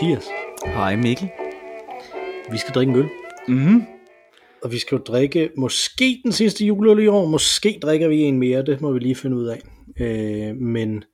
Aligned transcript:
Hej 0.00 0.08
Mathias. 0.08 0.28
Hej 0.66 0.96
Mikkel. 0.96 1.28
Vi 2.50 2.58
skal 2.58 2.74
drikke 2.74 2.90
en 2.92 2.98
øl. 2.98 3.08
Mm. 3.48 3.82
Og 4.62 4.72
vi 4.72 4.78
skal 4.78 4.96
jo 4.96 5.02
drikke 5.04 5.50
måske 5.56 6.20
den 6.24 6.32
sidste 6.32 6.64
juleøl 6.66 6.98
i 6.98 7.06
år. 7.06 7.26
Måske 7.26 7.78
drikker 7.82 8.08
vi 8.08 8.16
en 8.20 8.38
mere, 8.38 8.62
det 8.64 8.80
må 8.80 8.92
vi 8.92 8.98
lige 8.98 9.14
finde 9.14 9.36
ud 9.36 9.46
af. 9.46 9.60
Øh, 10.00 10.56
men 10.56 11.04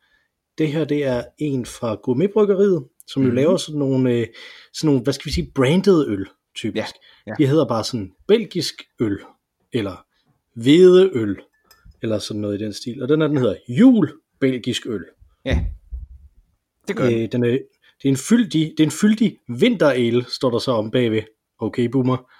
det 0.58 0.68
her, 0.68 0.84
det 0.84 1.04
er 1.04 1.24
en 1.38 1.66
fra 1.66 1.94
Gourmetbryggeriet, 1.94 2.84
som 3.06 3.22
jo 3.22 3.28
Mhm. 3.28 3.36
laver 3.36 3.56
sådan 3.56 3.78
nogle, 3.78 4.12
øh, 4.12 4.26
sådan 4.74 4.88
nogle, 4.88 5.02
hvad 5.02 5.12
skal 5.12 5.26
vi 5.26 5.32
sige, 5.32 5.52
branded 5.54 6.06
øl, 6.08 6.26
typisk. 6.54 6.76
Ja, 6.76 6.86
ja. 7.26 7.34
De 7.38 7.46
hedder 7.46 7.68
bare 7.68 7.84
sådan 7.84 8.12
belgisk 8.28 8.74
øl, 9.00 9.18
eller 9.72 10.04
hvedeøl, 10.54 11.36
eller 12.02 12.18
sådan 12.18 12.40
noget 12.40 12.60
i 12.60 12.64
den 12.64 12.72
stil. 12.72 13.02
Og 13.02 13.08
den 13.08 13.20
her, 13.20 13.28
den 13.28 13.36
hedder 13.36 13.56
jul 13.68 14.10
belgisk 14.40 14.86
øl. 14.86 15.04
Ja, 15.44 15.64
det 16.88 16.96
gør 16.96 17.06
Øh, 17.06 17.28
den 17.32 17.44
er, 17.44 17.58
det, 18.06 18.10
er 18.10 18.14
en 18.14 18.22
fyldig, 18.28 18.72
det 18.76 18.80
er 18.80 18.86
en 18.86 18.90
fyldig 18.90 19.38
vinterale, 19.48 20.24
står 20.28 20.50
der 20.50 20.58
så 20.58 20.72
om 20.72 20.90
bagved. 20.90 21.22
Okay, 21.58 21.84
boomer. 21.84 22.30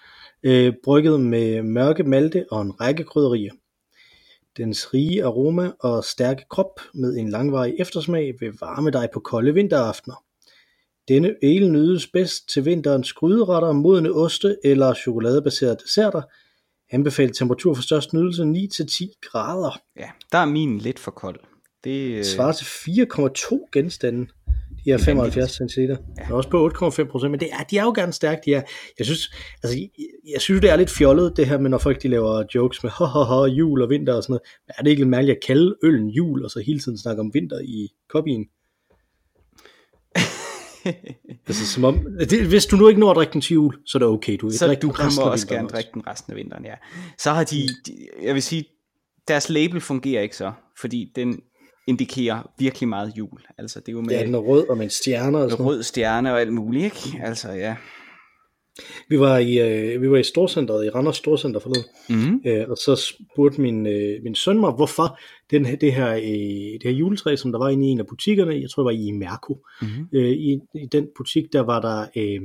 Øh, 0.43 0.73
brygget 0.85 1.21
med 1.21 1.63
mørke 1.63 2.05
malte 2.05 2.45
og 2.51 2.63
en 2.63 2.81
række 2.81 3.05
krydderier. 3.05 3.53
Dens 4.57 4.95
rige 4.95 5.25
aroma 5.25 5.71
og 5.81 6.05
stærke 6.05 6.45
krop 6.51 6.81
med 6.95 7.17
en 7.17 7.29
langvarig 7.29 7.75
eftersmag 7.79 8.35
vil 8.41 8.53
varme 8.61 8.91
dig 8.91 9.09
på 9.13 9.21
kolde 9.21 9.55
vinteraftener. 9.55 10.25
Denne 11.09 11.35
ale 11.43 11.69
nydes 11.69 12.07
bedst 12.07 12.49
til 12.49 12.65
vinterens 12.65 13.13
gryderetter, 13.13 13.73
modne 13.73 14.13
oste 14.13 14.57
eller 14.65 14.95
chokoladebaserede 14.95 15.77
desserter. 15.85 16.23
Anbefalet 16.91 17.37
temperatur 17.37 17.75
for 17.75 17.83
størst 17.83 18.13
nydelse 18.13 18.43
9-10 18.43 19.21
grader. 19.23 19.81
Ja, 19.97 20.11
der 20.33 20.39
er 20.39 20.47
min 20.47 20.79
lidt 20.79 20.99
for 20.99 21.11
kold. 21.11 21.41
Det, 21.85 22.19
øh, 22.19 22.25
svarer 22.25 22.53
til 22.53 22.67
4,2 22.67 23.69
genstande. 23.73 24.27
De 24.87 24.93
er 24.93 24.99
75 24.99 25.53
cm. 25.53 25.81
Ja. 25.81 25.97
Også 26.35 26.51
på 26.51 26.69
8,5 26.69 27.05
procent, 27.11 27.31
men 27.31 27.41
det 27.41 27.49
er, 27.53 27.63
de 27.71 27.79
er 27.79 27.83
jo 27.85 27.93
gerne 27.97 28.13
stærke. 28.13 28.41
De 28.45 28.55
er, 28.55 28.63
jeg, 28.99 29.07
synes, 29.07 29.31
altså, 29.63 29.79
jeg, 29.79 29.89
jeg 30.33 30.41
synes, 30.41 30.61
det 30.61 30.71
er 30.71 30.77
lidt 30.77 30.91
fjollet, 30.91 31.37
det 31.37 31.47
her 31.47 31.59
med, 31.59 31.71
når 31.71 31.79
folk 31.79 32.03
de 32.03 32.09
laver 32.09 32.45
jokes 32.55 32.83
med 32.83 32.91
ho, 32.91 33.45
jul 33.45 33.83
og 33.83 33.91
vinter 33.91 34.15
og 34.15 34.23
sådan 34.23 34.33
noget. 34.33 34.43
Men 34.67 34.75
er 34.79 34.83
det 34.83 34.91
ikke 34.91 35.01
lidt 35.01 35.11
mærkeligt 35.11 35.37
at 35.37 35.45
kalde 35.47 35.77
øllen 35.83 36.09
jul, 36.09 36.45
og 36.45 36.51
så 36.51 36.63
hele 36.67 36.81
tiden 36.81 36.99
snakke 36.99 37.21
om 37.21 37.35
vinter 37.35 37.61
i 37.61 37.89
kopien? 38.09 38.47
altså, 41.47 41.67
som 41.67 41.85
om, 41.85 42.07
det, 42.31 42.47
hvis 42.47 42.67
du 42.67 42.77
nu 42.77 42.89
ikke 42.89 43.01
når 43.01 43.11
at 43.11 43.17
drikke 43.17 43.33
den 43.33 43.41
til 43.41 43.55
jul, 43.55 43.75
så 43.87 43.99
er 43.99 44.01
det 44.01 44.09
okay. 44.09 44.37
Du, 44.41 44.51
så 44.51 44.67
du 44.83 44.89
af 44.89 45.05
også 45.05 45.47
vinteren 45.47 45.49
gerne 45.49 45.69
drikke 45.69 45.91
den 45.95 46.07
resten 46.07 46.33
af 46.33 46.37
vinteren, 46.37 46.65
ja. 46.65 46.75
Så 47.19 47.31
har 47.31 47.45
de, 47.45 47.69
de, 47.87 48.07
jeg 48.23 48.35
vil 48.35 48.43
sige, 48.43 48.65
deres 49.29 49.49
label 49.49 49.81
fungerer 49.81 50.23
ikke 50.23 50.37
så, 50.37 50.53
fordi 50.81 51.13
den 51.17 51.41
indikerer 51.87 52.51
virkelig 52.59 52.89
meget 52.89 53.13
jul. 53.19 53.41
Altså, 53.59 53.81
det 53.81 53.89
er 53.89 53.93
jo 53.93 54.01
med 54.01 54.11
Ja, 54.11 54.23
den 54.27 54.35
er 54.35 54.39
rød 54.39 54.69
og 54.69 54.77
med 54.77 54.85
en 54.85 54.91
stjerne 54.91 55.39
og 55.39 55.51
sådan 55.51 55.67
rød 55.67 55.83
stjerne 55.83 56.33
og 56.33 56.41
alt 56.41 56.53
muligt, 56.53 56.85
ikke? 56.85 57.21
Altså, 57.25 57.53
ja. 57.53 57.77
Vi 59.09 59.21
var 59.21 59.39
i, 59.39 59.59
øh, 59.59 60.03
vi 60.03 60.11
var 60.11 60.17
i 60.17 60.23
Storcenteret, 60.23 60.85
i 60.87 60.91
Randers 60.91 61.17
Storcenter 61.17 61.61
forleden, 61.61 61.85
Mm. 62.09 62.41
Øh, 62.47 62.65
og 62.69 62.77
så 62.77 62.97
spurgte 62.97 63.61
min, 63.61 63.87
øh, 63.87 64.23
min 64.23 64.35
søn 64.35 64.61
mig, 64.61 64.73
hvorfor 64.73 65.19
den, 65.51 65.67
her- 65.67 65.77
det, 65.77 65.93
her, 65.93 66.13
øh, 66.15 66.73
det 66.73 66.83
her 66.85 66.91
juletræ, 66.91 67.37
som 67.37 67.53
der 67.53 67.59
var 67.59 67.69
inde 67.69 67.87
i 67.89 67.91
en 67.91 68.01
af 68.01 68.07
butikkerne, 68.07 68.53
jeg 68.61 68.71
tror 68.71 68.83
det 68.83 68.97
var 68.97 69.03
i 69.07 69.11
Mærko, 69.11 69.59
Mm-hmm. 69.83 70.09
øh, 70.15 70.31
i, 70.31 70.53
i 70.75 70.87
den 70.93 71.07
butik, 71.17 71.45
der 71.53 71.61
var 71.61 71.81
der, 71.81 72.07
øh, 72.17 72.41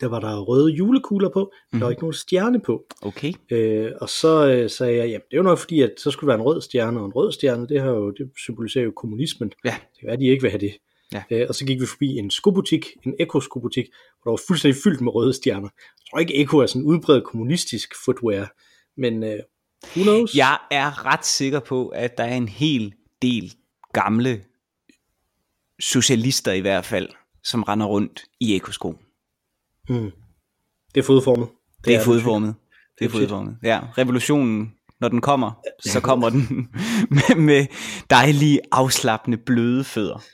der 0.00 0.06
var 0.06 0.20
der 0.20 0.38
røde 0.40 0.72
julekugler 0.72 1.28
på, 1.28 1.52
mm. 1.72 1.78
der 1.78 1.84
var 1.84 1.86
Mhm. 1.86 1.92
ikke 1.92 2.02
nogen 2.02 2.14
stjerne 2.14 2.60
på. 2.60 2.84
Okay. 3.02 3.32
Øh, 3.50 3.92
og 4.00 4.08
så 4.08 4.46
øh, 4.48 4.70
sagde 4.70 4.96
jeg, 4.96 5.06
jamen 5.08 5.22
det 5.30 5.32
er 5.32 5.36
jo 5.36 5.42
nok 5.42 5.58
fordi, 5.58 5.80
at 5.80 5.92
så 5.98 6.10
skulle 6.10 6.28
der 6.32 6.36
være 6.36 6.40
en 6.46 6.46
rød 6.46 6.60
stjerne, 6.60 7.00
og 7.00 7.06
en 7.06 7.12
rød 7.12 7.32
stjerne, 7.32 7.68
det, 7.68 7.82
her 7.82 7.88
jo, 7.90 8.10
det 8.10 8.30
symboliserer 8.38 8.84
jo 8.84 8.92
kommunismen. 8.96 9.52
Ja. 9.64 9.70
Det 9.92 10.00
kan 10.00 10.06
være, 10.08 10.16
de 10.16 10.26
ikke 10.26 10.42
vil 10.42 10.50
have 10.50 10.60
det. 10.60 10.74
Ja. 11.12 11.22
Øh, 11.30 11.46
og 11.48 11.54
så 11.54 11.64
gik 11.66 11.80
vi 11.80 11.86
forbi 11.86 12.06
en 12.06 12.30
skobutik, 12.30 12.86
en 13.06 13.14
Eko-skobutik, 13.20 13.86
hvor 14.22 14.30
der 14.30 14.32
var 14.32 14.40
fuldstændig 14.46 14.82
fyldt 14.84 15.00
med 15.00 15.14
røde 15.14 15.32
stjerner. 15.32 15.68
Jeg 15.78 16.04
tror 16.10 16.18
ikke, 16.18 16.34
Eko 16.34 16.58
er 16.58 16.66
sådan 16.66 16.82
udbredt 16.82 17.24
kommunistisk 17.24 17.94
footwear, 18.04 18.52
men 18.96 19.22
øh, 19.24 19.38
who 19.96 20.02
knows? 20.02 20.34
Jeg 20.34 20.58
er 20.70 21.06
ret 21.06 21.26
sikker 21.26 21.60
på, 21.60 21.88
at 21.88 22.18
der 22.18 22.24
er 22.24 22.36
en 22.36 22.48
hel 22.48 22.94
del 23.22 23.52
gamle 23.92 24.40
socialister 25.80 26.52
i 26.52 26.60
hvert 26.60 26.84
fald, 26.84 27.08
som 27.44 27.62
render 27.62 27.86
rundt 27.86 28.24
i 28.40 28.56
ekosko. 28.56 28.94
Mm. 29.88 30.10
Det 30.94 31.00
er 31.00 31.04
fodformet. 31.04 31.48
Det 31.84 31.94
er 31.94 31.98
det. 31.98 32.04
fodformet. 32.04 32.54
Det 32.98 33.04
er 33.04 33.08
Det 33.08 33.14
er 33.14 33.20
fodformet. 33.20 33.56
Ja, 33.62 33.80
revolutionen, 33.98 34.74
når 35.00 35.08
den 35.08 35.20
kommer, 35.20 35.52
så 35.80 36.00
kommer 36.00 36.28
den 36.30 36.68
med, 37.16 37.36
med 37.36 37.66
dejlige, 38.10 38.60
afslappende, 38.72 39.38
bløde 39.38 39.84
fødder. 39.84 40.24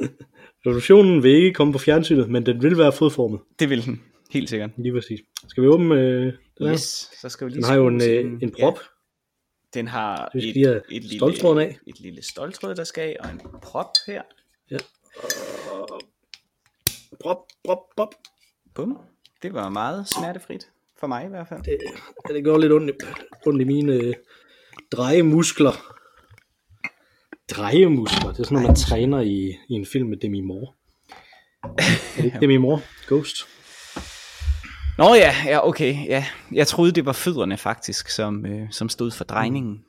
Revolutionen 0.66 1.22
vil 1.22 1.30
ikke 1.30 1.52
komme 1.52 1.72
på 1.72 1.78
fjernsynet, 1.78 2.30
men 2.30 2.46
den 2.46 2.62
vil 2.62 2.78
være 2.78 2.92
fodformet. 2.92 3.40
Det 3.58 3.70
vil 3.70 3.86
den, 3.86 4.02
helt 4.30 4.50
sikkert. 4.50 4.70
Lige 4.76 4.92
præcis. 4.92 5.20
Skal 5.48 5.62
vi 5.62 5.68
åbne 5.68 5.94
øh, 5.94 6.22
den 6.22 6.66
her? 6.66 6.72
Yes, 6.72 7.10
så 7.20 7.28
skal 7.28 7.46
vi 7.46 7.50
lige 7.50 7.56
Den 7.56 7.64
har 7.64 7.74
jo 7.74 7.86
en, 7.86 8.02
øh, 8.02 8.42
en 8.42 8.50
prop. 8.60 8.78
Ja, 8.78 9.80
den 9.80 9.88
har 9.88 10.30
et, 10.34 10.48
et, 10.48 10.54
lille, 10.54 11.16
ståltråden 11.16 11.58
af. 11.58 11.78
et 11.86 12.00
lille 12.00 12.22
stoltråd, 12.22 12.74
der 12.74 12.84
skal 12.84 13.02
af, 13.02 13.16
og 13.20 13.30
en 13.30 13.40
prop 13.62 13.90
her. 14.06 14.22
Prop, 17.20 17.38
prop, 17.64 17.78
prop. 17.96 18.14
Bum. 18.76 18.98
Det 19.42 19.54
var 19.54 19.68
meget 19.68 20.08
smertefrit. 20.08 20.68
For 21.00 21.06
mig 21.06 21.24
i 21.24 21.28
hvert 21.28 21.48
fald. 21.48 21.62
Det, 21.62 21.78
det 22.28 22.44
gør 22.44 22.58
lidt 22.58 22.72
ondt, 22.72 22.90
ondt 23.46 23.60
i 23.60 23.64
mine 23.64 23.92
øh, 23.92 24.14
drejemuskler. 24.92 25.72
Drejemuskler, 27.50 28.30
det 28.32 28.38
er 28.40 28.44
sådan 28.44 28.54
noget, 28.54 28.68
man 28.68 28.76
træner 28.76 29.20
i, 29.20 29.38
i 29.68 29.72
en 29.72 29.86
film 29.92 30.08
med 30.08 30.16
Demi 30.16 30.40
Moore. 30.40 30.72
Er 31.62 31.68
det 32.16 32.24
ikke 32.24 32.40
Demi 32.40 32.56
Moore? 32.56 32.80
Ghost? 33.08 33.36
Nå 34.98 35.14
ja, 35.14 35.34
ja, 35.46 35.68
okay. 35.68 36.06
Ja. 36.06 36.26
Jeg 36.52 36.66
troede, 36.66 36.92
det 36.92 37.06
var 37.06 37.12
fødderne 37.12 37.56
faktisk, 37.56 38.08
som, 38.08 38.46
øh, 38.46 38.68
som 38.72 38.88
stod 38.88 39.10
for 39.10 39.24
drejningen. 39.24 39.84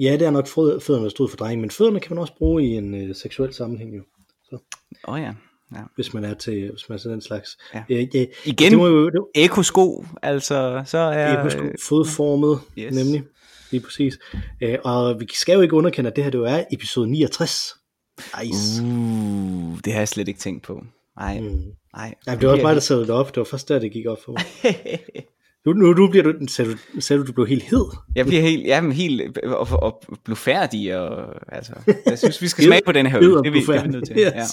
Ja, 0.00 0.12
det 0.12 0.22
er 0.22 0.30
nok 0.30 0.46
fød- 0.46 0.80
fødderne, 0.80 1.04
der 1.04 1.10
stod 1.10 1.28
for 1.28 1.36
drejning, 1.36 1.60
men 1.60 1.70
fødderne 1.70 2.00
kan 2.00 2.14
man 2.14 2.18
også 2.20 2.34
bruge 2.38 2.64
i 2.64 2.66
en 2.66 2.94
øh, 2.94 3.14
seksuel 3.14 3.54
sammenhæng 3.54 3.96
jo. 3.96 4.02
Åh 4.52 4.58
oh, 5.14 5.20
ja. 5.20 5.34
Ja. 5.74 5.80
hvis 5.94 6.14
man 6.14 6.24
er 6.24 6.34
til, 6.34 6.70
hvis 6.70 6.88
man 6.88 6.96
er 6.96 7.00
til 7.00 7.10
den 7.10 7.20
slags. 7.22 7.58
Ja. 7.74 7.82
Øh, 7.90 8.16
ja, 8.16 8.24
Igen, 8.44 8.70
det 8.70 8.78
må 8.78 8.86
jo, 8.88 9.06
det, 9.10 9.20
ekosko, 9.34 10.04
altså, 10.22 10.82
så 10.86 10.98
er... 10.98 11.36
det 11.36 11.46
er 11.46 11.48
sgu 11.48 11.70
fodformet, 11.88 12.60
yes. 12.78 12.84
yes. 12.84 12.94
nemlig. 13.04 13.22
Lige 13.70 13.80
præcis. 13.80 14.18
Øh, 14.62 14.78
og 14.84 15.20
vi 15.20 15.26
skal 15.34 15.54
jo 15.54 15.60
ikke 15.60 15.74
underkende, 15.74 16.10
at 16.10 16.16
det 16.16 16.24
her 16.24 16.30
det 16.30 16.38
jo 16.38 16.44
er 16.44 16.64
episode 16.72 17.10
69. 17.10 17.74
Nice. 18.42 18.82
Uh, 18.82 19.78
det 19.84 19.92
har 19.92 20.00
jeg 20.00 20.08
slet 20.08 20.28
ikke 20.28 20.40
tænkt 20.40 20.62
på. 20.62 20.84
Nej, 21.18 21.40
Mm. 21.40 21.46
nej. 21.96 22.14
Nej, 22.26 22.34
det 22.36 22.46
var 22.46 22.52
også 22.52 22.62
mig, 22.62 22.74
der 22.74 22.80
satte 22.80 23.02
det 23.02 23.10
op. 23.10 23.28
Det 23.28 23.36
var 23.36 23.44
først 23.44 23.68
der, 23.68 23.78
det 23.78 23.92
gik 23.92 24.06
op 24.06 24.18
for 24.24 24.32
mig. 24.32 24.42
Nu, 25.66 25.72
nu, 25.72 25.92
nu 25.92 26.08
bliver 26.08 26.22
du, 26.24 26.32
sagde 26.48 26.72
du, 26.94 27.00
sagde 27.00 27.22
du, 27.22 27.26
du 27.26 27.32
blev 27.32 27.46
helt 27.46 27.62
hed. 27.62 27.84
Jeg 28.16 28.26
bliver 28.26 28.42
helt, 28.42 28.66
jamen, 28.66 28.92
helt 28.92 29.38
og, 29.38 29.58
og, 29.58 29.82
og 29.82 30.02
blufærdig, 30.24 30.96
og 30.98 31.34
altså, 31.48 31.72
jeg 32.06 32.18
synes, 32.18 32.42
vi 32.42 32.48
skal 32.48 32.64
smage 32.64 32.82
på 32.86 32.92
den 32.92 33.06
her 33.06 33.18
øl. 33.18 33.28
Det, 33.30 33.36
er 33.46 33.50
vi- 33.50 33.60
det 33.60 33.68
er 33.68 33.82
vi 33.82 33.88
nødt 33.88 34.06
til. 34.06 34.16
Yes. 34.18 34.32
Ja. 34.34 34.44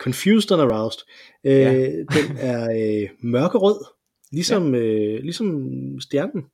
Confused 0.00 0.50
and 0.52 0.62
aroused. 0.72 1.00
Øh, 1.44 1.52
Ja. 1.52 1.72
Den 1.98 2.36
er 2.36 2.70
øh, 3.02 3.08
mørkerød, 3.20 3.84
ligesom, 4.32 4.74
ja. 4.74 4.80
øh, 4.80 5.22
ligesom 5.22 5.70
stjernen. 6.00 6.44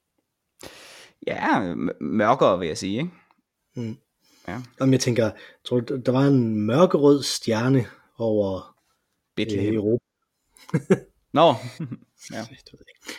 ja, 1.26 1.74
mørkere 2.00 2.58
vil 2.58 2.68
jeg 2.68 2.78
sige, 2.78 2.98
ikke? 2.98 3.10
Mm. 3.76 3.96
Ja. 4.48 4.60
Om 4.80 4.92
jeg 4.92 5.00
tænker, 5.00 5.30
tror 5.64 5.80
du, 5.80 5.96
der 6.06 6.12
var 6.12 6.22
en 6.26 6.56
mørkerød 6.66 7.22
stjerne 7.22 7.86
over 8.18 8.56
øh, 8.58 8.62
Bethlehem. 9.36 9.74
Europa. 9.74 10.04
Nå, 11.32 11.46
ja. 12.30 12.36
Jeg. 12.36 12.46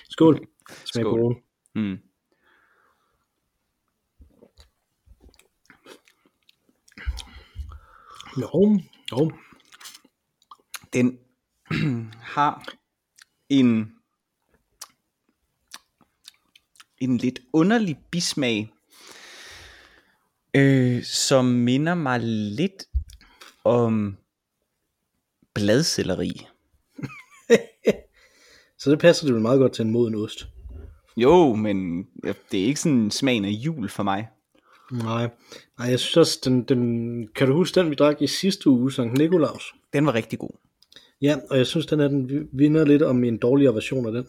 Skål. 0.09 0.47
Smag 0.85 1.03
Skål. 1.03 1.35
Mm. 1.75 1.97
Jo, 8.41 8.79
jo. 9.11 9.31
Den 10.93 11.19
har 12.35 12.73
en 13.49 13.91
en 17.03 17.17
lidt 17.17 17.39
underlig 17.53 17.97
bismag, 18.11 18.73
øh, 20.53 21.03
som 21.03 21.45
minder 21.45 21.95
mig 21.95 22.19
lidt 22.23 22.83
om 23.63 24.17
bladcelleri. 25.53 26.47
Så 28.79 28.91
det 28.91 28.99
passer 28.99 29.25
det 29.25 29.33
vel 29.33 29.41
meget 29.41 29.59
godt 29.59 29.73
til 29.73 29.85
en 29.85 29.91
moden 29.91 30.15
ost. 30.15 30.47
Jo, 31.17 31.55
men 31.55 32.07
det 32.51 32.61
er 32.61 32.65
ikke 32.65 32.79
sådan 32.79 33.11
smagen 33.11 33.45
af 33.45 33.49
jul 33.49 33.89
for 33.89 34.03
mig. 34.03 34.27
Nej, 34.91 35.29
Nej 35.77 35.87
jeg 35.89 35.99
synes 35.99 36.17
også, 36.17 36.39
den, 36.45 36.63
den, 36.63 37.27
kan 37.27 37.47
du 37.47 37.53
huske 37.53 37.79
den, 37.79 37.89
vi 37.89 37.95
drak 37.95 38.21
i 38.21 38.27
sidste 38.27 38.69
uge, 38.69 38.91
Sankt 38.91 39.17
Nikolaus? 39.17 39.75
Den 39.93 40.05
var 40.05 40.13
rigtig 40.13 40.39
god. 40.39 40.62
Ja, 41.23 41.35
og 41.49 41.57
jeg 41.57 41.67
synes, 41.67 41.85
den 41.85 41.99
er 41.99 42.07
den 42.07 42.47
vinder 42.53 42.85
lidt 42.85 43.01
om 43.01 43.23
en 43.23 43.37
dårligere 43.37 43.73
version 43.73 44.05
af 44.05 44.11
den. 44.11 44.25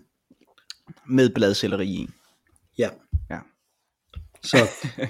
Med 1.09 1.31
bladcelleri 1.35 1.87
i. 1.87 2.09
Ja. 2.79 2.89
Ja. 3.31 3.39
Så 4.43 4.57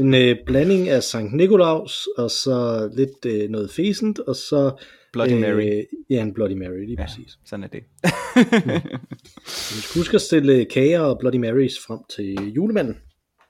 en 0.01 0.15
øh, 0.15 0.37
blanding 0.47 0.89
af 0.89 1.03
Sankt 1.03 1.35
Nikolaus, 1.35 2.09
og 2.19 2.31
så 2.31 2.89
lidt 2.97 3.27
øh, 3.27 3.51
noget 3.51 3.71
fæsent, 3.71 4.19
og 4.19 4.37
så... 4.37 4.83
Bloody 5.13 5.33
Mary. 5.41 5.63
Øh, 5.79 5.85
ja, 6.11 6.23
en 6.23 6.35
Bloody 6.35 6.53
Mary, 6.53 6.79
lige 6.87 6.97
Ja, 6.99 7.07
præcis. 7.07 7.39
sådan 7.45 7.65
er 7.65 7.69
det. 7.69 7.83
Vi 9.75 9.81
skal 9.81 10.01
huske 10.01 10.15
at 10.15 10.21
stille 10.23 10.65
kager 10.65 11.01
og 11.01 11.19
Bloody 11.19 11.37
Marys 11.37 11.79
frem 11.87 11.99
til 12.17 12.53
julemanden, 12.53 12.97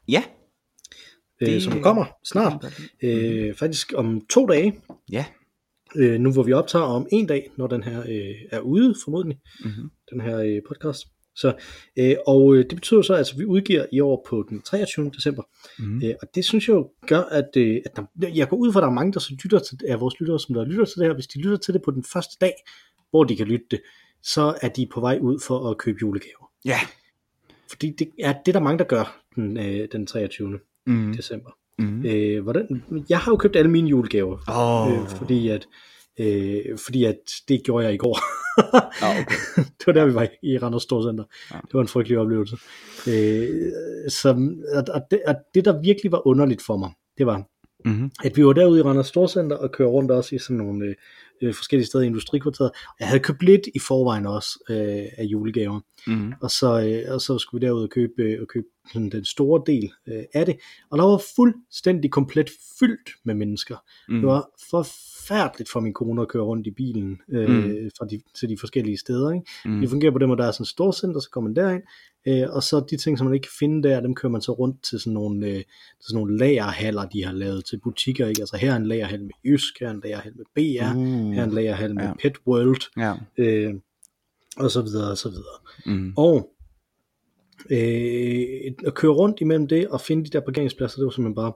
ja. 0.08 0.22
øh, 1.42 1.48
Det- 1.48 1.62
som 1.62 1.82
kommer 1.82 2.04
snart. 2.24 2.64
Øh, 3.02 3.54
faktisk 3.54 3.92
om 3.96 4.26
to 4.30 4.46
dage, 4.46 4.80
Ja. 5.12 5.24
Øh, 5.96 6.20
nu 6.20 6.32
hvor 6.32 6.42
vi 6.42 6.52
optager 6.52 6.84
om 6.84 7.06
en 7.12 7.26
dag, 7.26 7.50
når 7.56 7.66
den 7.66 7.82
her 7.82 8.00
øh, 8.00 8.34
er 8.50 8.60
ude 8.60 8.94
formodentlig, 9.04 9.38
Mm-hmm. 9.64 9.90
den 10.10 10.20
her 10.20 10.38
øh, 10.38 10.62
podcast. 10.68 11.06
Så, 11.36 11.54
øh, 11.98 12.16
og 12.26 12.54
øh, 12.54 12.64
det 12.70 12.74
betyder 12.74 13.02
så, 13.02 13.14
at 13.14 13.34
vi 13.38 13.44
udgiver 13.44 13.86
i 13.92 14.00
år 14.00 14.26
på 14.28 14.46
den 14.48 14.62
23. 14.62 15.10
december. 15.16 15.42
Mm. 15.78 16.02
Øh, 16.04 16.14
og 16.22 16.28
det 16.34 16.44
synes 16.44 16.68
jeg 16.68 16.74
jo 16.74 16.90
gør, 17.06 17.20
at, 17.20 17.48
øh, 17.56 17.80
at 17.84 17.96
der, 17.96 18.28
jeg 18.28 18.48
går 18.48 18.56
ud 18.56 18.72
fra, 18.72 18.80
at 18.80 18.82
der 18.82 18.88
er 18.88 18.92
mange 18.92 19.12
der 19.12 19.20
så 19.20 19.36
lytter 19.44 19.58
til, 19.58 19.78
af 19.88 20.00
vores 20.00 20.20
lyttere, 20.20 20.40
som 20.40 20.54
der 20.54 20.64
lytter 20.64 20.84
til 20.84 20.94
det 20.98 21.06
her. 21.06 21.14
Hvis 21.14 21.26
de 21.26 21.38
lytter 21.40 21.56
til 21.56 21.74
det 21.74 21.82
på 21.82 21.90
den 21.90 22.04
første 22.12 22.36
dag, 22.40 22.52
hvor 23.10 23.24
de 23.24 23.36
kan 23.36 23.46
lytte 23.46 23.66
det, 23.70 23.80
så 24.22 24.58
er 24.62 24.68
de 24.68 24.86
på 24.94 25.00
vej 25.00 25.18
ud 25.22 25.40
for 25.46 25.70
at 25.70 25.78
købe 25.78 25.98
julegaver. 26.02 26.50
Ja. 26.64 26.78
Fordi 27.70 27.90
det 27.98 28.08
er 28.20 28.32
det, 28.32 28.48
er 28.48 28.52
der 28.52 28.60
mange, 28.60 28.78
der 28.78 28.84
gør 28.84 29.22
den, 29.34 29.56
øh, 29.58 29.88
den 29.92 30.06
23. 30.06 30.58
Mm. 30.86 31.12
december. 31.16 31.50
Mm. 31.78 32.06
Øh, 32.06 32.42
hvordan, 32.42 32.82
jeg 33.08 33.18
har 33.18 33.32
jo 33.32 33.36
købt 33.36 33.56
alle 33.56 33.70
mine 33.70 33.88
julegaver, 33.88 34.38
Åh. 34.48 34.92
øh, 35.02 35.08
fordi, 35.08 35.48
at, 35.48 35.66
øh, 36.20 36.78
fordi 36.84 37.04
at 37.04 37.16
det 37.48 37.62
gjorde 37.64 37.84
jeg 37.84 37.94
i 37.94 37.96
går. 37.96 38.18
Ah, 39.04 39.20
okay. 39.20 39.34
det 39.78 39.86
var 39.86 39.92
der, 39.92 40.06
vi 40.06 40.14
var 40.14 40.28
i 40.42 40.58
Randers 40.58 40.82
Storcenter. 40.82 41.24
Ja. 41.52 41.56
Det 41.56 41.74
var 41.74 41.80
en 41.80 41.88
frygtelig 41.88 42.18
oplevelse. 42.18 42.56
Øh, 43.10 43.48
som, 44.08 44.62
og, 44.74 44.84
og, 44.94 45.00
det, 45.10 45.20
og 45.26 45.34
det, 45.54 45.64
der 45.64 45.80
virkelig 45.82 46.12
var 46.12 46.26
underligt 46.26 46.62
for 46.62 46.76
mig, 46.76 46.90
det 47.18 47.26
var, 47.26 47.42
Mm-hmm. 47.86 48.10
at 48.24 48.36
vi 48.36 48.46
var 48.46 48.52
derude 48.52 48.80
i 48.80 48.82
Randers 48.82 49.06
Storcenter 49.06 49.56
og 49.56 49.72
kører 49.72 49.88
rundt 49.88 50.10
også 50.10 50.34
i 50.34 50.38
sådan 50.38 50.56
nogle 50.56 50.86
øh, 50.86 50.94
øh, 51.42 51.54
forskellige 51.54 51.86
steder 51.86 52.04
i 52.04 52.06
industrikvarteret. 52.06 52.70
Jeg 53.00 53.08
havde 53.08 53.20
købt 53.22 53.42
lidt 53.42 53.62
i 53.74 53.78
forvejen 53.78 54.26
også 54.26 54.48
øh, 54.70 55.04
af 55.18 55.24
julegaver, 55.24 55.80
Mm-hmm. 56.06 56.32
og 56.42 56.50
så, 56.50 56.80
øh, 57.06 57.14
og 57.14 57.20
så 57.20 57.38
skulle 57.38 57.60
vi 57.60 57.66
derud 57.66 57.82
og 57.82 57.90
købe, 57.90 58.22
øh, 58.22 58.40
og 58.42 58.48
købe 58.48 58.66
sådan 58.92 59.10
den 59.10 59.24
store 59.24 59.62
del 59.66 59.90
øh, 60.08 60.22
af 60.34 60.46
det. 60.46 60.56
Og 60.90 60.98
der 60.98 61.04
var 61.04 61.22
fuldstændig 61.36 62.10
komplet 62.10 62.50
fyldt 62.78 63.10
med 63.24 63.34
mennesker. 63.34 63.76
Mm. 64.08 64.14
Det 64.14 64.26
var 64.26 64.48
forfærdeligt 64.70 65.70
for 65.70 65.80
min 65.80 65.92
kone 65.92 66.22
at 66.22 66.28
køre 66.28 66.42
rundt 66.42 66.66
i 66.66 66.70
bilen 66.70 67.20
øh, 67.28 67.48
Mm. 67.48 67.90
fra 67.98 68.06
de, 68.06 68.20
til 68.34 68.48
de 68.48 68.56
forskellige 68.60 68.98
steder. 68.98 69.32
Ikke? 69.32 69.46
Mm. 69.64 69.80
Det 69.80 69.90
fungerer 69.90 70.12
på 70.12 70.18
den 70.18 70.28
måde, 70.28 70.38
der 70.38 70.46
er 70.48 70.52
sådan 70.52 70.62
et 70.64 70.68
storcenter, 70.68 71.20
så 71.20 71.30
kommer 71.30 71.50
man 71.50 71.56
derind, 71.56 71.82
øh, 72.26 72.46
og 72.50 72.62
så 72.62 72.84
de 72.90 72.96
ting, 72.96 73.18
som 73.18 73.26
man 73.26 73.34
ikke 73.34 73.44
kan 73.44 73.56
finde 73.58 73.88
der, 73.88 74.00
dem 74.00 74.14
kører 74.14 74.32
man 74.32 74.42
så 74.42 74.52
rundt 74.52 74.84
til 74.84 75.00
sådan 75.00 75.12
nogle, 75.12 75.46
øh, 75.46 75.54
til 75.54 75.64
sådan 76.00 76.16
nogle 76.16 76.38
lagerhaller, 76.38 77.04
de 77.08 77.24
har 77.24 77.32
lavet 77.32 77.64
til 77.64 77.80
butikker. 77.84 78.26
Ikke? 78.26 78.42
Altså 78.42 78.56
her 78.56 78.72
er 78.72 78.76
en 78.76 78.86
lagerhal 78.86 79.22
med 79.22 79.30
Jysk, 79.44 79.80
her 79.80 79.86
er 79.88 79.90
en 79.92 80.00
lagerhal 80.04 80.32
med 80.36 80.44
BR, 80.54 80.96
Uh. 80.96 81.32
her 81.32 81.40
er 81.40 81.44
en 81.44 81.52
lagerhal 81.54 81.94
med 81.94 82.04
Ja. 82.04 82.12
Pet 82.22 82.36
World, 82.46 82.82
Ja. 82.96 83.14
øh, 83.38 83.74
og 84.56 84.70
så 84.70 84.82
videre, 84.82 85.10
og 85.10 85.18
så 85.18 85.28
videre. 85.28 85.96
Mm. 85.98 86.12
Og 86.16 86.50
øh, 87.70 88.72
at 88.86 88.94
køre 88.94 89.12
rundt 89.12 89.40
imellem 89.40 89.66
det 89.68 89.88
og 89.88 90.00
finde 90.00 90.24
de 90.24 90.30
der 90.30 90.40
parkeringspladser, 90.40 90.98
det 90.98 91.04
var 91.04 91.10
simpelthen 91.10 91.34
bare 91.34 91.52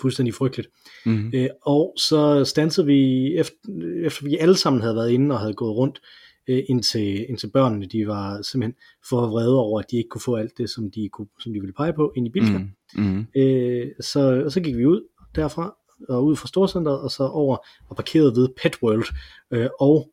fuldstændig 0.00 0.34
frygteligt. 0.34 0.68
Mm. 1.06 1.30
Øh, 1.34 1.48
og 1.62 1.94
så 1.96 2.44
stansede 2.44 2.86
vi, 2.86 3.34
efter, 3.36 3.56
efter 4.04 4.24
vi 4.24 4.36
alle 4.36 4.56
sammen 4.56 4.82
havde 4.82 4.94
været 4.94 5.10
inde 5.10 5.34
og 5.34 5.40
havde 5.40 5.54
gået 5.54 5.76
rundt, 5.76 5.98
øh, 5.98 6.02
indtil, 6.48 7.26
indtil 7.28 7.50
børnene, 7.50 7.86
de 7.86 8.06
var 8.06 8.42
simpelthen 8.42 8.74
for 9.08 9.26
vrede 9.26 9.58
over, 9.58 9.80
at 9.80 9.90
de 9.90 9.96
ikke 9.96 10.08
kunne 10.08 10.20
få 10.20 10.36
alt 10.36 10.58
det, 10.58 10.70
som 10.70 10.90
de, 10.90 11.08
kunne, 11.12 11.28
som 11.40 11.52
de 11.52 11.60
ville 11.60 11.72
pege 11.72 11.92
på, 11.92 12.12
ind 12.16 12.26
i 12.26 12.30
Bilka. 12.30 12.58
Mm. 12.58 12.70
Mm. 12.94 13.02
Mm. 13.04 13.26
Øh, 13.36 13.86
så, 14.00 14.42
og 14.44 14.52
så 14.52 14.60
gik 14.60 14.76
vi 14.76 14.86
ud 14.86 15.08
derfra, 15.34 15.76
og 16.08 16.24
ud 16.24 16.36
fra 16.36 16.48
Storcenteret, 16.48 17.00
og 17.00 17.10
så 17.10 17.24
over 17.24 17.56
og 17.88 17.96
parkerede 17.96 18.36
ved 18.36 18.48
Pet 18.62 18.82
World, 18.82 19.04
øh, 19.50 19.68
og 19.80 20.10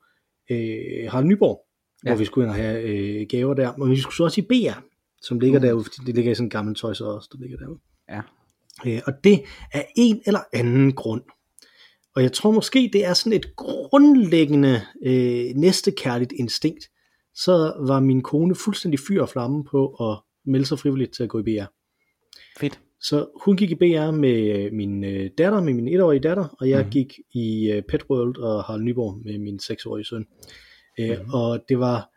øh, 0.51 1.09
Harald 1.09 1.25
Nyborg, 1.25 1.61
ja. 2.05 2.09
Hvor 2.09 2.17
vi 2.17 2.25
skulle 2.25 2.45
ind 2.45 2.49
og 2.49 2.55
have 2.55 2.81
øh, 2.81 3.27
gaver 3.29 3.53
der. 3.53 3.77
Men 3.77 3.89
vi 3.89 3.97
skulle 3.97 4.15
så 4.15 4.23
også 4.23 4.41
i 4.41 4.43
BR, 4.43 4.79
som 5.21 5.39
ligger 5.39 5.59
Uh. 5.59 5.65
derude, 5.65 5.83
fordi 5.83 5.97
det 6.05 6.15
ligger 6.15 6.31
i 6.31 6.35
sådan 6.35 6.45
en 6.45 6.49
gammel 6.49 6.75
tøj, 6.75 6.93
så 6.93 7.05
også, 7.05 7.29
der 7.31 7.39
ligger 7.39 7.57
derude. 7.57 7.79
Ja. 8.09 8.21
Øh, 8.87 9.01
og 9.07 9.13
det 9.23 9.43
er 9.71 9.83
en 9.95 10.21
eller 10.25 10.39
anden 10.53 10.91
grund. 10.93 11.21
Og 12.15 12.23
jeg 12.23 12.33
tror 12.33 12.51
måske, 12.51 12.89
det 12.93 13.05
er 13.05 13.13
sådan 13.13 13.33
et 13.33 13.55
grundlæggende 13.55 14.81
øh, 15.05 15.55
næstekærligt 15.55 16.33
instinkt. 16.39 16.83
Så 17.35 17.73
var 17.87 17.99
min 17.99 18.21
kone 18.21 18.55
fuldstændig 18.55 18.99
fyr 19.07 19.21
og 19.21 19.29
flamme 19.29 19.63
på 19.63 19.87
at 19.87 20.21
melde 20.51 20.65
sig 20.65 20.79
frivilligt 20.79 21.13
til 21.13 21.23
at 21.23 21.29
gå 21.29 21.39
i 21.39 21.43
BR. 21.43 21.65
Fedt. 22.59 22.79
Så 23.01 23.27
hun 23.45 23.57
gik 23.57 23.71
i 23.71 23.75
BR 23.75 24.11
med 24.11 24.71
min 24.71 25.03
øh, 25.03 25.29
datter, 25.37 25.61
med 25.61 25.73
min 25.73 25.87
etårige 25.87 26.19
datter, 26.19 26.55
og 26.59 26.69
jeg 26.69 26.83
mm. 26.83 26.89
gik 26.89 27.19
i 27.33 27.71
øh, 27.71 27.83
Pet 27.89 28.03
World 28.09 28.37
og 28.37 28.63
Harald 28.63 28.83
Nyborg 28.83 29.21
med 29.25 29.37
min 29.37 29.59
seksårige 29.59 30.05
søn. 30.05 30.25
Øh, 30.99 31.19
Mhm. 31.19 31.33
Og 31.33 31.59
det 31.69 31.79
var 31.79 32.09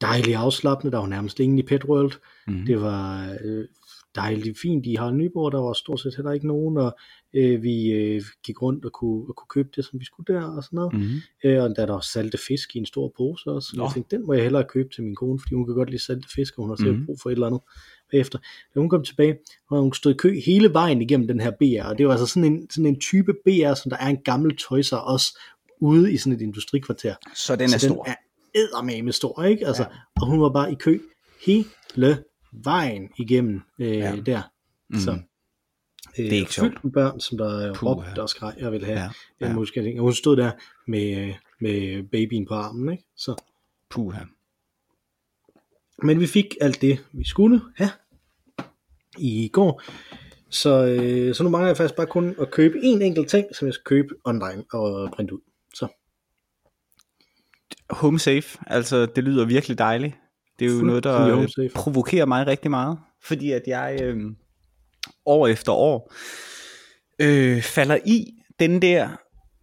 dejligt 0.00 0.36
afslappende, 0.36 0.92
der 0.92 0.98
var 0.98 1.06
nærmest 1.06 1.40
ingen 1.40 1.58
i 1.58 1.62
Pet 1.62 1.84
World. 1.84 2.12
Mm. 2.46 2.66
Det 2.66 2.80
var 2.80 3.36
øh, 3.44 3.64
dejligt 4.16 4.58
fint 4.62 4.86
i 4.86 4.94
Harald 4.94 5.14
Nyborg, 5.16 5.52
der 5.52 5.58
var 5.60 5.72
stort 5.72 6.00
set 6.00 6.16
heller 6.16 6.32
ikke 6.32 6.46
nogen, 6.46 6.76
og 6.78 6.96
øh, 7.34 7.62
vi 7.62 7.86
øh, 7.90 8.22
gik 8.44 8.62
rundt 8.62 8.84
og 8.84 8.92
kunne, 8.92 9.24
og 9.28 9.36
kunne 9.36 9.48
købe 9.48 9.68
det, 9.76 9.84
som 9.84 10.00
vi 10.00 10.04
skulle 10.04 10.34
der 10.34 10.42
og 10.42 10.64
sådan 10.64 10.76
noget. 10.76 10.92
Mm. 10.92 10.98
Mm. 11.00 11.20
Øh, 11.44 11.62
og 11.62 11.68
der 11.76 11.86
der 11.86 11.92
var 11.92 12.00
salte 12.00 12.38
fisk 12.48 12.76
i 12.76 12.78
en 12.78 12.86
stor 12.86 13.12
pose 13.16 13.50
også, 13.50 13.68
så 13.68 13.82
jeg 13.82 13.90
tænkte, 13.94 14.16
den 14.16 14.26
må 14.26 14.32
jeg 14.32 14.42
hellere 14.42 14.64
købe 14.64 14.88
til 14.94 15.04
min 15.04 15.14
kone, 15.14 15.38
fordi 15.40 15.54
hun 15.54 15.66
kan 15.66 15.74
godt 15.74 15.90
lide 15.90 16.02
salte 16.02 16.28
fisk, 16.34 16.58
og 16.58 16.62
hun 16.64 16.70
har 16.70 16.76
selv 16.76 16.92
Mhm. 16.92 17.06
brug 17.06 17.16
for 17.22 17.30
et 17.30 17.32
eller 17.32 17.46
andet 17.46 17.60
bagefter. 18.10 18.38
Da 18.74 18.80
hun 18.80 18.88
kom 18.88 19.04
tilbage, 19.04 19.38
var 19.70 19.80
hun 19.80 19.92
stod 19.94 20.12
i 20.12 20.16
kø 20.16 20.40
hele 20.46 20.72
vejen 20.72 21.02
igennem 21.02 21.28
den 21.28 21.40
her 21.40 21.50
BR, 21.50 21.88
og 21.88 21.98
det 21.98 22.06
var 22.06 22.12
altså 22.12 22.26
sådan 22.26 22.52
en, 22.52 22.70
sådan 22.70 22.86
en 22.86 23.00
type 23.00 23.32
BR, 23.44 23.74
som 23.74 23.90
der 23.90 23.96
er 23.96 24.06
en 24.08 24.18
gammel 24.24 24.56
Toys 24.56 24.92
R 24.92 25.14
Us 25.14 25.34
ude 25.80 26.12
i 26.12 26.16
sådan 26.16 26.32
et 26.32 26.40
industrikvarter. 26.42 27.14
Så 27.34 27.56
den 27.56 27.64
er 27.64 27.68
så 27.68 27.78
stor. 27.78 28.02
den 28.02 28.12
er 28.12 28.60
eddermame 28.60 29.12
stor, 29.12 29.42
ikke? 29.42 29.66
Altså, 29.66 29.82
ja. 29.82 29.88
Og 30.20 30.26
hun 30.26 30.40
var 30.40 30.48
bare 30.48 30.72
i 30.72 30.74
kø 30.74 30.98
hele 31.46 32.18
vejen 32.52 33.08
igennem 33.18 33.60
øh, 33.78 33.88
Ja. 33.88 34.16
der. 34.26 34.42
Mm. 34.88 34.98
Så, 34.98 35.10
øh, 35.10 35.18
Det 36.16 36.32
er 36.32 36.38
ikke 36.38 36.52
sjovt. 36.54 36.68
Fyldt 36.70 36.84
med 36.84 36.92
børn, 36.92 37.20
som 37.20 37.38
der 37.38 37.74
Puh, 37.74 37.88
råbte 37.88 38.10
ja. 38.16 38.22
og 38.22 38.28
skreg, 38.28 38.54
jeg 38.58 38.72
ville 38.72 38.86
have 38.86 38.98
Ja. 38.98 39.10
ja. 39.40 39.46
Ja. 39.76 39.92
Og 39.96 40.00
hun 40.02 40.12
stod 40.14 40.36
der 40.36 40.50
med, 40.88 41.34
med 41.60 42.02
babyen 42.02 42.46
på 42.46 42.54
armen, 42.54 42.92
ikke? 42.92 43.04
Så. 43.16 43.42
Puha. 43.90 44.20
Men 46.02 46.20
vi 46.20 46.26
fik 46.26 46.46
alt 46.60 46.80
det, 46.80 47.04
vi 47.12 47.24
skulle 47.24 47.60
have 47.76 47.90
i 49.18 49.48
går. 49.52 49.82
Så, 50.50 50.86
øh, 50.86 51.34
så 51.34 51.42
nu 51.42 51.48
mangler 51.48 51.66
jeg 51.68 51.76
faktisk 51.76 51.96
bare 51.96 52.06
kun 52.06 52.34
at 52.40 52.50
købe 52.50 52.78
en 52.82 53.02
enkelt 53.02 53.28
ting, 53.28 53.46
som 53.56 53.66
jeg 53.66 53.74
skal 53.74 53.84
købe 53.84 54.14
online 54.24 54.64
og 54.72 55.10
printe 55.10 55.34
ud. 55.34 55.40
Så 55.74 55.88
Home 57.90 58.18
safe, 58.18 58.58
altså 58.66 59.06
det 59.06 59.24
lyder 59.24 59.44
virkelig 59.44 59.78
dejligt. 59.78 60.14
Det 60.58 60.66
er 60.66 60.76
jo 60.76 60.82
noget, 60.82 61.04
der 61.04 61.38
øh, 61.58 61.70
provokerer 61.74 62.26
mig 62.26 62.46
rigtig 62.46 62.70
meget, 62.70 62.98
fordi 63.22 63.52
at 63.52 63.62
jeg 63.66 63.98
øh, 64.02 64.16
år 65.26 65.46
efter 65.46 65.72
år 65.72 66.12
øh, 67.18 67.62
falder 67.62 67.98
i 68.04 68.26
den 68.60 68.82
der, 68.82 69.08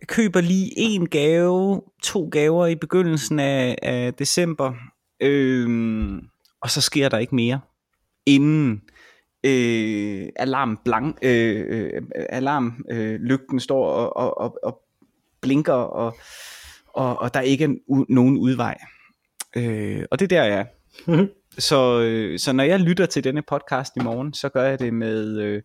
køber 0.07 0.41
lige 0.41 0.71
en 0.77 1.09
gave, 1.09 1.81
to 2.03 2.29
gaver 2.31 2.67
i 2.67 2.75
begyndelsen 2.75 3.39
af, 3.39 3.77
af 3.81 4.13
december, 4.13 4.73
øh, 5.19 6.21
og 6.61 6.69
så 6.69 6.81
sker 6.81 7.09
der 7.09 7.17
ikke 7.17 7.35
mere, 7.35 7.59
inden 8.25 8.81
øh, 9.43 10.29
alarm 10.35 10.79
blank, 10.85 11.17
øh, 11.21 11.65
øh, 11.69 12.01
alarm 12.29 12.85
øh, 12.91 13.19
lygten 13.21 13.59
står 13.59 13.89
og, 13.89 14.17
og, 14.17 14.37
og, 14.37 14.57
og 14.63 14.81
blinker, 15.41 15.73
og, 15.73 16.17
og, 16.87 17.19
og 17.19 17.33
der 17.33 17.41
ikke 17.41 17.63
er 17.63 17.69
u- 17.69 18.05
nogen 18.09 18.37
udvej. 18.37 18.77
Øh, 19.55 20.05
og 20.11 20.19
det 20.19 20.31
er 20.31 20.41
der, 20.41 20.43
jeg. 20.43 20.67
Så, 21.57 22.01
øh, 22.01 22.39
så 22.39 22.53
når 22.53 22.63
jeg 22.63 22.79
lytter 22.79 23.05
til 23.05 23.23
denne 23.23 23.41
podcast 23.41 23.93
i 23.95 23.99
morgen, 23.99 24.33
så 24.33 24.49
gør 24.49 24.63
jeg 24.63 24.79
det 24.79 24.93
med 24.93 25.39
øh, 25.39 25.61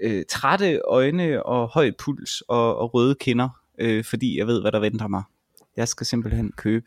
øh, 0.00 0.24
trætte 0.28 0.80
øjne 0.84 1.42
og 1.42 1.68
høj 1.68 1.90
puls 1.98 2.40
og, 2.40 2.76
og 2.78 2.94
røde 2.94 3.14
kinder, 3.14 3.48
øh, 3.78 4.04
fordi 4.04 4.38
jeg 4.38 4.46
ved, 4.46 4.60
hvad 4.60 4.72
der 4.72 4.78
venter 4.78 5.08
mig. 5.08 5.22
Jeg 5.76 5.88
skal 5.88 6.06
simpelthen 6.06 6.52
købe 6.56 6.86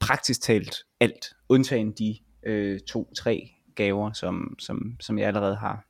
praktisk 0.00 0.42
talt 0.42 0.76
alt, 1.00 1.26
undtagen 1.48 1.92
de 1.92 2.16
øh, 2.46 2.80
to-tre 2.80 3.50
gaver, 3.74 4.12
som, 4.12 4.54
som, 4.58 4.96
som 5.00 5.18
jeg 5.18 5.26
allerede 5.26 5.56
har 5.56 5.84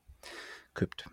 købt. 0.75 1.05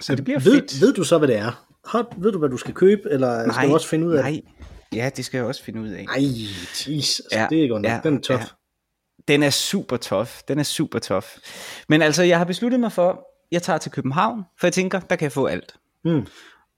Så 0.00 0.14
det 0.14 0.24
bliver 0.24 0.38
ved, 0.38 0.52
fedt. 0.52 0.80
ved 0.80 0.94
du 0.94 1.04
så, 1.04 1.18
hvad 1.18 1.28
det 1.28 1.36
er? 1.36 1.66
Har, 1.88 2.14
ved 2.16 2.32
du, 2.32 2.38
hvad 2.38 2.48
du 2.48 2.56
skal 2.56 2.74
købe, 2.74 3.02
eller 3.10 3.52
skal 3.52 3.68
du 3.68 3.74
også 3.74 3.88
finde 3.88 4.06
ud 4.06 4.12
af 4.12 4.22
nej. 4.22 4.30
det? 4.30 4.66
Ja, 4.96 5.10
det 5.16 5.24
skal 5.24 5.38
jeg 5.38 5.46
også 5.46 5.62
finde 5.62 5.80
ud 5.80 5.88
af. 5.88 6.04
Ej, 6.08 6.18
jeez, 6.18 6.86
altså, 6.88 7.22
Ja, 7.32 7.46
det 7.50 7.64
er 7.64 7.68
godt 7.68 7.82
nok. 7.82 7.90
ja, 7.90 8.00
Den 8.04 8.16
er 8.16 8.20
tof. 8.20 8.40
ja. 8.40 8.44
Den 9.28 9.42
er 9.42 9.50
super 9.50 9.96
tof. 9.96 10.42
Den 10.42 10.58
er 10.58 10.62
super 10.62 10.98
tof. 10.98 11.36
Men 11.88 12.02
altså, 12.02 12.22
jeg 12.22 12.38
har 12.38 12.44
besluttet 12.44 12.80
mig 12.80 12.92
for, 12.92 13.26
jeg 13.52 13.62
tager 13.62 13.78
til 13.78 13.92
København, 13.92 14.42
for 14.60 14.66
jeg 14.66 14.72
tænker, 14.72 15.00
der 15.00 15.16
kan 15.16 15.24
jeg 15.24 15.32
få 15.32 15.46
alt. 15.46 15.74
Mm. 16.04 16.26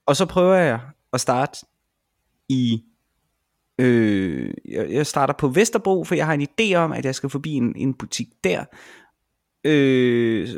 Og 0.07 0.17
så 0.17 0.27
prøver 0.27 0.55
jeg 0.55 0.81
at 1.13 1.21
starte 1.21 1.59
i... 2.49 2.83
Øh, 3.79 4.55
jeg 4.69 4.91
jeg 4.91 5.07
starter 5.07 5.35
på 5.35 5.49
Vesterbro, 5.49 6.05
for 6.05 6.15
jeg 6.15 6.27
har 6.27 6.35
en 6.35 6.49
idé 6.49 6.75
om, 6.75 6.93
at 6.93 7.05
jeg 7.05 7.15
skal 7.15 7.31
forbi 7.31 7.53
en, 7.53 7.77
en 7.77 7.95
butik 7.95 8.29
der. 8.45 8.65
øh, 9.65 10.49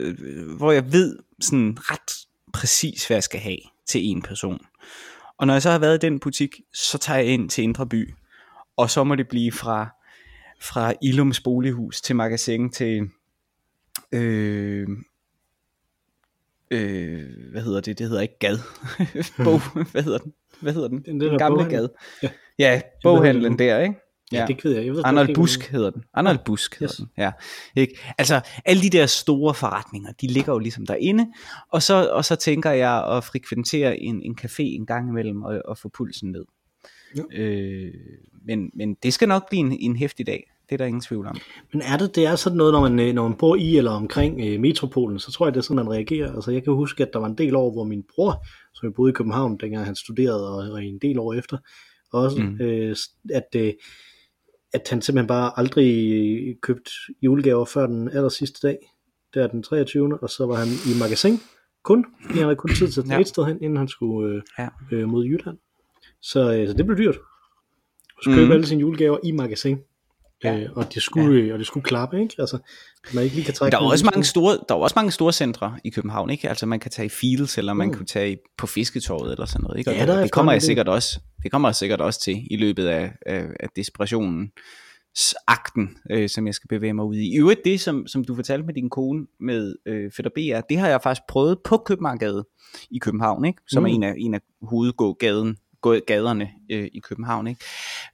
hvor 0.57 0.73
jeg 0.73 0.93
ved 0.93 1.19
sådan 1.41 1.79
ret 1.81 2.27
præcis, 2.53 3.07
hvad 3.07 3.17
jeg 3.17 3.23
skal 3.23 3.41
have 3.41 3.59
til 3.87 4.05
en 4.05 4.23
person. 4.23 4.67
Og 5.39 5.47
når 5.47 5.55
jeg 5.55 5.63
så 5.63 5.71
har 5.71 5.79
været 5.79 6.05
i 6.05 6.07
den 6.07 6.21
butik, 6.21 6.61
så 6.75 6.99
tager 6.99 7.19
jeg 7.19 7.27
ind 7.27 7.51
til 7.51 7.65
Indre 7.65 7.87
By, 7.87 8.15
og 8.77 8.91
så 8.91 9.05
må 9.05 9.15
det 9.15 9.29
blive 9.29 9.53
fra, 9.53 9.89
fra 10.61 10.93
Ilums 11.03 11.41
bolighus 11.41 12.01
til 12.01 12.17
magasin 12.17 12.71
til, 12.71 13.09
øh, 14.13 14.89
øh, 16.71 17.27
hvad 17.51 17.63
hedder 17.63 17.81
det, 17.81 17.99
det 17.99 18.09
hedder 18.09 18.23
ikke 18.23 18.39
Gad, 18.39 18.59
Bog, 19.45 19.61
hvad 19.93 20.03
hedder 20.03 20.19
den, 20.19 20.33
hvad 20.61 20.73
hedder 20.73 20.89
den, 20.89 21.03
Den 21.03 21.21
den, 21.21 21.39
gamle 21.39 21.57
boghandel. 21.65 21.89
Gad, 22.21 22.29
Ja. 22.29 22.31
ja, 22.59 22.81
boghandlen 23.03 23.59
der, 23.59 23.79
ikke? 23.79 23.95
Ja, 24.33 24.45
det 24.49 24.65
ved 24.65 24.75
jeg. 24.77 24.87
jeg 24.87 24.93
ved 24.95 25.03
Arnold 25.05 25.29
ikke, 25.29 25.39
Busk 25.39 25.71
hedder 25.71 25.91
den. 25.91 26.05
Arnold 26.15 26.39
Busk 26.45 26.79
hedder 26.79 26.93
Yes. 26.93 26.97
den. 26.97 27.09
Ja. 27.19 27.33
Ikke? 27.77 27.99
Altså 28.19 28.41
alle 28.65 28.83
de 28.83 28.91
der 28.91 29.07
store 29.07 29.55
forretninger, 29.55 30.13
de 30.13 30.27
ligger 30.27 30.53
jo 30.53 30.59
ligesom 30.59 30.87
derinde, 30.87 31.27
og 31.73 31.83
så, 31.83 32.11
og 32.13 32.25
så 32.25 32.37
tænker 32.37 32.71
jeg 32.71 33.17
at 33.17 33.25
frekventere 33.25 33.99
en, 33.99 34.23
en 34.23 34.39
café 34.41 34.63
en 34.63 34.87
gang 34.87 35.09
imellem 35.09 35.43
og, 35.43 35.63
og 35.65 35.79
få 35.79 35.89
pulsen 35.89 36.31
ned. 36.31 36.45
Ja. 37.17 37.23
Øh, 37.43 37.95
men, 38.47 38.71
men 38.75 38.95
det 39.03 39.15
skal 39.15 39.29
nok 39.29 39.49
blive 39.49 39.61
en, 39.61 39.73
en 39.81 39.97
hæftig 39.97 40.27
dag. 40.27 40.51
Det 40.69 40.75
er 40.75 40.77
der 40.79 40.85
ingen 40.85 41.01
tvivl 41.01 41.27
om. 41.27 41.37
Men 41.73 41.83
er 41.83 41.97
det, 41.97 42.15
det 42.17 42.27
er 42.27 42.37
sådan 42.37 42.57
noget, 42.57 42.73
når 42.73 42.81
man, 42.89 42.99
øh, 43.01 43.15
når 43.15 43.29
man 43.29 43.37
bor 43.39 43.57
i 43.57 43.77
eller 43.77 43.91
omkring 43.91 44.41
øh, 44.47 44.61
metropolen, 44.61 45.19
så 45.19 45.33
tror 45.33 45.47
jeg, 45.47 45.55
det 45.55 45.59
er 45.61 45.63
sådan, 45.63 45.77
man 45.85 45.91
reagerer. 45.95 46.33
Altså 46.35 46.51
jeg 46.51 46.65
kan 46.65 46.73
huske, 46.73 47.03
at 47.03 47.11
der 47.13 47.19
var 47.19 47.27
en 47.27 47.39
del 47.39 47.55
år, 47.57 47.73
hvor 47.73 47.85
min 47.85 48.05
bror, 48.15 48.45
som 48.75 48.87
jeg 48.87 48.95
boede 48.95 49.11
i 49.11 49.13
København, 49.13 49.59
dengang 49.61 49.87
han 49.87 49.95
studerede, 49.97 50.49
og, 50.49 50.73
og 50.73 50.85
en 50.85 50.99
del 51.03 51.19
år 51.19 51.35
efter, 51.35 51.59
også, 52.13 52.43
Mm. 52.43 52.61
øh, 52.61 52.97
at, 53.35 53.47
øh, 53.57 53.73
at 54.73 54.87
han 54.91 55.03
simpelthen 55.03 55.27
bare 55.29 55.53
aldrig 55.59 56.57
købt 56.63 56.91
julegaver 57.23 57.65
før 57.65 57.87
den 57.87 58.09
aller 58.09 58.29
sidste 58.29 58.67
dag, 58.69 58.79
der 59.35 59.47
den 59.47 59.63
23. 59.63 60.19
Og 60.23 60.31
så 60.31 60.47
var 60.47 60.55
han 60.55 60.69
i 60.69 60.99
magasin 61.01 61.39
kun, 61.85 62.07
fordi 62.23 62.35
han 62.39 62.43
havde 62.45 62.57
kun 62.57 62.71
tid 62.71 62.89
til 62.89 63.01
at 63.01 63.05
tage 63.05 63.15
Ja. 63.15 63.21
et 63.21 63.29
sted 63.29 63.45
hen, 63.45 63.59
inden 63.63 63.77
han 63.77 63.89
skulle 63.89 64.35
øh, 64.37 64.43
Ja. 64.59 64.69
øh, 64.93 65.09
mod 65.09 65.25
Jylland. 65.25 65.59
Så, 66.23 66.53
øh, 66.53 66.69
så 66.69 66.73
det 66.75 66.87
blev 66.87 66.99
dyrt. 66.99 67.15
Du 68.17 68.23
skulle 68.23 68.37
købe 68.37 68.45
Mhm. 68.47 68.53
alle 68.53 68.67
sine 68.67 68.81
julegaver 68.81 69.19
i 69.25 69.31
magasin. 69.31 69.79
Ja. 70.45 70.59
Øh, 70.61 70.69
og 70.77 70.95
det 70.95 71.03
skulle, 71.03 71.47
ja. 71.47 71.53
og 71.53 71.59
det 71.59 71.67
skulle 71.67 71.85
klappe, 71.85 72.21
ikke? 72.23 72.35
Altså, 72.39 72.59
man 73.15 73.25
ikke 73.25 73.37
lige 73.37 73.45
kan 73.45 73.55
trække 73.55 73.77
der 73.77 73.83
er 73.83 73.87
også 73.91 74.05
mange 74.05 74.25
store, 74.25 74.59
der 74.69 74.75
er 74.75 74.79
også 74.79 74.93
mange 74.97 75.11
store 75.13 75.33
centre 75.33 75.79
i 75.85 75.91
København, 75.91 76.31
ikke? 76.31 76.49
Altså 76.49 76.67
man 76.67 76.81
kan 76.81 76.91
tage 76.91 77.07
i 77.07 77.09
Fields, 77.09 77.59
eller 77.59 77.73
man 77.73 77.89
Mm. 77.89 77.95
kunne 77.95 78.07
tage 78.07 78.39
på 78.59 78.67
Fisketorvet 78.67 79.33
eller 79.33 79.47
sådan 79.47 79.63
noget, 79.63 79.79
ikke? 79.79 79.91
Og 79.91 79.97
Ja, 79.97 80.07
der 80.07 80.15
er 80.15 80.23
det 80.23 80.31
kommer 80.33 80.53
jeg 80.53 80.63
sikkert 80.63 80.89
også, 80.89 81.21
det 81.43 81.51
kommer 81.51 81.69
jeg 81.69 81.75
sikkert 81.75 82.01
også 82.01 82.21
til 82.21 82.47
i 82.51 82.57
løbet 82.57 82.87
af, 82.87 83.13
af, 83.27 83.45
af 83.61 83.69
desperationen 83.77 84.53
akten, 85.47 85.97
øh, 86.11 86.29
som 86.29 86.47
jeg 86.47 86.55
skal 86.55 86.69
bevæge 86.69 86.95
mig 86.95 87.05
ud 87.05 87.15
i. 87.17 87.35
I 87.35 87.39
øvrigt 87.39 87.61
det, 87.65 87.81
som, 87.81 88.07
som 88.07 88.25
du 88.25 88.35
fortalte 88.35 88.67
med 88.67 88.75
din 88.75 88.91
kone 88.91 89.27
med 89.41 89.75
øh, 89.87 90.11
Fætter 90.17 90.31
BR, 90.35 90.61
det 90.69 90.79
har 90.79 90.89
jeg 90.89 91.01
faktisk 91.03 91.23
prøvet 91.29 91.59
på 91.65 91.77
Købmagergade 91.87 92.45
i 92.91 92.99
København, 92.99 93.45
ikke? 93.45 93.63
som 93.69 93.83
mm. 93.83 93.87
er 93.87 93.91
Mm. 93.91 93.95
en 93.95 94.03
af, 94.03 94.15
en 94.19 94.35
af 94.35 94.41
hovedgågaden, 94.63 95.57
gå- 95.81 96.01
gaderne 96.07 96.51
øh, 96.71 96.89
i 96.93 97.01
København, 97.01 97.47
ikke? 97.47 97.65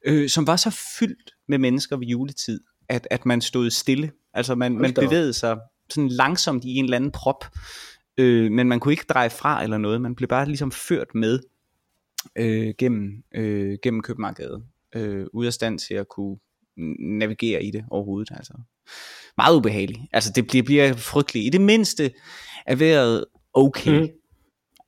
Øh, 0.05 0.29
som 0.29 0.47
var 0.47 0.57
så 0.57 0.71
fyldt 0.99 1.31
med 1.49 1.59
mennesker 1.59 1.97
ved 1.97 2.07
juletid, 2.07 2.61
at, 2.89 3.09
at 3.11 3.27
man 3.27 3.41
stod 3.41 3.71
stille. 3.71 4.13
Altså 4.35 4.55
man, 4.55 4.73
Hold 4.73 4.83
man 4.83 4.91
op. 4.99 5.05
bevægede 5.11 5.33
sig 5.33 5.59
sådan 5.91 6.09
langsomt 6.09 6.65
i 6.65 6.75
en 6.75 6.85
eller 6.85 6.97
anden 6.97 7.11
prop, 7.11 7.45
øh, 8.19 8.51
men 8.53 8.69
man 8.69 8.81
kunne 8.81 8.93
ikke 8.93 9.05
dreje 9.09 9.31
fra 9.31 9.63
eller 9.63 9.79
noget. 9.79 10.01
Man 10.01 10.15
blev 10.15 10.29
bare 10.29 10.47
ligesom 10.47 10.73
ført 10.73 11.15
med 11.15 11.41
øh, 12.37 12.75
gennem, 12.79 13.23
øh, 13.35 13.79
gennem 13.83 14.03
Købmagergade, 14.03 14.63
øh, 14.95 15.27
ude 15.33 15.47
af 15.47 15.53
stand 15.53 15.79
til 15.79 15.95
at 15.95 16.09
kunne 16.09 16.37
navigere 16.99 17.65
i 17.65 17.71
det 17.71 17.85
overhovedet. 17.91 18.31
Altså. 18.37 18.53
Meget 19.37 19.57
ubehageligt. 19.57 19.99
Altså 20.13 20.33
det 20.35 20.47
bliver, 20.47 20.63
bliver 20.63 20.93
frygteligt. 20.95 21.47
I 21.47 21.49
det 21.49 21.61
mindste 21.61 22.11
er 22.67 22.77
vejret 22.77 23.25
okay. 23.55 24.01
Mm. 24.01 24.09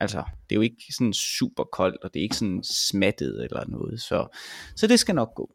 Altså 0.00 0.18
det 0.18 0.54
er 0.54 0.56
jo 0.56 0.60
ikke 0.60 0.84
sådan 0.96 1.12
super 1.12 1.64
koldt, 1.64 2.02
og 2.02 2.14
det 2.14 2.20
er 2.20 2.22
ikke 2.22 2.36
sådan 2.36 2.62
smattet 2.64 3.44
eller 3.44 3.64
noget. 3.68 4.00
Så, 4.00 4.36
så 4.76 4.86
det 4.86 5.00
skal 5.00 5.14
nok 5.14 5.34
gå. 5.34 5.50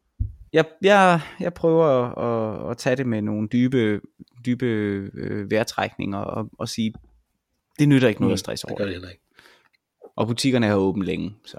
Jeg, 0.52 0.64
jeg, 0.82 1.20
jeg 1.40 1.54
prøver 1.54 1.86
at, 1.86 2.70
at, 2.70 2.78
tage 2.78 2.96
det 2.96 3.06
med 3.06 3.22
nogle 3.22 3.48
dybe, 3.48 4.00
dybe 4.46 4.66
øh, 4.66 5.50
vejrtrækninger 5.50 6.18
og, 6.18 6.50
og 6.58 6.68
sige, 6.68 6.94
det 7.78 7.88
nytter 7.88 8.08
ikke 8.08 8.20
noget 8.20 8.32
at 8.32 8.38
stresse 8.38 8.66
Det 8.66 8.70
over 8.70 8.78
gør 8.78 8.84
det. 8.84 8.88
det 8.88 8.94
heller 8.94 9.10
ikke. 9.10 9.22
Og 10.16 10.26
butikkerne 10.26 10.66
er 10.66 10.74
åbent 10.74 11.06
længe, 11.06 11.34
så, 11.44 11.58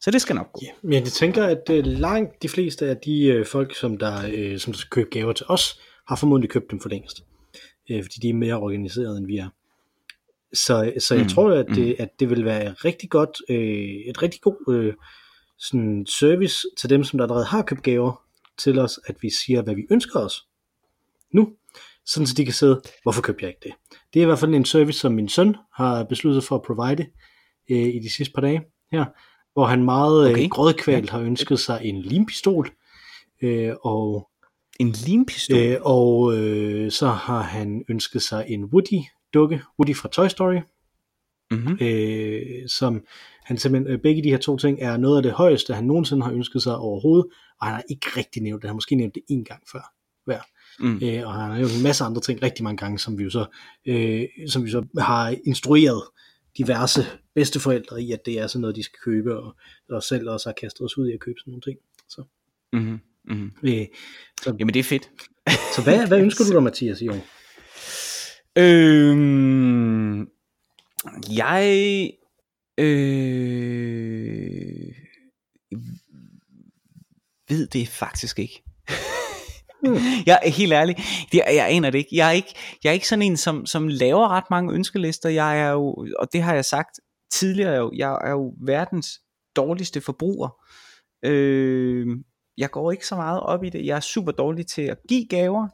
så 0.00 0.10
det 0.10 0.20
skal 0.20 0.36
nok 0.36 0.52
gå. 0.52 0.60
Ja, 0.62 0.70
men 0.82 0.92
jeg 0.92 1.04
tænker, 1.04 1.44
at 1.44 1.70
øh, 1.70 1.84
langt 1.84 2.42
de 2.42 2.48
fleste 2.48 2.88
af 2.88 2.96
de 2.96 3.24
øh, 3.24 3.46
folk, 3.46 3.76
som 3.76 3.98
der, 3.98 4.22
øh, 4.32 4.58
som 4.58 4.72
der 4.72 4.78
skal 4.78 4.90
købe 4.90 5.10
gaver 5.10 5.32
til 5.32 5.46
os, 5.48 5.80
har 6.08 6.16
formodentlig 6.16 6.50
købt 6.50 6.70
dem 6.70 6.80
for 6.80 6.88
længst. 6.88 7.24
Øh, 7.90 8.02
fordi 8.04 8.20
de 8.22 8.28
er 8.28 8.34
mere 8.34 8.54
organiseret, 8.54 9.18
end 9.18 9.26
vi 9.26 9.36
er. 9.36 9.48
Så, 10.52 10.92
så 10.98 11.14
jeg 11.14 11.22
Mm, 11.22 11.24
mm, 11.24 11.28
tror, 11.28 11.50
at 11.50 11.66
det, 11.74 11.96
at 11.98 12.08
det 12.20 12.30
vil 12.30 12.44
være 12.44 12.72
rigtig 12.72 13.10
godt, 13.10 13.30
øh, 13.48 13.56
et 14.08 14.22
rigtig 14.22 14.40
god 14.40 14.74
øh, 14.74 14.94
sådan 15.58 16.06
service 16.06 16.66
til 16.78 16.90
dem, 16.90 17.04
som 17.04 17.18
der 17.18 17.24
allerede 17.24 17.44
har 17.44 17.62
købt 17.62 17.82
gaver 17.82 18.22
til 18.58 18.78
os, 18.78 19.00
at 19.06 19.16
vi 19.22 19.30
siger, 19.44 19.62
hvad 19.62 19.74
vi 19.74 19.82
ønsker 19.90 20.20
os 20.20 20.46
nu, 21.34 21.48
sådan 22.06 22.26
så 22.26 22.34
de 22.34 22.44
kan 22.44 22.54
sidde, 22.54 22.80
hvorfor 23.02 23.22
købte 23.22 23.42
jeg 23.44 23.50
ikke 23.50 23.60
det? 23.62 23.72
Det 24.14 24.20
er 24.20 24.22
i 24.22 24.26
hvert 24.26 24.38
fald 24.38 24.54
en 24.54 24.64
service, 24.64 24.98
som 24.98 25.12
min 25.12 25.28
søn 25.28 25.56
har 25.74 26.04
besluttet 26.04 26.44
for 26.44 26.54
at 26.56 26.62
provide 26.62 27.06
øh, 27.70 27.94
i 27.94 27.98
de 27.98 28.10
sidste 28.12 28.32
par 28.34 28.40
dage 28.40 28.62
her, 28.92 29.04
hvor 29.52 29.66
han 29.66 29.84
meget 29.84 30.20
Okay. 30.24 30.32
okay. 30.32 30.44
øh, 30.44 30.48
grådkvalt 30.50 31.10
har 31.10 31.20
ønsket 31.20 31.60
sig 31.60 31.80
en 31.84 32.02
limpistol, 32.02 32.70
øh, 33.42 33.72
og, 33.82 34.28
En 34.80 34.88
limpistol? 35.06 35.58
øh, 35.58 35.76
og 35.80 36.38
øh, 36.38 36.90
så 36.90 37.08
har 37.08 37.42
han 37.42 37.84
ønsket 37.88 38.22
sig 38.22 38.44
en 38.48 38.64
Woody-dukke, 39.36 39.62
Woody 39.78 39.96
fra 39.96 40.08
Toy 40.08 40.28
Story, 40.28 40.60
mm-hmm. 41.50 41.78
øh, 41.80 42.68
som 42.68 43.04
han 43.44 43.58
simpelthen, 43.58 43.92
øh, 43.94 44.00
begge 44.02 44.22
de 44.22 44.30
her 44.30 44.38
to 44.38 44.56
ting 44.56 44.78
er 44.80 44.96
noget 44.96 45.16
af 45.16 45.22
det 45.22 45.32
højeste, 45.32 45.74
han 45.74 45.84
nogensinde 45.84 46.22
har 46.22 46.32
ønsket 46.32 46.62
sig 46.62 46.76
overhovedet, 46.76 47.26
og 47.60 47.66
han 47.66 47.74
har 47.74 47.82
ikke 47.90 48.06
rigtig 48.16 48.42
nævnt 48.42 48.62
det, 48.62 48.68
han 48.68 48.72
har 48.72 48.76
måske 48.76 48.94
nævnt 48.94 49.14
det 49.14 49.22
en 49.28 49.44
gang 49.44 49.62
før 49.72 49.92
hver. 50.24 50.40
Mm. 50.80 51.00
Øh, 51.02 51.26
og 51.26 51.32
han 51.32 51.50
har 51.50 51.56
nævnt 51.56 51.76
en 51.76 51.82
masse 51.82 52.04
andre 52.04 52.20
ting 52.20 52.42
rigtig 52.42 52.64
mange 52.64 52.76
gange, 52.76 52.98
som 52.98 53.18
vi 53.18 53.24
jo 53.24 53.30
så, 53.30 53.46
øh, 53.86 54.24
som 54.48 54.64
vi 54.64 54.70
så 54.70 54.86
har 54.98 55.36
instrueret 55.46 56.02
diverse 56.58 57.00
bedsteforældre 57.34 58.02
i, 58.02 58.12
at 58.12 58.20
det 58.26 58.38
er 58.38 58.46
sådan 58.46 58.60
noget, 58.60 58.76
de 58.76 58.82
skal 58.82 58.98
købe, 59.04 59.38
og, 59.38 59.56
og 59.90 60.02
selv 60.02 60.28
også 60.28 60.48
har 60.48 60.54
kastet 60.60 60.84
os 60.84 60.98
ud 60.98 61.08
i 61.08 61.12
at 61.12 61.20
købe 61.20 61.36
sådan 61.38 61.50
nogle 61.50 61.62
ting. 61.62 61.78
Så, 62.08 62.24
Mm-hmm. 62.72 62.98
Mm-hmm. 63.24 63.50
øh, 63.62 63.86
så, 64.42 64.54
Jamen 64.58 64.74
det 64.74 64.80
er 64.80 64.84
fedt. 64.84 65.10
så 65.74 65.82
hvad, 65.82 66.06
hvad 66.06 66.20
ønsker 66.24 66.44
du 66.44 66.52
dig, 66.52 66.62
Mathias, 66.62 67.00
i 67.00 67.08
år? 67.08 67.26
Øhm, 68.60 70.28
jeg 71.30 72.10
øh, 72.78 72.86
ved 77.48 77.66
det 77.66 77.88
faktisk 77.88 78.38
ikke. 78.38 78.62
Hmm. 79.82 79.94
jeg 80.26 80.38
er 80.42 80.50
helt 80.50 80.72
ærlig, 80.72 80.96
det, 81.32 81.42
jeg 81.46 81.66
aner 81.70 81.90
det 81.90 81.98
ikke. 81.98 82.16
Jeg 82.16 82.28
er 82.28 82.32
ikke, 82.32 82.54
jeg 82.84 82.90
er 82.90 82.94
ikke 82.94 83.08
sådan 83.08 83.22
en, 83.22 83.36
som, 83.36 83.66
som 83.66 83.88
laver 83.88 84.28
ret 84.28 84.50
mange 84.50 84.74
ønskelister. 84.74 85.28
Jeg 85.28 85.60
er 85.60 85.70
jo, 85.70 86.06
og 86.18 86.32
det 86.32 86.42
har 86.42 86.54
jeg 86.54 86.64
sagt 86.64 87.00
tidligere, 87.32 87.74
jo, 87.74 87.92
jeg 87.96 88.18
er 88.24 88.30
jo 88.30 88.54
verdens 88.66 89.08
dårligste 89.56 90.00
forbruger. 90.00 90.48
Øh, 91.24 92.06
jeg 92.58 92.70
går 92.70 92.92
ikke 92.92 93.06
så 93.06 93.16
meget 93.16 93.40
op 93.40 93.64
i 93.64 93.70
det. 93.70 93.86
Jeg 93.86 93.96
er 93.96 94.00
super 94.00 94.32
dårlig 94.32 94.66
til 94.66 94.82
at 94.82 94.98
give 95.08 95.26
gaver, 95.26 95.68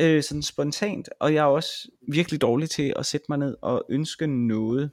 øh, 0.00 0.22
sådan 0.22 0.42
spontant, 0.42 1.08
og 1.20 1.34
jeg 1.34 1.40
er 1.40 1.48
også 1.48 1.88
virkelig 2.12 2.40
dårlig 2.40 2.70
til 2.70 2.92
at 2.96 3.06
sætte 3.06 3.26
mig 3.28 3.38
ned 3.38 3.56
og 3.62 3.84
ønske 3.90 4.26
noget. 4.26 4.90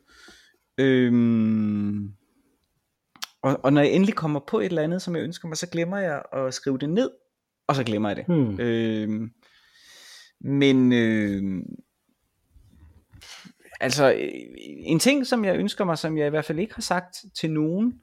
Øhm, 0.77 2.11
og, 3.41 3.59
og 3.63 3.73
når 3.73 3.81
jeg 3.81 3.91
endelig 3.91 4.15
kommer 4.15 4.39
på 4.47 4.59
et 4.59 4.65
eller 4.65 4.81
andet, 4.81 5.01
som 5.01 5.15
jeg 5.15 5.23
ønsker 5.23 5.47
mig, 5.47 5.57
så 5.57 5.69
glemmer 5.69 5.97
jeg 5.97 6.21
at 6.33 6.53
skrive 6.53 6.77
det 6.77 6.89
ned, 6.89 7.11
og 7.67 7.75
så 7.75 7.83
glemmer 7.83 8.09
jeg 8.09 8.15
det. 8.15 8.25
Hmm. 8.27 8.59
Øhm, 8.59 9.31
men 10.41 10.93
øh, 10.93 11.63
altså 13.79 14.13
øh, 14.13 14.29
en 14.79 14.99
ting 14.99 15.27
som 15.27 15.45
jeg 15.45 15.55
ønsker 15.55 15.85
mig 15.85 15.97
Som 15.97 16.17
jeg 16.17 16.27
i 16.27 16.29
hvert 16.29 16.45
fald 16.45 16.59
ikke 16.59 16.75
har 16.75 16.81
sagt 16.81 17.15
til 17.39 17.51
nogen 17.51 18.01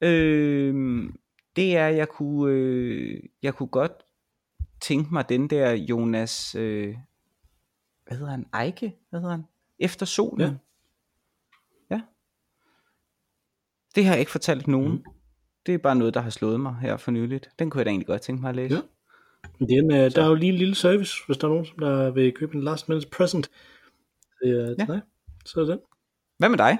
øh, 0.00 0.74
Det 1.56 1.76
er 1.76 1.86
at 1.86 1.96
jeg 1.96 2.08
kunne 2.08 2.52
øh, 2.52 3.22
Jeg 3.42 3.54
kunne 3.54 3.68
godt 3.68 3.92
tænke 4.88 5.14
mig 5.14 5.28
den 5.28 5.50
der 5.50 5.70
Jonas 5.72 6.54
øh, 6.54 6.96
Hvad 8.06 8.18
hedder 8.18 8.30
han? 8.30 8.46
Eike? 8.66 8.96
Hvad 9.10 9.20
hedder 9.20 9.34
han? 9.34 9.44
Efter 9.78 10.06
solen 10.06 10.40
Ja. 10.40 10.54
ja. 11.96 12.00
Det 13.94 14.04
har 14.04 14.12
jeg 14.12 14.20
ikke 14.20 14.30
fortalt 14.32 14.68
nogen 14.68 14.92
Mhm. 14.92 15.04
Det 15.66 15.74
er 15.74 15.78
bare 15.78 15.96
noget 15.96 16.14
der 16.14 16.20
har 16.20 16.30
slået 16.30 16.60
mig 16.60 16.76
her 16.80 16.96
for 16.96 17.10
nyligt 17.10 17.48
Den 17.58 17.70
kunne 17.70 17.78
jeg 17.78 17.86
da 17.86 17.90
egentlig 17.90 18.06
godt 18.06 18.22
tænke 18.22 18.42
mig 18.42 18.48
at 18.48 18.56
læse 18.56 18.74
Ja. 18.74 18.80
Den, 19.66 19.92
øh, 19.92 20.10
der 20.10 20.22
er 20.24 20.28
jo 20.28 20.34
lige 20.34 20.52
en 20.52 20.58
lille 20.58 20.74
service, 20.74 21.14
hvis 21.26 21.36
der 21.38 21.44
er 21.46 21.50
nogen, 21.52 21.66
som 21.66 21.78
der 21.78 22.10
vil 22.10 22.32
købe 22.32 22.54
en 22.56 22.62
last 22.64 22.88
minute 22.88 23.08
present. 23.08 23.50
Øh, 24.44 24.74
Ja. 24.78 24.84
nej, 24.84 25.00
så 25.44 25.60
er 25.60 25.64
det. 25.64 25.80
Hvad 26.38 26.48
med 26.48 26.58
dig? 26.58 26.78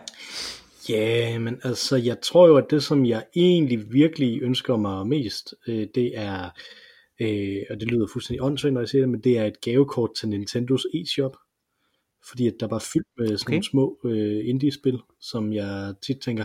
Ja, 0.89 1.39
men 1.39 1.61
altså, 1.65 1.97
jeg 1.97 2.21
tror 2.21 2.47
jo, 2.49 2.57
at 2.57 2.67
det, 2.71 2.83
som 2.83 3.07
jeg 3.07 3.25
egentlig 3.37 3.93
virkelig 3.93 4.43
ønsker 4.43 4.77
mig 4.77 5.07
mest, 5.07 5.55
øh, 5.69 5.87
det 5.95 6.19
er 6.19 6.51
øh, 7.21 7.63
og 7.71 7.81
det 7.81 7.89
lyder 7.91 8.07
fuldstændig 8.13 8.43
åndssvagt, 8.43 8.73
når 8.75 8.81
jeg 8.81 8.89
siger 8.89 9.03
det, 9.03 9.09
men 9.09 9.21
det 9.21 9.39
er 9.39 9.45
et 9.45 9.61
gavekort 9.61 10.11
til 10.15 10.29
Nintendos 10.29 10.87
e-shop, 10.95 11.37
fordi 12.29 12.47
at 12.47 12.55
der 12.61 12.67
var 12.67 12.79
fyldt 12.79 13.09
med 13.19 13.27
sådan 13.29 13.41
Okay. 13.47 13.53
nogle 13.53 13.65
små 13.65 13.99
øh, 14.05 14.49
indie-spil, 14.49 14.99
som 15.21 15.53
jeg 15.53 15.95
tit 16.07 16.19
tænker, 16.21 16.45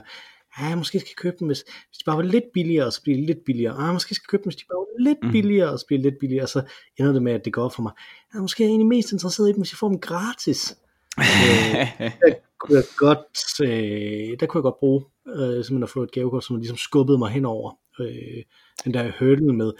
ah, 0.58 0.78
måske 0.78 1.00
skal 1.00 1.08
jeg 1.10 1.16
købe 1.18 1.36
dem, 1.40 1.48
hvis, 1.48 1.62
hvis 1.62 1.98
de 1.98 2.04
bare 2.06 2.18
var 2.18 2.24
lidt 2.24 2.44
billigere, 2.54 2.92
så 2.92 3.01
bliver 3.04 3.18
de 3.18 3.25
lidt 3.25 3.46
billigere. 3.46 3.74
Ah, 3.74 3.94
måske 3.94 4.16
skal 4.16 4.24
jeg 4.24 4.30
købe 4.30 4.44
dem, 4.44 4.50
hvis 4.50 4.56
de 4.56 4.63
bare 4.70 4.78
var 4.78 5.04
lidt 5.10 5.24
Mhm. 5.24 5.32
billigere, 5.32 5.78
så 5.80 5.86
bliver 5.88 6.00
de 6.00 6.04
lidt 6.04 6.20
billigere. 6.20 6.44
Og 6.44 6.50
så 6.50 6.62
ender 7.00 7.12
det 7.13 7.22
med, 7.24 7.32
at 7.34 7.46
det 7.46 7.54
går 7.54 7.63
op 7.63 7.74
for 7.74 7.82
mig. 7.82 7.92
Ja, 8.34 8.40
måske 8.40 8.63
er 8.63 8.68
jeg 8.68 8.72
egentlig 8.72 8.88
mest 8.88 9.12
interesseret 9.12 9.50
i 9.50 9.51
dem, 9.54 9.60
hvis 9.62 9.74
jeg 9.74 9.78
får 9.78 9.90
dem 9.90 10.00
gratis. 10.00 10.78
der 12.22 12.34
kunne 12.60 12.75
jeg 12.78 12.84
godt, 12.98 13.62
øh, 13.63 14.40
der 14.40 14.46
kunne 14.46 14.60
jeg 14.60 14.63
godt 14.63 14.80
bruge 14.80 15.04
øh, 15.28 15.36
simpelthen 15.66 15.84
at 15.84 15.90
få 15.90 16.04
et 16.04 16.12
gavekort, 16.12 16.44
som 16.44 16.56
ligesom 16.58 16.78
skubbede 16.78 17.18
mig 17.18 17.30
henover 17.32 17.72
øh, 18.01 18.43
den 18.86 18.93
der 18.93 19.12
hurdle 19.20 19.53
med. 19.53 19.72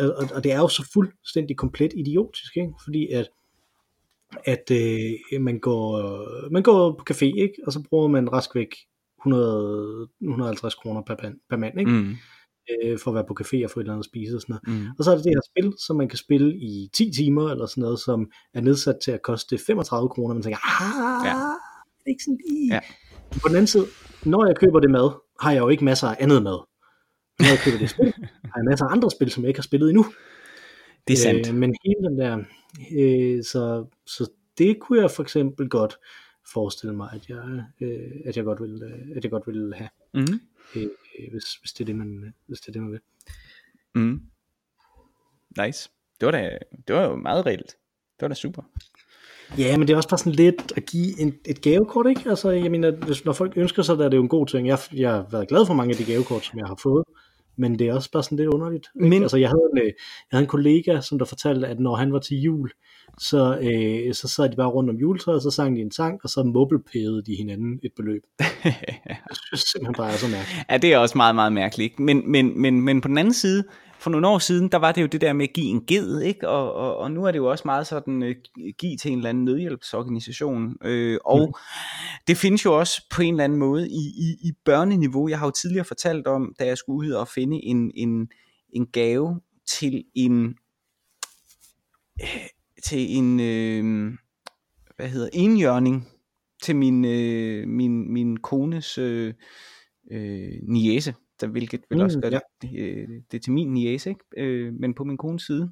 Og, 0.00 0.14
og 0.34 0.44
det 0.44 0.52
er 0.52 0.58
jo 0.58 0.68
så 0.68 0.90
fuldstændig 0.92 1.56
komplet 1.56 1.92
idiotisk, 1.96 2.56
ikke? 2.56 2.72
fordi 2.84 3.08
at 3.12 3.28
at 4.44 4.70
øh, 4.72 5.40
man, 5.40 5.58
går, 5.58 6.02
man 6.50 6.62
går 6.62 6.92
på 6.92 7.04
café, 7.10 7.24
ikke? 7.24 7.54
og 7.66 7.72
så 7.72 7.82
bruger 7.90 8.08
man 8.08 8.32
rask 8.32 8.54
væk 8.54 8.74
100, 9.20 10.08
150 10.20 10.74
kroner 10.74 11.02
per, 11.02 11.14
pan- 11.14 11.46
per 11.50 11.56
mand, 11.56 11.80
ikke? 11.80 11.90
mm, 11.92 12.14
Øh, 12.84 12.98
for 12.98 13.10
at 13.10 13.14
være 13.14 13.24
på 13.28 13.36
café 13.40 13.64
og 13.64 13.70
få 13.70 13.80
et 13.80 13.84
eller 13.84 13.92
andet 13.92 14.04
at 14.06 14.10
spise 14.10 14.36
og 14.36 14.40
sådan 14.40 14.58
noget. 14.66 14.80
mm, 14.82 14.86
Og 14.98 15.04
så 15.04 15.10
er 15.10 15.14
det 15.16 15.24
det 15.24 15.32
her 15.36 15.40
spil, 15.50 15.74
som 15.86 15.96
man 15.96 16.08
kan 16.08 16.18
spille 16.18 16.56
i 16.56 16.88
10 16.94 17.10
timer, 17.12 17.50
eller 17.50 17.66
sådan 17.66 17.82
noget, 17.82 17.98
som 18.00 18.30
er 18.54 18.60
nedsat 18.60 18.96
til 19.04 19.10
at 19.10 19.22
koste 19.22 19.58
35 19.66 20.08
kroner. 20.08 20.34
Man 20.34 20.42
tænker, 20.42 20.58
ah, 20.82 21.26
Ja. 21.26 21.32
det 21.98 22.04
er 22.06 22.10
ikke 22.10 22.24
sådan 22.24 22.38
lige. 22.48 22.74
Ja. 22.74 22.80
På 23.42 23.48
den 23.48 23.56
anden 23.56 23.66
side, 23.66 23.86
når 24.24 24.46
jeg 24.46 24.56
køber 24.56 24.80
det 24.80 24.90
mad, 24.90 25.10
har 25.40 25.52
jeg 25.52 25.60
jo 25.60 25.68
ikke 25.68 25.84
masser 25.84 26.08
af 26.08 26.16
andet 26.20 26.42
mad. 26.42 26.67
Når 27.38 27.46
jeg 27.48 27.58
køber 27.64 27.78
det 27.78 27.90
spil, 27.90 28.14
har 28.44 28.52
jeg 28.56 28.64
masser 28.64 28.86
af 28.86 28.92
andre 28.92 29.10
spil, 29.10 29.30
som 29.30 29.42
jeg 29.42 29.48
ikke 29.48 29.58
har 29.58 29.62
spillet 29.62 29.88
endnu. 29.88 30.04
det 31.08 31.12
er 31.14 31.16
sandt. 31.18 31.48
Øh, 31.48 31.54
men 31.54 31.74
hele 31.84 32.08
den 32.08 32.18
der, 32.18 32.38
øh, 32.98 33.44
så, 33.44 33.84
så 34.06 34.30
det 34.58 34.78
kunne 34.80 35.00
jeg 35.00 35.10
for 35.10 35.22
eksempel 35.22 35.68
godt 35.68 35.98
forestille 36.52 36.94
mig, 36.94 37.08
at 37.12 37.28
jeg, 37.28 37.64
øh, 37.80 38.10
at 38.24 38.36
jeg 38.36 38.44
godt 38.44 38.62
vil, 38.62 38.82
øh, 38.82 39.16
at 39.16 39.24
jeg 39.24 39.30
godt 39.30 39.46
vil 39.46 39.74
have, 39.76 39.88
Mm, 40.14 40.40
øh, 40.76 40.88
hvis, 41.30 41.54
hvis 41.54 41.72
det 41.72 41.80
er 41.80 41.84
det 41.84 41.96
man, 41.96 42.34
hvis 42.46 42.60
det 42.60 42.68
er 42.68 42.72
det 42.72 42.82
man 42.82 42.90
vil. 42.92 43.00
mm. 43.94 44.20
Nice. 45.64 45.90
Det 46.20 46.26
var, 46.26 46.32
da, 46.32 46.58
det 46.88 46.96
var 46.96 47.06
jo 47.08 47.16
meget 47.16 47.46
reelt. 47.46 47.66
Det 48.16 48.22
var 48.22 48.28
da 48.28 48.34
super. 48.34 48.62
Ja, 49.58 49.76
men 49.76 49.88
det 49.88 49.92
er 49.92 49.96
også 49.96 50.08
bare 50.08 50.18
sådan 50.18 50.32
lidt 50.32 50.72
at 50.76 50.86
give 50.86 51.20
en, 51.20 51.34
et 51.46 51.60
gavekort, 51.62 52.06
ikke? 52.08 52.30
Altså, 52.30 52.50
jeg 52.50 52.70
mener, 52.70 52.90
hvis, 52.90 53.24
når 53.24 53.32
folk 53.32 53.52
ønsker 53.56 53.82
sig, 53.82 53.98
der 53.98 54.04
er 54.04 54.08
det 54.08 54.16
jo 54.16 54.22
en 54.22 54.28
god 54.28 54.46
ting. 54.46 54.68
Jeg, 54.68 54.78
jeg 54.92 55.10
har 55.10 55.26
været 55.30 55.48
glad 55.48 55.66
for 55.66 55.74
mange 55.74 55.90
af 55.90 55.96
de 55.96 56.04
gavekort, 56.12 56.44
som 56.44 56.58
jeg 56.58 56.66
har 56.66 56.78
fået, 56.82 57.04
men 57.58 57.78
det 57.78 57.88
er 57.88 57.94
også 57.94 58.10
bare 58.10 58.22
sådan 58.22 58.38
lidt 58.38 58.48
underligt. 58.48 58.86
Ikke? 58.96 59.08
Men- 59.08 59.22
Altså, 59.22 59.36
jeg 59.36 59.48
havde, 59.48 59.62
en, 59.72 59.78
øh, 59.78 59.84
jeg 59.86 59.92
havde 60.30 60.42
en 60.42 60.48
kollega, 60.48 61.00
som 61.00 61.18
der 61.18 61.24
fortalte, 61.26 61.66
at 61.66 61.80
når 61.80 61.94
han 61.96 62.12
var 62.12 62.18
til 62.18 62.36
jul, 62.40 62.70
så, 63.18 63.58
øh, 63.58 64.14
så 64.14 64.28
sad 64.28 64.48
de 64.48 64.56
bare 64.56 64.68
rundt 64.68 64.90
om 64.90 64.96
juletræet, 64.96 65.36
og 65.36 65.42
så 65.42 65.50
sang 65.50 65.76
de 65.76 65.80
en 65.80 65.90
sang, 65.92 66.20
og 66.24 66.28
så 66.30 66.42
mobilepædede 66.42 67.22
de 67.26 67.34
hinanden 67.34 67.80
et 67.82 67.92
beløb. 67.96 68.22
Jeg 69.08 69.16
synes 69.46 69.60
simpelthen 69.72 69.94
bare 69.94 70.12
er 70.12 70.16
så 70.16 70.26
mærkeligt. 70.28 70.64
Ja, 70.70 70.76
det 70.76 70.92
er 70.92 70.98
også 70.98 71.18
meget, 71.18 71.34
meget 71.34 71.52
mærkeligt. 71.52 72.00
Men, 72.00 72.30
men, 72.30 72.60
men, 72.60 72.80
men 72.80 73.00
på 73.00 73.08
den 73.08 73.18
anden 73.18 73.34
side, 73.34 73.64
for 74.00 74.10
nogle 74.10 74.28
år 74.28 74.38
siden, 74.38 74.68
der 74.68 74.78
var 74.78 74.92
det 74.92 75.02
jo 75.02 75.06
det 75.06 75.20
der 75.20 75.32
med 75.32 75.48
at 75.48 75.54
give 75.54 75.66
en 75.66 75.86
ged, 75.86 76.20
ikke? 76.20 76.48
Og, 76.48 76.74
og, 76.74 76.96
og 76.96 77.10
nu 77.10 77.24
er 77.24 77.30
det 77.30 77.38
jo 77.38 77.50
også 77.50 77.62
meget 77.64 77.86
sådan, 77.86 78.22
øh, 78.22 78.36
give 78.78 78.96
til 78.96 79.12
en 79.12 79.18
eller 79.18 79.30
anden 79.30 79.44
nødhjælpsorganisation. 79.44 80.76
Øh, 80.84 81.18
og 81.24 81.46
mm. 81.46 81.54
det 82.26 82.36
findes 82.36 82.64
jo 82.64 82.78
også 82.78 83.06
på 83.10 83.22
en 83.22 83.34
eller 83.34 83.44
anden 83.44 83.58
måde 83.58 83.88
i, 83.88 84.12
i, 84.18 84.48
i 84.48 84.52
børneniveau. 84.64 85.28
Jeg 85.28 85.38
har 85.38 85.46
jo 85.46 85.50
tidligere 85.50 85.84
fortalt 85.84 86.26
om, 86.26 86.54
da 86.58 86.66
jeg 86.66 86.78
skulle 86.78 87.08
ud 87.08 87.12
og 87.12 87.28
finde 87.28 87.64
en, 87.64 87.92
en, 87.94 88.28
en 88.72 88.86
gave 88.86 89.40
til 89.66 90.04
en 90.14 90.54
øh, 92.22 92.48
til 92.84 93.16
en 93.16 93.40
øh, 93.40 94.14
hvad 94.96 95.08
hedder 95.08 95.28
enhjørning 95.32 96.08
til 96.62 96.76
min 96.76 97.04
øh, 97.04 97.68
min 97.68 98.12
min 98.12 98.36
kones 98.36 98.98
øh, 98.98 99.34
øh, 100.10 100.52
niece, 100.62 101.14
der 101.40 101.46
hvilket 101.46 101.80
vil 101.90 101.98
Mm, 101.98 102.04
også 102.04 102.20
gøre 102.20 102.32
ja. 102.32 102.38
det, 102.62 102.78
øh, 102.78 103.08
det 103.32 103.42
til 103.42 103.52
min 103.52 103.72
niece, 103.74 104.10
ikke? 104.10 104.24
Øh, 104.36 104.72
men 104.72 104.94
på 104.94 105.04
min 105.04 105.16
kones 105.16 105.42
side. 105.42 105.70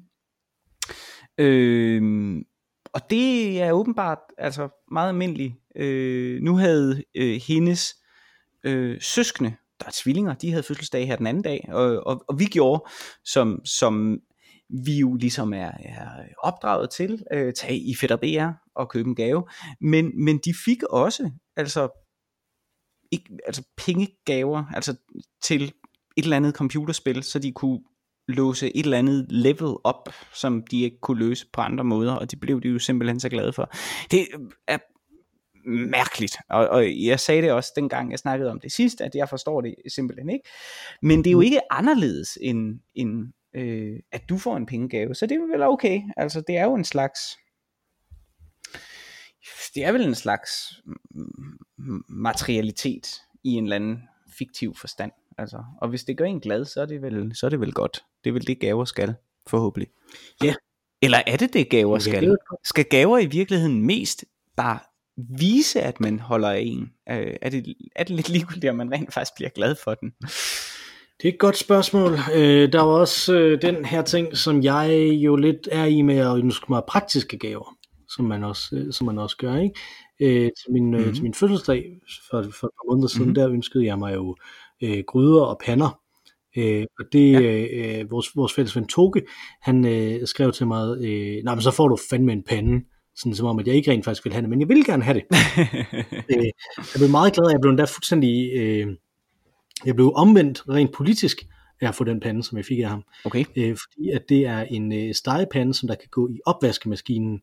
Øh, 1.37 2.35
og 2.93 3.09
det 3.09 3.61
er 3.61 3.71
åbenbart 3.71 4.17
altså 4.37 4.69
meget 4.91 5.09
almindeligt. 5.09 5.53
Øh, 5.75 6.41
nu 6.41 6.55
havde 6.55 7.03
øh, 7.15 7.41
hendes 7.47 7.95
øh, 8.63 9.01
søskende, 9.01 9.53
der 9.79 9.85
er 9.85 9.91
tvillinger, 9.93 10.33
de 10.33 10.49
havde 10.49 10.63
fødselsdag 10.63 11.07
her 11.07 11.15
den 11.15 11.27
anden 11.27 11.43
dag, 11.43 11.69
og, 11.71 12.07
og, 12.07 12.23
og 12.27 12.39
vi 12.39 12.45
gjorde, 12.45 12.83
som, 13.25 13.65
som 13.65 14.19
vi 14.85 14.99
jo 14.99 15.13
ligesom 15.15 15.53
er, 15.53 15.71
er 15.79 16.09
opdraget 16.43 16.89
til, 16.89 17.23
øh, 17.33 17.53
tage 17.53 17.77
i 17.79 17.95
Fætter 17.95 18.15
BR 18.15 18.51
og 18.75 18.89
købe 18.89 19.09
en 19.09 19.15
gave, 19.15 19.43
men, 19.81 20.25
men 20.25 20.37
de 20.37 20.53
fik 20.65 20.83
også 20.83 21.31
altså, 21.55 22.06
ikke, 23.11 23.37
altså 23.45 23.63
pengegaver 23.77 24.63
altså 24.75 24.95
til 25.43 25.63
et 26.17 26.23
eller 26.23 26.37
andet 26.37 26.55
computerspil, 26.55 27.23
så 27.23 27.39
de 27.39 27.51
kunne 27.51 27.79
låse 28.27 28.77
et 28.77 28.83
eller 28.83 28.97
andet 28.97 29.25
level 29.29 29.75
op, 29.83 30.09
som 30.33 30.63
de 30.71 30.81
ikke 30.81 30.99
kunne 31.01 31.19
løse 31.19 31.45
på 31.53 31.61
andre 31.61 31.83
måder, 31.83 32.13
og 32.13 32.31
det 32.31 32.39
blev 32.39 32.61
de 32.61 32.67
jo 32.67 32.79
simpelthen 32.79 33.19
så 33.19 33.29
glade 33.29 33.53
for. 33.53 33.71
Det 34.11 34.27
er 34.67 34.77
mærkeligt, 35.69 36.37
og, 36.49 36.67
og 36.67 37.03
jeg 37.03 37.19
sagde 37.19 37.41
det 37.41 37.51
også 37.51 37.73
dengang, 37.75 38.11
jeg 38.11 38.19
snakkede 38.19 38.51
om 38.51 38.59
det 38.59 38.71
sidst, 38.71 39.01
at 39.01 39.15
jeg 39.15 39.29
forstår 39.29 39.61
det 39.61 39.75
simpelthen 39.95 40.29
ikke. 40.29 40.49
Men 41.01 41.19
det 41.19 41.27
er 41.27 41.31
jo 41.31 41.41
ikke 41.41 41.71
anderledes 41.71 42.37
end, 42.41 42.79
end 42.95 43.33
øh, 43.55 43.99
at 44.11 44.29
du 44.29 44.37
får 44.37 44.57
en 44.57 44.65
pengegave, 44.65 45.15
så 45.15 45.25
det 45.25 45.35
er 45.35 45.57
vel 45.57 45.63
okay. 45.63 46.01
Altså, 46.17 46.43
det 46.47 46.57
er 46.57 46.63
jo 46.63 46.75
en 46.75 46.83
slags 46.83 47.19
det 49.75 49.83
er 49.85 49.91
vel 49.91 50.01
en 50.01 50.15
slags 50.15 50.51
materialitet 52.09 53.07
i 53.43 53.49
en 53.49 53.63
eller 53.63 53.75
anden 53.75 53.99
fiktiv 54.37 54.75
forstand. 54.75 55.11
Altså, 55.37 55.63
og 55.81 55.89
hvis 55.89 56.03
det 56.03 56.17
gør 56.17 56.25
en 56.25 56.39
glad, 56.39 56.65
så 56.65 56.81
er 56.81 56.85
det 56.85 57.01
vel, 57.01 57.35
så 57.35 57.45
er 57.45 57.49
det 57.49 57.59
vel 57.59 57.73
godt. 57.73 58.03
Det 58.23 58.29
er 58.29 58.33
vel 58.33 58.47
det 58.47 58.59
gaver 58.59 58.85
skal, 58.85 59.15
forhåbentlig. 59.47 59.89
Ja. 60.43 60.53
Eller 61.01 61.21
er 61.27 61.37
det 61.37 61.53
det 61.53 61.69
gaver 61.69 61.95
Ja, 61.95 61.99
skal? 61.99 62.13
det 62.13 62.23
er 62.23 62.27
jo 62.27 62.33
et 62.33 62.39
godt- 62.49 62.67
Skal 62.67 62.85
gaver 62.85 63.17
i 63.17 63.25
virkeligheden 63.25 63.81
mest 63.85 64.25
bare 64.57 64.79
vise, 65.39 65.81
at 65.81 65.99
man 65.99 66.19
holder 66.19 66.49
af 66.49 66.59
en? 66.65 66.91
Øh, 67.09 67.35
er, 67.41 67.49
det, 67.49 67.75
er 67.95 68.03
det 68.03 68.15
lidt 68.15 68.29
ligegyldigt, 68.29 68.69
om 68.69 68.75
man 68.75 68.91
rent 68.91 69.13
faktisk 69.13 69.35
bliver 69.35 69.49
glad 69.49 69.75
for 69.83 69.93
den? 69.93 70.13
Det 71.21 71.27
er 71.29 71.33
et 71.33 71.39
godt 71.39 71.57
spørgsmål. 71.57 72.13
Øh, 72.35 72.71
der 72.71 72.79
er 72.79 72.83
også 72.83 73.33
øh, 73.33 73.61
den 73.61 73.85
her 73.85 74.01
ting, 74.01 74.37
som 74.37 74.63
jeg 74.63 74.93
jo 75.13 75.35
lidt 75.35 75.67
er 75.71 75.85
i 75.85 76.01
med 76.01 76.17
at 76.17 76.37
ønske 76.37 76.65
mig 76.69 76.81
praktiske 76.87 77.37
gaver, 77.37 77.76
som 78.17 78.25
man 78.25 78.43
også, 78.43 78.75
øh, 78.75 78.93
som 78.93 79.05
man 79.07 79.17
også 79.19 79.37
gør. 79.37 79.55
Ikke? 79.55 79.75
Øh, 80.19 80.49
til, 80.63 80.71
min, 80.71 80.93
øh, 80.93 81.05
Mhm. 81.05 81.13
til 81.13 81.23
min 81.23 81.33
fødselsdag 81.33 81.85
for, 82.29 82.41
for 82.41 82.67
et 82.67 82.73
par 82.73 82.91
måneder 82.91 83.07
siden, 83.07 83.25
Mhm. 83.25 83.35
der 83.35 83.49
ønskede 83.49 83.85
jeg 83.85 83.99
mig 83.99 84.15
jo 84.15 84.35
øh, 84.83 85.03
gryder 85.07 85.41
og 85.41 85.57
pander. 85.65 85.99
Øh, 86.57 86.85
og 86.99 87.05
det, 87.11 87.31
Ja. 87.31 87.39
ja. 87.39 87.99
øh, 88.01 88.11
vores, 88.11 88.35
vores 88.35 88.53
fælles 88.53 88.75
ven 88.75 88.87
Toge, 88.87 89.21
han 89.61 89.85
øh, 89.85 90.27
skrev 90.27 90.51
til 90.51 90.67
mig, 90.67 90.97
øh, 90.97 91.43
nej, 91.43 91.55
men 91.55 91.61
så 91.61 91.71
får 91.71 91.87
du 91.87 91.97
fandme 92.09 92.33
en 92.33 92.43
pande, 92.43 92.85
sådan 93.15 93.35
som 93.35 93.47
om, 93.47 93.59
at 93.59 93.67
jeg 93.67 93.75
ikke 93.75 93.91
rent 93.91 94.05
faktisk 94.05 94.25
vil 94.25 94.33
have 94.33 94.41
det, 94.41 94.49
men 94.49 94.59
jeg 94.61 94.69
vil 94.69 94.85
gerne 94.85 95.03
have 95.03 95.13
det. 95.13 95.23
øh, 96.37 96.43
jeg 96.77 96.95
blev 96.95 97.09
meget 97.09 97.33
glad, 97.33 97.49
jeg 97.51 97.59
blev 97.61 97.69
endda 97.69 97.83
fuldstændig, 97.83 98.51
øh, 98.53 98.87
jeg 99.85 99.95
blev 99.95 100.11
omvendt 100.15 100.63
rent 100.69 100.91
politisk 100.93 101.37
af 101.81 101.87
at 101.87 101.95
få 101.95 102.03
den 102.03 102.19
pande, 102.19 102.43
som 102.43 102.57
jeg 102.57 102.65
fik 102.65 102.79
af 102.79 102.89
ham. 102.89 103.03
okay. 103.25 103.45
Øh, 103.57 103.77
fordi 103.83 104.09
at 104.09 104.21
det 104.29 104.45
er 104.45 104.61
en 104.61 104.93
øh, 104.93 105.13
stegepande, 105.13 105.73
som 105.73 105.87
der 105.87 105.95
kan 105.95 106.07
gå 106.11 106.29
i 106.29 106.39
opvaskemaskinen. 106.45 107.41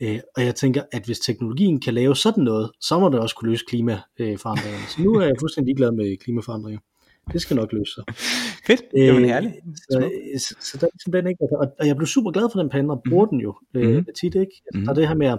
Øh, 0.00 0.18
og 0.36 0.44
jeg 0.44 0.54
tænker, 0.54 0.82
at 0.92 1.04
hvis 1.04 1.18
teknologien 1.20 1.80
kan 1.80 1.94
lave 1.94 2.16
sådan 2.16 2.44
noget, 2.44 2.70
så 2.80 2.98
må 2.98 3.08
det 3.08 3.18
også 3.20 3.34
kunne 3.36 3.50
løse 3.50 3.64
klimaforandringerne. 3.68 4.86
Så 4.88 5.02
nu 5.02 5.14
er 5.14 5.24
jeg 5.26 5.34
fuldstændig 5.40 5.76
glad 5.76 5.92
med 5.92 6.16
klimaforandringer. 6.16 6.80
Det 7.32 7.40
skal 7.42 7.56
nok 7.56 7.72
løse 7.72 7.92
sig. 7.94 8.04
Fedt. 8.66 8.82
Det 8.94 9.12
var 9.12 9.18
Øh, 9.20 9.24
herligt. 9.26 9.54
Så, 9.76 9.98
øh, 10.34 10.40
så, 10.40 10.54
så 10.60 10.78
der 10.78 10.86
er 10.86 10.90
ligesom 10.94 11.12
den 11.12 11.26
ikke. 11.26 11.44
Og, 11.60 11.72
og 11.80 11.86
jeg 11.86 11.96
blev 11.96 12.06
super 12.06 12.30
glad 12.30 12.48
for 12.52 12.60
den 12.60 12.70
pande 12.70 12.90
og 12.90 13.02
bruger 13.08 13.26
den 13.26 13.40
jo 13.40 13.54
øh, 13.74 13.94
Mhm. 13.94 14.06
tit, 14.20 14.34
ikke? 14.34 14.62
Altså, 14.66 14.74
Mhm. 14.74 14.84
Der 14.84 14.90
er 14.90 14.94
det 14.94 15.08
her 15.08 15.14
med 15.14 15.26
at 15.26 15.38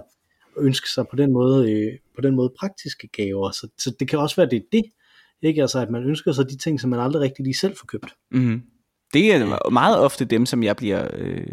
ønske 0.58 0.88
sig 0.90 1.04
på 1.10 1.16
den 1.16 1.32
måde, 1.32 1.72
øh, 1.72 1.92
på 2.14 2.20
den 2.20 2.34
måde 2.36 2.52
praktiske 2.58 3.08
gaver. 3.08 3.50
Så, 3.50 3.68
så 3.78 3.94
det 4.00 4.08
kan 4.08 4.18
også 4.18 4.36
være, 4.36 4.48
det 4.50 4.56
er 4.56 4.66
det. 4.72 4.82
Ikke? 5.42 5.60
Altså, 5.62 5.78
at 5.78 5.90
man 5.90 6.02
ønsker 6.04 6.32
sig 6.32 6.50
de 6.50 6.56
ting, 6.56 6.80
som 6.80 6.90
man 6.90 7.00
aldrig 7.00 7.22
rigtig 7.22 7.44
lige 7.44 7.54
selv 7.54 7.76
får 7.76 7.86
købt. 7.86 8.14
Mm-hmm. 8.30 8.62
Det 9.12 9.34
er 9.34 9.70
meget 9.70 9.98
ofte 9.98 10.24
dem, 10.24 10.46
som 10.46 10.62
jeg 10.62 10.76
bliver 10.76 11.08
øh, 11.12 11.46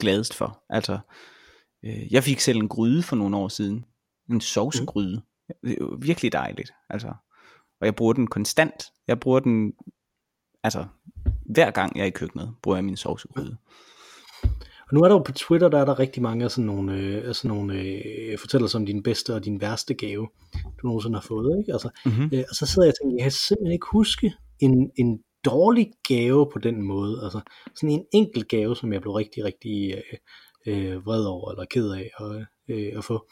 gladest 0.00 0.34
for. 0.34 0.62
Altså, 0.70 0.98
øh, 1.86 2.12
jeg 2.12 2.24
fik 2.24 2.40
selv 2.40 2.58
en 2.58 2.68
gryde 2.68 3.02
for 3.02 3.16
nogle 3.16 3.36
år 3.36 3.48
siden. 3.48 3.84
En 4.30 4.40
sovsegryde. 4.40 5.22
Det 5.62 5.70
er 5.70 5.76
jo 5.80 5.98
virkelig 6.00 6.32
dejligt. 6.32 6.70
Altså, 6.90 7.08
og 7.80 7.86
jeg 7.86 7.94
bruger 7.94 8.12
den 8.12 8.26
konstant. 8.26 8.84
Jeg 9.08 9.20
bruger 9.20 9.40
den, 9.40 9.72
altså, 10.62 10.84
hver 11.46 11.70
gang 11.70 11.96
jeg 11.96 12.02
er 12.02 12.06
i 12.06 12.10
køkkenet, 12.10 12.54
bruger 12.62 12.76
jeg 12.76 12.84
min 12.84 12.96
sovsegryde. 12.96 13.56
Og 14.88 14.94
nu 14.94 15.00
er 15.02 15.08
der 15.08 15.14
jo 15.14 15.22
på 15.22 15.32
Twitter, 15.32 15.68
der 15.68 15.78
er 15.78 15.84
der 15.84 15.98
rigtig 15.98 16.22
mange 16.22 16.44
af 16.44 16.50
sådan 16.50 16.64
nogle, 16.66 16.96
øh, 16.96 17.34
sådan 17.34 17.48
nogle 17.48 17.80
øh, 17.82 18.38
fortællelser 18.38 18.78
om 18.78 18.86
din 18.86 19.02
bedste 19.02 19.34
og 19.34 19.44
din 19.44 19.60
værste 19.60 19.94
gave, 19.94 20.28
du 20.54 20.86
nogensinde 20.86 21.16
har 21.16 21.26
fået. 21.28 21.58
Ikke? 21.58 21.72
Altså, 21.72 21.90
Mm-hmm. 22.04 22.30
øh, 22.32 22.44
og 22.48 22.54
så 22.54 22.66
sidder 22.66 22.86
jeg 22.86 22.92
og 22.92 22.98
tænker, 23.02 23.16
jeg 23.16 23.24
kan 23.24 23.32
simpelthen 23.32 23.72
ikke 23.72 23.86
huske 23.92 24.34
en, 24.60 24.90
en 24.96 25.18
dårlig 25.44 25.90
gave 26.08 26.50
på 26.52 26.58
den 26.58 26.82
måde. 26.82 27.20
Altså 27.24 27.40
sådan 27.74 27.90
en 27.90 28.04
enkelt 28.12 28.48
gave, 28.48 28.76
som 28.76 28.92
jeg 28.92 29.00
blev 29.00 29.12
rigtig, 29.12 29.44
rigtig 29.44 29.94
øh, 29.94 30.18
øh, 30.66 31.06
vred 31.06 31.24
over, 31.24 31.50
eller 31.50 31.64
ked 31.64 31.90
af 31.90 32.10
at, 32.20 32.46
øh, 32.68 32.92
at 32.98 33.04
få. 33.04 33.28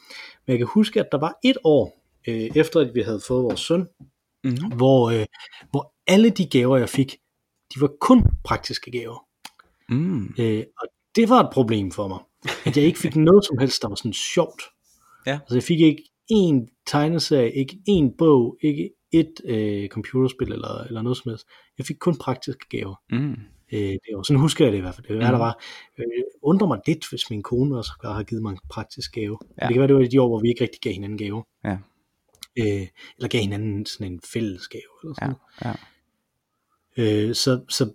Men 0.47 0.53
jeg 0.53 0.59
kan 0.59 0.67
huske, 0.67 1.01
at 1.01 1.09
der 1.13 1.19
var 1.19 1.39
et 1.45 1.57
år, 1.65 2.05
øh, 2.29 2.51
efter 2.55 2.81
at 2.81 2.95
vi 2.95 3.01
havde 3.01 3.21
fået 3.29 3.45
vores 3.45 3.61
søn, 3.61 3.89
mm-hmm. 4.45 4.77
hvor, 4.77 5.11
øh, 5.11 5.27
hvor 5.71 5.95
alle 6.07 6.31
de 6.31 6.47
gaver, 6.47 6.77
jeg 6.77 6.89
fik, 6.89 7.17
de 7.75 7.81
var 7.81 7.91
kun 8.01 8.23
praktiske 8.45 8.91
gaver. 8.91 9.27
Mm. 9.89 10.35
Øh, 10.39 10.65
og 10.81 10.89
det 11.17 11.29
var 11.29 11.41
et 11.41 11.51
problem 11.53 11.91
for 11.91 12.09
mig, 12.09 12.19
at 12.67 12.77
jeg 12.77 12.85
ikke 12.85 12.99
fik 12.99 13.17
noget 13.17 13.45
som 13.45 13.59
helst, 13.59 13.83
der 13.83 13.89
var 13.89 13.95
sådan 13.95 14.13
sjovt. 14.13 14.63
Ja. 15.27 15.33
Altså 15.33 15.57
jeg 15.57 15.63
fik 15.63 15.81
ikke 15.81 16.03
en 16.29 16.69
tegneserie, 16.87 17.53
ikke 17.55 17.79
en 17.87 18.17
bog, 18.19 18.57
ikke 18.63 18.91
et 19.13 19.41
øh, 19.45 19.89
computerspil 19.89 20.53
eller, 20.53 20.85
eller 20.85 21.03
noget 21.03 21.19
som 21.19 21.31
helst. 21.31 21.47
Jeg 21.79 21.87
fik 21.87 21.97
kun 22.01 22.19
praktiske 22.19 22.67
gaver. 22.71 22.95
Mm. 23.11 23.37
Øh, 23.73 23.79
det 23.79 24.01
var, 24.17 24.23
sådan 24.23 24.41
husker 24.41 24.65
jeg 24.65 24.73
det 24.73 24.79
i 24.79 24.81
hvert 24.81 24.95
fald. 24.95 25.07
Det 25.07 25.17
var, 25.17 25.23
mm. 25.23 25.33
der 25.33 25.39
var, 25.39 25.59
øh, 25.99 26.05
undrer 26.43 26.67
mig 26.67 26.81
lidt, 26.87 27.11
hvis 27.11 27.31
min 27.31 27.43
kone 27.43 27.79
også 27.79 27.93
har 28.03 28.23
givet 28.23 28.43
mig 28.43 28.51
en 28.51 28.59
praktisk 28.71 29.13
gave. 29.13 29.39
Ja. 29.63 29.67
Det 29.67 29.75
kan 29.75 29.81
være, 29.81 29.89
det 29.89 29.97
var 29.97 30.05
de 30.05 30.21
år, 30.23 30.29
hvor 30.29 30.41
vi 30.41 30.49
ikke 30.49 30.63
rigtig 30.63 30.81
gav 30.81 30.93
hinanden 30.93 31.19
gave. 31.19 31.45
Ja. 31.65 31.79
Øh, 32.59 32.87
eller 33.17 33.29
gav 33.29 33.41
hinanden 33.41 33.87
sådan 33.87 34.13
en 34.13 34.21
fælles 34.33 34.69
gave. 34.69 34.83
Eller 35.03 35.15
sådan. 35.15 35.35
Ja. 35.65 35.75
Ja. 36.97 37.29
Øh, 37.29 37.35
så, 37.35 37.61
så 37.69 37.91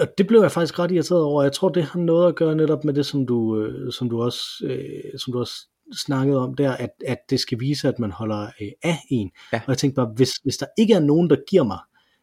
og 0.00 0.08
det 0.18 0.26
blev 0.26 0.40
jeg 0.40 0.52
faktisk 0.52 0.78
ret 0.78 0.90
irriteret 0.90 1.22
over. 1.22 1.42
Jeg 1.42 1.52
tror, 1.52 1.68
det 1.68 1.84
har 1.84 2.00
noget 2.00 2.28
at 2.28 2.36
gøre 2.36 2.56
netop 2.56 2.84
med 2.84 2.94
det, 2.94 3.06
som 3.06 3.26
du, 3.26 3.60
øh, 3.60 3.92
som 3.92 4.10
du 4.10 4.22
også, 4.22 4.40
øh, 4.64 5.18
som 5.18 5.32
du 5.32 5.38
også 5.38 5.54
snakkede 5.92 6.38
om 6.38 6.54
der, 6.54 6.72
at, 6.72 6.90
at 7.06 7.18
det 7.30 7.40
skal 7.40 7.60
vise, 7.60 7.88
at 7.88 7.98
man 7.98 8.10
holder 8.10 8.42
øh, 8.60 8.68
af 8.82 8.98
en. 9.10 9.30
Ja. 9.52 9.60
Og 9.66 9.68
jeg 9.68 9.78
tænkte 9.78 9.96
bare, 9.96 10.12
hvis, 10.16 10.30
hvis 10.42 10.56
der 10.56 10.66
ikke 10.78 10.94
er 10.94 11.00
nogen, 11.00 11.30
der 11.30 11.36
giver 11.50 11.64
mig 11.64 11.78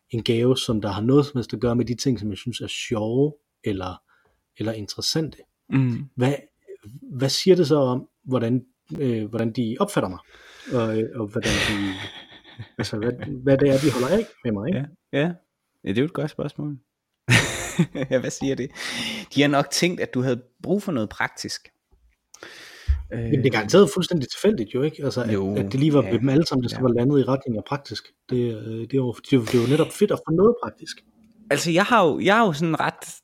en 0.10 0.24
gave, 0.24 0.58
som 0.58 0.82
der 0.82 0.90
har 0.90 1.02
noget 1.02 1.26
som 1.26 1.38
helst 1.38 1.54
at 1.54 1.60
gøre 1.60 1.76
med 1.76 1.86
de 1.86 1.96
ting, 1.96 2.20
som 2.20 2.30
jeg 2.30 2.38
synes 2.38 2.62
er 2.62 2.68
sjove 2.68 3.34
eller, 3.64 4.02
eller 4.58 4.72
interessante, 4.74 5.38
mm. 5.70 6.10
hvad, 6.16 6.36
hvad 7.02 7.30
siger 7.30 7.56
det 7.56 7.68
så 7.68 7.76
om, 7.76 8.10
hvordan, 8.24 8.66
øh, 9.00 9.26
hvordan 9.26 9.52
de 9.52 9.78
opfatter 9.80 10.10
mig? 10.10 10.20
Og, 10.74 11.00
øh, 11.00 11.20
og 11.20 11.28
hvordan 11.28 11.52
de, 11.52 11.94
altså, 12.78 12.98
hvad, 12.98 13.12
hvad 13.44 13.58
det 13.58 13.70
er, 13.70 13.78
de 13.78 13.92
holder 13.92 14.18
af 14.18 14.26
med 14.44 14.52
mig. 14.52 14.68
Ikke? 14.68 14.80
Ja, 15.14 15.20
ja. 15.20 15.32
ja 15.84 15.90
det 15.90 15.98
er 15.98 16.02
jo 16.02 16.06
et 16.06 16.14
godt 16.14 16.32
spørgsmål. 16.32 16.78
ja, 18.12 18.20
hvad 18.20 18.30
siger 18.30 18.56
det? 18.56 18.72
De 19.36 19.42
har 19.42 19.50
nok 19.50 19.70
tænkt, 19.70 20.02
at 20.02 20.14
du 20.14 20.22
havde 20.22 20.44
brug 20.64 20.84
for 20.84 20.92
noget 20.92 21.10
praktisk. 21.10 21.68
Men 23.12 23.40
det 23.40 23.46
er 23.46 23.50
garanteret 23.50 23.90
fuldstændig 23.94 24.30
tilfældigt 24.30 24.74
jo, 24.74 24.82
ikke? 24.82 25.04
Altså, 25.04 25.24
jo, 25.24 25.52
at, 25.52 25.66
at 25.66 25.72
det 25.72 25.80
lige 25.80 25.94
var 25.94 26.04
ja, 26.04 26.12
dem 26.12 26.30
alle 26.30 26.46
sammen, 26.46 26.64
der 26.64 26.76
ja. 26.78 26.82
var 26.82 26.94
landet 26.94 27.20
i 27.20 27.24
retning 27.24 27.58
af 27.58 27.64
praktisk. 27.68 28.04
Det, 28.30 28.38
øh, 28.38 28.82
det, 28.82 28.94
er 28.94 28.98
jo, 28.98 29.14
det, 29.14 29.32
det 29.32 29.56
er 29.56 29.62
jo 29.62 29.70
netop 29.70 29.92
fedt 29.92 30.12
at 30.12 30.20
få 30.28 30.36
noget 30.36 30.56
praktisk. 30.64 30.98
Altså, 31.50 31.72
jeg 31.72 31.84
har 31.84 32.08
jo, 32.08 32.20
jeg 32.20 32.36
har 32.36 32.46
jo 32.46 32.54
sådan 32.54 32.80
ret... 32.80 33.16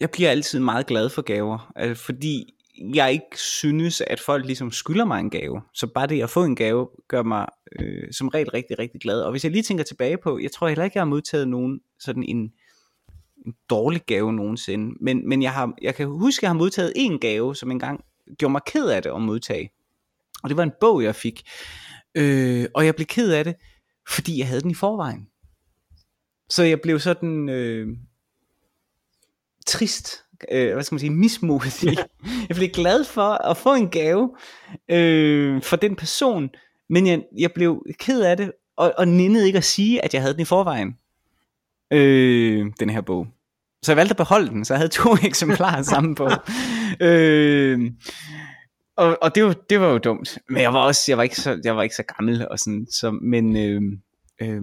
Jeg 0.00 0.10
bliver 0.10 0.30
altid 0.30 0.60
meget 0.60 0.86
glad 0.86 1.08
for 1.08 1.22
gaver, 1.22 1.72
altså, 1.76 2.04
fordi 2.04 2.54
jeg 2.94 3.12
ikke 3.12 3.38
synes, 3.38 4.00
at 4.00 4.20
folk 4.20 4.46
ligesom 4.46 4.70
skylder 4.70 5.04
mig 5.04 5.20
en 5.20 5.30
gave. 5.30 5.60
Så 5.74 5.86
bare 5.86 6.06
det 6.06 6.22
at 6.22 6.30
få 6.30 6.44
en 6.44 6.56
gave, 6.56 6.88
gør 7.08 7.22
mig 7.22 7.46
øh, 7.80 8.12
som 8.12 8.28
regel 8.28 8.50
rigtig, 8.50 8.78
rigtig 8.78 9.00
glad. 9.00 9.20
Og 9.20 9.30
hvis 9.30 9.44
jeg 9.44 9.52
lige 9.52 9.62
tænker 9.62 9.84
tilbage 9.84 10.16
på, 10.22 10.38
jeg 10.38 10.52
tror 10.52 10.68
heller 10.68 10.84
ikke, 10.84 10.96
jeg 10.96 11.00
har 11.00 11.08
modtaget 11.08 11.48
nogen 11.48 11.80
sådan 11.98 12.22
en, 12.22 12.52
en 13.46 13.54
dårlig 13.70 14.02
gave 14.06 14.32
nogensinde. 14.32 14.94
Men, 15.00 15.28
men 15.28 15.42
jeg, 15.42 15.52
har, 15.52 15.74
jeg 15.82 15.94
kan 15.94 16.06
huske, 16.06 16.38
at 16.38 16.42
jeg 16.42 16.50
har 16.50 16.58
modtaget 16.58 16.92
en 16.96 17.18
gave, 17.18 17.56
som 17.56 17.70
engang 17.70 18.04
gjorde 18.38 18.52
mig 18.52 18.60
ked 18.66 18.88
af 18.88 19.02
det 19.02 19.10
at 19.10 19.22
modtage. 19.22 19.70
Og 20.42 20.48
det 20.48 20.56
var 20.56 20.62
en 20.62 20.72
bog, 20.80 21.02
jeg 21.02 21.14
fik. 21.14 21.42
Øh, 22.14 22.66
og 22.74 22.86
jeg 22.86 22.94
blev 22.94 23.06
ked 23.06 23.32
af 23.32 23.44
det, 23.44 23.54
fordi 24.08 24.38
jeg 24.38 24.48
havde 24.48 24.60
den 24.60 24.70
i 24.70 24.74
forvejen. 24.74 25.28
Så 26.50 26.62
jeg 26.62 26.80
blev 26.80 27.00
sådan 27.00 27.48
øh, 27.48 27.88
trist, 29.66 30.24
øh, 30.52 30.72
hvad 30.72 30.82
skal 30.82 30.94
man 30.94 31.00
sige, 31.00 31.10
mismodig. 31.10 31.72
Jeg 32.48 32.56
blev 32.56 32.68
glad 32.68 33.04
for 33.04 33.48
at 33.50 33.56
få 33.56 33.74
en 33.74 33.88
gave 33.88 34.36
øh, 34.90 35.62
for 35.62 35.76
den 35.76 35.96
person, 35.96 36.50
men 36.88 37.06
jeg, 37.06 37.22
jeg 37.38 37.52
blev 37.54 37.82
ked 37.98 38.22
af 38.22 38.36
det, 38.36 38.52
og, 38.76 38.94
og 38.98 39.08
nindede 39.08 39.46
ikke 39.46 39.56
at 39.56 39.64
sige, 39.64 40.04
at 40.04 40.14
jeg 40.14 40.22
havde 40.22 40.34
den 40.34 40.42
i 40.42 40.44
forvejen. 40.44 40.98
Øh, 41.90 42.66
den 42.80 42.90
her 42.90 43.00
bog. 43.00 43.26
Så 43.82 43.92
jeg 43.92 43.96
valgte 43.96 44.12
at 44.12 44.16
beholde 44.16 44.48
den, 44.48 44.64
så 44.64 44.74
jeg 44.74 44.78
havde 44.78 44.92
to 44.92 45.16
eksemplarer 45.28 45.82
sammen 45.82 46.14
på. 46.14 46.28
øh, 47.00 47.80
og, 48.96 49.18
og 49.22 49.34
det, 49.34 49.44
var, 49.44 49.54
det 49.70 49.80
var 49.80 49.88
jo 49.92 49.98
dumt. 49.98 50.38
Men 50.48 50.62
jeg 50.62 50.72
var 50.72 50.86
også, 50.86 51.02
jeg 51.08 51.16
var 51.16 51.22
ikke 51.22 51.36
så, 51.36 51.60
jeg 51.64 51.76
var 51.76 51.82
ikke 51.82 51.94
så 51.94 52.02
gammel 52.02 52.48
og 52.48 52.58
sådan, 52.58 52.86
så, 52.90 53.10
men 53.10 53.56
øh, 53.56 53.82
øh, 54.42 54.62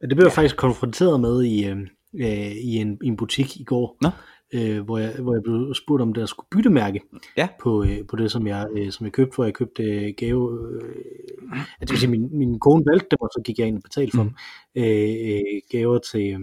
det 0.00 0.16
blev 0.16 0.18
jeg 0.18 0.24
ja. 0.24 0.28
faktisk 0.28 0.56
konfronteret 0.56 1.20
med 1.20 1.44
i, 1.44 1.66
øh, 1.66 1.86
i, 2.52 2.76
en, 2.76 2.98
i 3.04 3.06
en 3.06 3.16
butik 3.16 3.56
i 3.56 3.64
går. 3.64 3.96
Nå? 4.02 4.10
øh, 4.54 4.80
hvor, 4.80 4.98
jeg, 4.98 5.12
hvor 5.18 5.34
jeg 5.34 5.42
blev 5.42 5.74
spurgt 5.74 6.02
om 6.02 6.12
der 6.14 6.26
skulle 6.26 6.46
byttemærke 6.50 7.00
ja. 7.36 7.48
på, 7.60 7.84
øh, 7.84 8.06
på 8.08 8.16
det, 8.16 8.30
som 8.30 8.46
jeg, 8.46 8.66
øh, 8.76 8.92
som 8.92 9.06
jeg 9.06 9.12
købte, 9.12 9.34
hvor 9.34 9.44
jeg 9.44 9.54
købte 9.54 9.82
øh, 9.82 10.14
gave. 10.16 10.68
Øh, 10.82 10.94
det 11.80 11.90
vil 11.90 11.98
sige, 11.98 12.10
min, 12.10 12.38
min 12.38 12.60
kone 12.60 12.84
valgte 12.86 13.06
dem, 13.10 13.18
og 13.20 13.30
så 13.32 13.42
gik 13.44 13.58
jeg 13.58 13.66
ind 13.66 13.76
og 13.76 13.82
betalte 13.82 14.16
for 14.16 14.22
mm. 14.22 14.34
dem. 14.74 14.84
Øh, 14.84 15.32
øh, 15.32 15.60
gaver 15.70 15.98
til, 15.98 16.26
øh, 16.32 16.40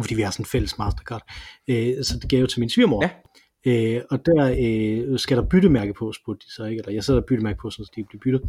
fordi 0.00 0.14
vi 0.14 0.22
har 0.22 0.30
sådan 0.30 0.42
en 0.42 0.46
fælles 0.46 0.78
Mastercard. 0.78 1.22
Øh, 1.68 2.04
så 2.04 2.18
det 2.22 2.30
gav 2.30 2.46
til 2.46 2.60
min 2.60 2.70
svigermor. 2.70 3.04
Ja. 3.04 3.10
Øh, 3.66 4.00
og 4.10 4.26
der 4.26 4.56
øh, 4.60 5.18
skal 5.18 5.36
der 5.36 5.48
byttemærke 5.48 5.94
på, 5.94 6.12
spurgte 6.12 6.46
de 6.46 6.52
så 6.52 6.64
ikke, 6.64 6.80
eller 6.80 6.92
jeg 6.92 7.04
sætter 7.04 7.22
byttemærke 7.28 7.58
på, 7.62 7.70
så 7.70 7.90
de 7.96 8.04
bliver 8.04 8.20
byttet, 8.24 8.42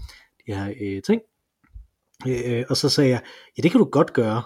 de 0.47 0.53
her 0.55 0.73
øh, 0.81 1.01
ting. 1.01 1.21
Øh, 2.27 2.63
og 2.69 2.77
så 2.77 2.89
sagde 2.89 3.09
jeg, 3.09 3.21
ja 3.57 3.61
det 3.61 3.71
kan 3.71 3.79
du 3.79 3.85
godt 3.85 4.13
gøre, 4.13 4.43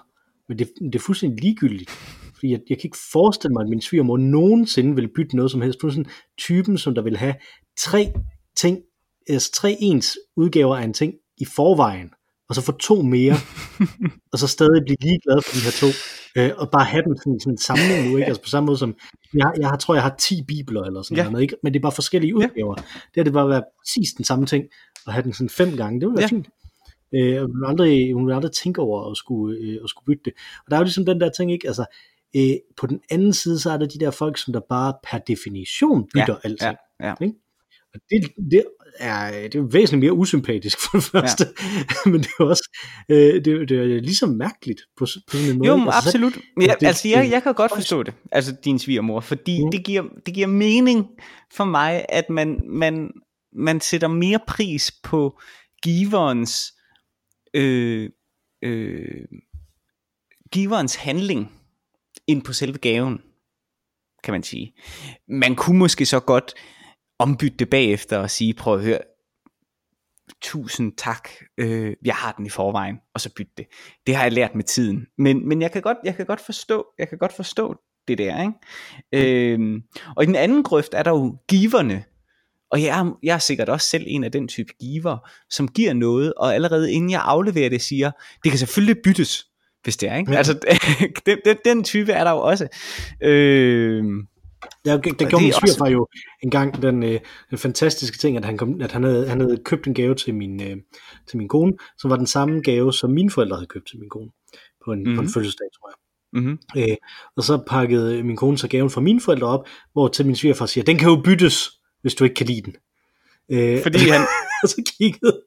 men 0.47 0.59
det, 0.59 0.69
det 0.81 0.95
er 0.95 0.99
fuldstændig 0.99 1.43
ligegyldigt, 1.43 1.89
fordi 2.33 2.51
jeg, 2.51 2.59
jeg 2.69 2.77
kan 2.77 2.87
ikke 2.87 2.97
forestille 3.11 3.53
mig, 3.53 3.61
at 3.61 3.69
min 3.69 3.81
svigermor 3.81 4.17
nogensinde 4.17 4.95
vil 4.95 5.13
bytte 5.15 5.35
noget 5.35 5.51
som 5.51 5.61
helst. 5.61 5.81
Hun 5.81 5.89
er 5.89 5.93
sådan 5.93 6.11
typen, 6.37 6.77
som 6.77 6.95
der 6.95 7.01
vil 7.01 7.17
have 7.17 7.35
tre 7.79 8.13
ting, 8.57 8.79
altså 9.29 9.51
tre 9.51 9.77
ens 9.79 10.17
udgaver 10.37 10.75
af 10.75 10.83
en 10.83 10.93
ting 10.93 11.13
i 11.37 11.45
forvejen, 11.45 12.09
og 12.49 12.55
så 12.55 12.61
få 12.61 12.71
to 12.71 13.01
mere, 13.01 13.35
og 14.31 14.39
så 14.39 14.47
stadig 14.47 14.81
blive 14.85 14.97
ligeglad 15.01 15.41
for 15.45 15.53
de 15.55 15.63
her 15.65 15.71
to, 15.71 15.87
øh, 16.37 16.51
og 16.57 16.71
bare 16.71 16.85
have 16.85 17.03
dem 17.03 17.15
sådan, 17.17 17.39
sådan 17.39 17.53
en 17.53 17.57
samling 17.57 18.09
nu, 18.09 18.17
ikke? 18.17 18.27
Altså 18.31 18.41
på 18.41 18.49
samme 18.49 18.65
måde 18.65 18.77
som, 18.77 18.95
jeg, 19.33 19.53
jeg 19.57 19.69
har, 19.69 19.77
tror 19.77 19.93
jeg 19.93 20.03
har 20.03 20.15
10 20.19 20.43
bibler 20.47 20.83
eller 20.83 21.01
sådan 21.01 21.17
ja. 21.17 21.29
noget, 21.29 21.41
ikke? 21.41 21.55
men 21.63 21.73
det 21.73 21.79
er 21.79 21.81
bare 21.81 21.91
forskellige 21.91 22.35
udgaver. 22.35 22.75
Ja. 22.77 22.83
Det 22.83 23.15
har 23.15 23.23
det 23.23 23.33
bare 23.33 23.49
været 23.49 23.63
præcis 23.79 24.13
den 24.13 24.25
samme 24.25 24.45
ting, 24.45 24.65
og 25.07 25.13
have 25.13 25.23
den 25.23 25.33
sådan 25.33 25.49
fem 25.49 25.77
gange, 25.77 25.99
det 25.99 26.07
ville 26.07 26.17
være 26.17 26.29
ja. 26.31 26.35
fint. 26.35 26.47
Øh, 27.15 27.41
hun, 27.41 27.61
vil 27.61 27.67
aldrig, 27.67 28.13
hun 28.13 28.27
vil 28.27 28.33
aldrig 28.33 28.51
tænke 28.51 28.81
over 28.81 29.11
at 29.11 29.17
skulle, 29.17 29.59
øh, 29.59 29.79
at 29.83 29.89
skulle 29.89 30.05
bytte 30.05 30.21
det. 30.25 30.33
Og 30.65 30.71
der 30.71 30.75
er 30.75 30.79
jo 30.79 30.83
ligesom 30.83 31.05
den 31.05 31.21
der 31.21 31.29
ting, 31.29 31.51
ikke? 31.51 31.67
Altså, 31.67 31.85
øh, 32.35 32.55
på 32.77 32.87
den 32.87 32.99
anden 33.09 33.33
side, 33.33 33.59
så 33.59 33.71
er 33.71 33.77
der 33.77 33.85
de 33.85 33.99
der 33.99 34.11
folk, 34.11 34.37
som 34.37 34.53
der 34.53 34.61
bare 34.69 34.93
per 35.03 35.17
definition 35.17 36.07
bytter 36.13 36.33
ja, 36.43 36.49
alting. 36.49 36.77
Ja, 36.99 37.07
ja. 37.07 37.13
Ikke? 37.21 37.35
Og 37.93 37.99
det, 38.09 38.51
det, 38.51 38.63
er, 38.99 39.47
det 39.47 39.55
er 39.55 39.61
væsentligt 39.71 39.99
mere 39.99 40.13
usympatisk 40.13 40.77
for 40.81 40.97
det 40.97 41.03
første, 41.03 41.45
ja. 42.05 42.09
men 42.11 42.21
det 42.21 42.29
er 42.39 42.43
også 42.43 42.69
øh, 43.09 43.45
det, 43.45 43.69
det 43.69 43.71
er 43.71 44.01
ligesom 44.01 44.29
mærkeligt 44.29 44.81
på, 44.97 45.05
på 45.27 45.37
sådan 45.37 45.49
en 45.49 45.57
måde. 45.57 45.69
Jo, 45.69 45.75
altså, 45.75 46.07
absolut. 46.07 46.37
Ja, 46.61 46.73
det, 46.79 46.87
altså, 46.87 47.07
jeg, 47.07 47.31
jeg 47.31 47.43
kan 47.43 47.53
godt 47.53 47.71
forstå 47.75 48.03
det, 48.03 48.13
altså 48.31 48.55
din 48.65 48.79
svigermor, 48.79 49.19
fordi 49.19 49.63
mm. 49.63 49.71
det, 49.71 49.85
giver, 49.85 50.03
det 50.25 50.33
giver 50.33 50.47
mening 50.47 51.07
for 51.53 51.65
mig, 51.65 52.05
at 52.09 52.29
man, 52.29 52.61
man, 52.69 53.11
man 53.55 53.81
sætter 53.81 54.07
mere 54.07 54.39
pris 54.47 54.91
på 55.03 55.39
giverens 55.83 56.73
øh, 57.53 58.09
øh, 58.61 59.25
giverens 60.51 60.95
handling 60.95 61.51
ind 62.27 62.41
på 62.41 62.53
selve 62.53 62.77
gaven, 62.77 63.21
kan 64.23 64.31
man 64.31 64.43
sige. 64.43 64.73
Man 65.27 65.55
kunne 65.55 65.79
måske 65.79 66.05
så 66.05 66.19
godt 66.19 66.53
ombytte 67.19 67.57
det 67.57 67.69
bagefter 67.69 68.17
og 68.17 68.29
sige, 68.29 68.53
prøv 68.53 68.75
at 68.75 68.83
høre, 68.83 68.99
tusind 70.41 70.93
tak, 70.97 71.29
øh, 71.57 71.93
jeg 72.05 72.15
har 72.15 72.31
den 72.31 72.45
i 72.45 72.49
forvejen, 72.49 72.95
og 73.13 73.21
så 73.21 73.33
bytte 73.33 73.51
det. 73.57 73.65
Det 74.07 74.15
har 74.15 74.23
jeg 74.23 74.31
lært 74.31 74.55
med 74.55 74.63
tiden. 74.63 75.07
Men, 75.17 75.47
men 75.47 75.61
jeg, 75.61 75.71
kan 75.71 75.81
godt, 75.81 75.97
jeg 76.03 76.15
kan 76.15 76.25
godt 76.25 76.41
forstå, 76.41 76.85
jeg 76.99 77.09
kan 77.09 77.17
godt 77.17 77.33
forstå 77.33 77.75
det 78.07 78.17
der, 78.17 78.41
ikke? 78.41 79.53
Øh, 79.53 79.81
og 80.15 80.23
i 80.23 80.25
den 80.25 80.35
anden 80.35 80.63
grøft 80.63 80.93
er 80.93 81.03
der 81.03 81.11
jo 81.11 81.37
giverne, 81.47 82.03
og 82.71 82.81
jeg 82.81 82.99
er, 82.99 83.17
jeg 83.23 83.33
er 83.33 83.39
sikkert 83.39 83.69
også 83.69 83.87
selv 83.87 84.03
en 84.07 84.23
af 84.23 84.31
den 84.31 84.47
type 84.47 84.73
giver, 84.79 85.29
som 85.49 85.67
giver 85.67 85.93
noget, 85.93 86.33
og 86.33 86.55
allerede 86.55 86.91
inden 86.91 87.11
jeg 87.11 87.21
afleverer 87.23 87.69
det, 87.69 87.81
siger, 87.81 88.11
det 88.43 88.51
kan 88.51 88.59
selvfølgelig 88.59 89.01
byttes 89.03 89.45
hvis 89.85 89.97
det 89.97 90.09
er, 90.09 90.15
ikke? 90.15 90.31
Ja. 90.31 90.37
Altså, 90.37 90.53
den, 91.25 91.37
den, 91.45 91.57
den 91.65 91.83
type 91.83 92.11
er 92.11 92.23
der 92.23 92.31
jo 92.31 92.37
også. 92.37 92.67
Øh, 93.21 94.03
Ja, 94.85 94.97
der 94.97 95.29
gjorde 95.29 95.43
min 95.43 95.53
svigerfar 95.53 95.89
jo 95.89 96.07
en 96.43 96.51
gang 96.51 96.81
den, 96.81 97.03
øh, 97.03 97.19
den 97.49 97.57
fantastiske 97.57 98.17
ting, 98.17 98.37
at 98.37 98.45
han, 98.45 98.57
kom, 98.57 98.81
at 98.81 98.91
han, 98.91 99.03
havde, 99.03 99.27
han 99.27 99.39
havde 99.39 99.57
købt 99.65 99.87
en 99.87 99.93
gave 99.93 100.15
til 100.15 100.35
min, 100.35 100.61
øh, 100.61 100.77
til 101.27 101.37
min 101.37 101.47
kone, 101.47 101.73
som 101.97 102.09
var 102.09 102.17
den 102.17 102.27
samme 102.27 102.61
gave, 102.61 102.93
som 102.93 103.09
mine 103.09 103.31
forældre 103.31 103.55
havde 103.55 103.67
købt 103.67 103.87
til 103.87 103.99
min 103.99 104.09
kone 104.09 104.29
på 104.85 104.91
en, 104.91 104.99
mm-hmm. 104.99 105.15
på 105.15 105.21
en 105.21 105.25
mhm. 105.25 105.33
fødselsdag, 105.33 105.67
tror 105.79 105.89
jeg. 105.89 105.95
Mm-hmm. 106.41 106.57
Øh, 106.77 106.97
og 107.37 107.43
så 107.43 107.63
pakkede 107.67 108.23
min 108.23 108.35
kone 108.35 108.57
så 108.57 108.67
gaven 108.67 108.89
fra 108.89 109.01
mine 109.01 109.21
forældre 109.21 109.47
op, 109.47 109.67
hvor 109.93 110.07
til 110.07 110.25
min 110.25 110.35
svigerfar 110.35 110.65
siger, 110.65 110.83
den 110.83 110.97
kan 110.97 111.09
jo 111.09 111.21
byttes, 111.21 111.71
hvis 112.01 112.15
du 112.15 112.23
ikke 112.23 112.33
kan 112.33 112.47
lide 112.47 112.61
den. 112.61 112.75
Øh, 113.51 113.83
Fordi 113.83 113.97
han... 113.97 114.21
og 114.63 114.69
så 114.69 114.93
kiggede 114.99 115.41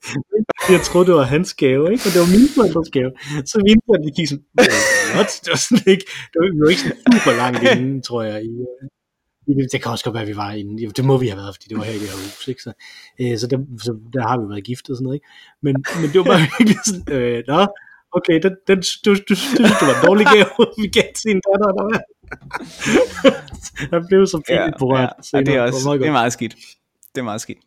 jeg 0.72 0.80
troede, 0.80 1.06
det 1.06 1.14
var 1.14 1.22
hans 1.22 1.54
gave, 1.54 1.84
ikke? 1.92 2.04
Og 2.06 2.10
det 2.12 2.20
var 2.24 2.30
mine 2.36 2.48
forældres 2.56 2.90
gave. 2.96 3.10
Så 3.50 3.56
mine 3.68 3.80
forældre 3.86 4.10
gik 4.18 4.28
sådan, 4.28 4.44
what? 5.14 5.30
Det 5.42 5.50
var 5.54 5.60
sådan 5.66 5.86
ikke, 5.94 6.06
det 6.30 6.36
var, 6.40 6.46
var 6.64 6.70
ikke 6.74 6.84
sådan 6.84 7.00
super 7.14 7.32
langt 7.42 7.60
inden, 7.72 8.02
tror 8.08 8.22
jeg, 8.30 8.38
i, 8.50 8.52
øh, 8.68 8.82
i 8.96 8.97
det, 9.54 9.72
det 9.72 9.82
kan 9.82 9.90
også 9.90 10.04
godt 10.04 10.14
være, 10.14 10.22
at 10.22 10.28
vi 10.28 10.36
var 10.36 10.50
inde. 10.52 10.90
Det 10.98 11.04
må 11.04 11.16
vi 11.18 11.28
have 11.28 11.40
været, 11.42 11.54
fordi 11.54 11.66
det 11.68 11.76
var 11.78 11.84
her 11.84 11.92
i 11.92 11.98
det 12.02 12.08
her 12.12 12.16
hus, 12.16 12.48
ikke? 12.48 12.62
Så, 12.62 12.72
øh, 13.20 13.38
så, 13.38 13.46
der, 13.46 13.58
så 13.86 13.90
der 14.12 14.22
har 14.28 14.36
vi 14.40 14.46
været 14.52 14.64
gift 14.64 14.90
og 14.90 14.96
sådan 14.96 15.04
noget, 15.04 15.16
ikke? 15.18 15.28
Men, 15.62 15.74
men 16.00 16.06
det 16.12 16.18
var 16.20 16.26
bare 16.32 16.40
virkelig 16.58 16.78
sådan, 16.86 17.06
øh, 17.14 17.38
nå, 17.50 17.58
okay, 18.18 18.36
den, 18.44 18.52
den, 18.68 18.78
du, 19.04 19.10
du, 19.14 19.18
du, 19.28 19.34
det 19.80 19.86
var 19.88 19.94
en 19.98 20.06
dårlig 20.08 20.26
gave, 20.34 20.50
vi 20.82 20.86
gav 20.98 21.08
til 21.16 21.22
sin 21.28 21.40
datter, 21.46 21.68
eller 21.72 21.84
hvad? 21.88 22.00
Han 23.92 24.02
blev 24.08 24.26
så 24.26 24.38
fint 24.48 24.60
ja, 24.60 24.78
på 24.78 24.86
ja, 24.96 25.08
ja, 25.32 25.40
det 25.46 25.54
er 25.56 25.62
også, 25.62 25.92
det 26.00 26.06
er 26.06 26.18
meget 26.20 26.32
skidt. 26.32 26.54
Det 27.14 27.20
er 27.20 27.24
meget 27.24 27.40
skidt. 27.40 27.58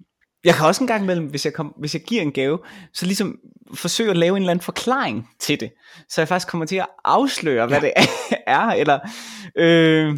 Jeg 0.43 0.55
kan 0.55 0.65
også 0.65 0.83
en 0.83 0.87
gang 0.87 1.03
imellem, 1.03 1.25
hvis 1.25 1.45
jeg, 1.45 1.53
kom, 1.53 1.67
hvis 1.79 1.93
jeg 1.93 2.01
giver 2.01 2.21
en 2.21 2.31
gave, 2.31 2.59
så 2.93 3.05
ligesom 3.05 3.39
forsøge 3.73 4.09
at 4.09 4.17
lave 4.17 4.35
en 4.37 4.41
eller 4.41 4.51
anden 4.51 4.63
forklaring 4.63 5.29
til 5.39 5.59
det, 5.59 5.71
så 6.09 6.21
jeg 6.21 6.27
faktisk 6.27 6.47
kommer 6.47 6.65
til 6.65 6.75
at 6.75 6.87
afsløre, 7.05 7.67
hvad 7.67 7.81
ja. 7.81 7.87
det 7.87 7.93
er, 8.47 8.67
eller 8.67 8.99
øh, 9.55 10.17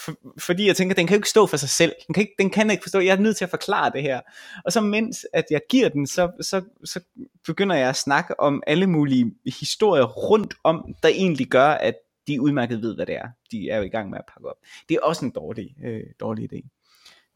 for, 0.00 0.14
fordi 0.38 0.66
jeg 0.66 0.76
tænker, 0.76 0.94
den 0.94 1.06
kan 1.06 1.14
jo 1.14 1.18
ikke 1.18 1.28
stå 1.28 1.46
for 1.46 1.56
sig 1.56 1.68
selv, 1.68 1.92
den 2.06 2.12
kan, 2.12 2.20
ikke, 2.20 2.34
den 2.38 2.50
kan 2.50 2.70
ikke 2.70 2.82
forstå, 2.82 2.98
jeg 3.00 3.16
er 3.16 3.20
nødt 3.20 3.36
til 3.36 3.44
at 3.44 3.50
forklare 3.50 3.90
det 3.92 4.02
her, 4.02 4.20
og 4.64 4.72
så 4.72 4.80
mens 4.80 5.26
at 5.32 5.44
jeg 5.50 5.60
giver 5.70 5.88
den, 5.88 6.06
så, 6.06 6.30
så, 6.40 6.62
så 6.84 7.00
begynder 7.46 7.76
jeg 7.76 7.88
at 7.88 7.96
snakke 7.96 8.40
om 8.40 8.62
alle 8.66 8.86
mulige 8.86 9.32
historier 9.60 10.04
rundt 10.04 10.54
om, 10.64 10.94
der 11.02 11.08
egentlig 11.08 11.48
gør, 11.48 11.68
at 11.68 11.94
de 12.26 12.40
udmærket 12.40 12.82
ved, 12.82 12.94
hvad 12.94 13.06
det 13.06 13.14
er, 13.14 13.28
de 13.50 13.70
er 13.70 13.76
jo 13.76 13.82
i 13.82 13.88
gang 13.88 14.10
med 14.10 14.18
at 14.18 14.24
pakke 14.34 14.48
op. 14.48 14.56
Det 14.88 14.94
er 14.94 15.00
også 15.00 15.24
en 15.24 15.30
dårlig, 15.30 15.76
øh, 15.84 16.02
dårlig 16.20 16.52
idé. 16.52 16.68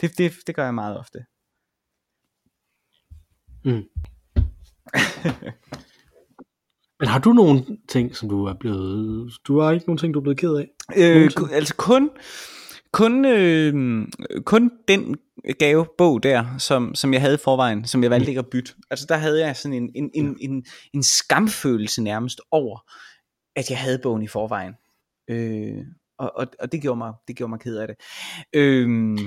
Det, 0.00 0.18
det, 0.18 0.32
det 0.46 0.54
gør 0.54 0.64
jeg 0.64 0.74
meget 0.74 0.98
ofte. 0.98 1.24
Mm. 3.64 3.82
Men 7.00 7.08
har 7.08 7.18
du 7.18 7.32
nogle 7.32 7.64
ting, 7.88 8.16
som 8.16 8.28
du 8.28 8.44
er 8.44 8.54
blevet... 8.54 9.32
Du 9.46 9.60
har 9.60 9.72
ikke 9.72 9.86
nogen 9.86 9.98
ting, 9.98 10.14
du 10.14 10.18
er 10.18 10.22
blevet 10.22 10.38
ked 10.38 10.54
af? 10.56 10.70
Øh, 10.96 11.30
altså 11.52 11.74
kun, 11.74 12.10
kun, 12.94 13.24
øh, 13.24 14.06
kun 14.44 14.70
den 14.88 15.16
gavebog 15.58 16.22
der, 16.22 16.58
som, 16.58 16.94
som 16.94 17.12
jeg 17.12 17.20
havde 17.20 17.34
i 17.34 17.44
forvejen, 17.44 17.84
som 17.84 18.02
jeg 18.02 18.10
valgte 18.10 18.28
ikke 18.28 18.38
at 18.38 18.50
bytte. 18.50 18.74
Altså 18.90 19.06
der 19.08 19.16
havde 19.16 19.46
jeg 19.46 19.56
sådan 19.56 19.74
en, 19.82 19.90
en, 19.94 20.10
en, 20.14 20.36
en, 20.40 20.64
en 20.92 21.02
skamfølelse 21.02 22.02
nærmest 22.02 22.40
over, 22.50 22.78
at 23.56 23.70
jeg 23.70 23.78
havde 23.78 23.98
bogen 24.02 24.22
i 24.22 24.26
forvejen. 24.26 24.74
Øh, 25.30 25.84
og, 26.18 26.32
og, 26.36 26.46
og 26.60 26.72
det 26.72 26.82
gjorde 26.82 26.98
mig 26.98 27.12
det 27.28 27.36
gjorde 27.36 27.50
mig 27.50 27.60
ked 27.60 27.76
af 27.76 27.88
det. 27.88 27.96
Øh, 28.52 29.18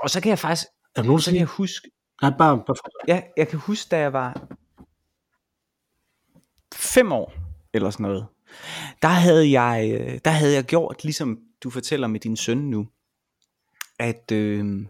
og 0.00 0.10
så 0.10 0.20
kan 0.20 0.30
jeg 0.30 0.38
faktisk 0.38 0.66
er 0.96 1.02
nogen, 1.02 1.20
så 1.20 1.30
kan 1.30 1.38
jeg 1.38 1.46
huske 1.46 1.90
Nej, 2.22 2.32
bare, 2.38 2.62
bare 2.66 2.76
ja, 3.08 3.22
jeg 3.36 3.48
kan 3.48 3.58
huske 3.58 3.88
da 3.90 3.98
jeg 3.98 4.12
var 4.12 4.48
fem 6.74 7.12
år 7.12 7.34
eller 7.74 7.90
sådan 7.90 8.04
noget. 8.04 8.26
Der 9.02 9.08
havde 9.08 9.60
jeg 9.60 9.90
øh, 10.00 10.18
der 10.24 10.30
havde 10.30 10.54
jeg 10.54 10.64
gjort 10.64 11.04
ligesom 11.04 11.38
du 11.64 11.70
fortæller 11.70 12.06
med 12.06 12.20
din 12.20 12.36
søn 12.36 12.58
nu, 12.58 12.88
at 13.98 14.32
øh, 14.32 14.64
mm. 14.64 14.86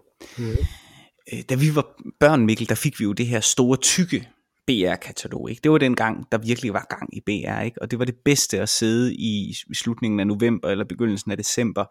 da 1.48 1.54
vi 1.54 1.74
var 1.74 2.02
børn 2.20 2.46
Mikkel, 2.46 2.68
der 2.68 2.74
fik 2.74 3.00
vi 3.00 3.04
jo 3.04 3.12
det 3.12 3.26
her 3.26 3.40
store 3.40 3.76
tykke 3.76 4.28
BR-katalog. 4.66 5.50
Ikke? 5.50 5.60
Det 5.62 5.70
var 5.70 5.78
den 5.78 5.96
gang, 5.96 6.32
der 6.32 6.38
virkelig 6.38 6.72
var 6.72 6.86
gang 6.90 7.16
i 7.16 7.20
BR, 7.20 7.60
ikke? 7.60 7.82
og 7.82 7.90
det 7.90 7.98
var 7.98 8.04
det 8.04 8.16
bedste 8.24 8.60
at 8.60 8.68
sidde 8.68 9.14
i, 9.14 9.54
i 9.70 9.74
slutningen 9.74 10.20
af 10.20 10.26
november 10.26 10.68
eller 10.68 10.84
begyndelsen 10.84 11.30
af 11.30 11.36
december 11.36 11.84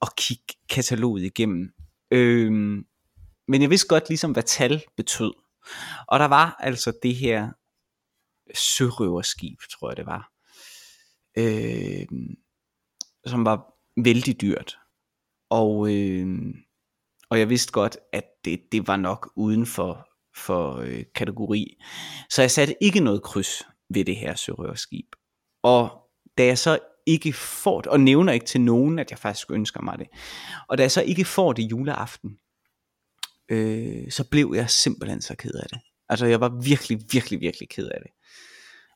og 0.00 0.08
kigge 0.16 0.54
kataloget 0.70 1.22
igennem. 1.22 1.72
Øhm, 2.10 2.84
men 3.48 3.62
jeg 3.62 3.70
vidste 3.70 3.88
godt 3.88 4.08
ligesom, 4.08 4.32
hvad 4.32 4.42
tal 4.42 4.82
betød. 4.96 5.32
Og 6.08 6.20
der 6.20 6.24
var 6.24 6.56
altså 6.60 6.92
det 7.02 7.14
her 7.14 7.50
sørøverskib, 8.54 9.58
tror 9.70 9.90
jeg 9.90 9.96
det 9.96 10.06
var, 10.06 10.32
øh, 11.38 12.06
som 13.26 13.44
var 13.44 13.79
vældig 14.04 14.40
dyrt. 14.40 14.78
Og, 15.50 15.94
øh, 15.94 16.28
og 17.30 17.38
jeg 17.38 17.48
vidste 17.48 17.72
godt, 17.72 17.96
at 18.12 18.24
det, 18.44 18.60
det 18.72 18.86
var 18.86 18.96
nok 18.96 19.32
uden 19.36 19.66
for, 19.66 20.08
for 20.36 20.76
øh, 20.76 21.04
kategori. 21.14 21.76
Så 22.30 22.42
jeg 22.42 22.50
satte 22.50 22.74
ikke 22.80 23.00
noget 23.00 23.22
kryds 23.22 23.62
ved 23.94 24.04
det 24.04 24.16
her 24.16 24.34
sørøverskib. 24.34 25.06
Og 25.62 25.90
da 26.38 26.44
jeg 26.44 26.58
så 26.58 26.78
ikke 27.06 27.32
får 27.32 27.80
det, 27.80 27.90
og 27.90 28.00
nævner 28.00 28.32
ikke 28.32 28.46
til 28.46 28.60
nogen, 28.60 28.98
at 28.98 29.10
jeg 29.10 29.18
faktisk 29.18 29.50
ønsker 29.50 29.82
mig 29.82 29.98
det, 29.98 30.06
og 30.68 30.78
da 30.78 30.82
jeg 30.82 30.90
så 30.90 31.02
ikke 31.02 31.24
får 31.24 31.52
det 31.52 31.62
juleaften, 31.62 32.30
øh, 33.50 34.10
så 34.10 34.28
blev 34.30 34.52
jeg 34.56 34.70
simpelthen 34.70 35.22
så 35.22 35.34
ked 35.36 35.54
af 35.54 35.68
det. 35.68 35.78
Altså 36.08 36.26
jeg 36.26 36.40
var 36.40 36.60
virkelig, 36.64 37.00
virkelig, 37.12 37.40
virkelig 37.40 37.68
ked 37.68 37.88
af 37.88 38.00
det. 38.02 38.10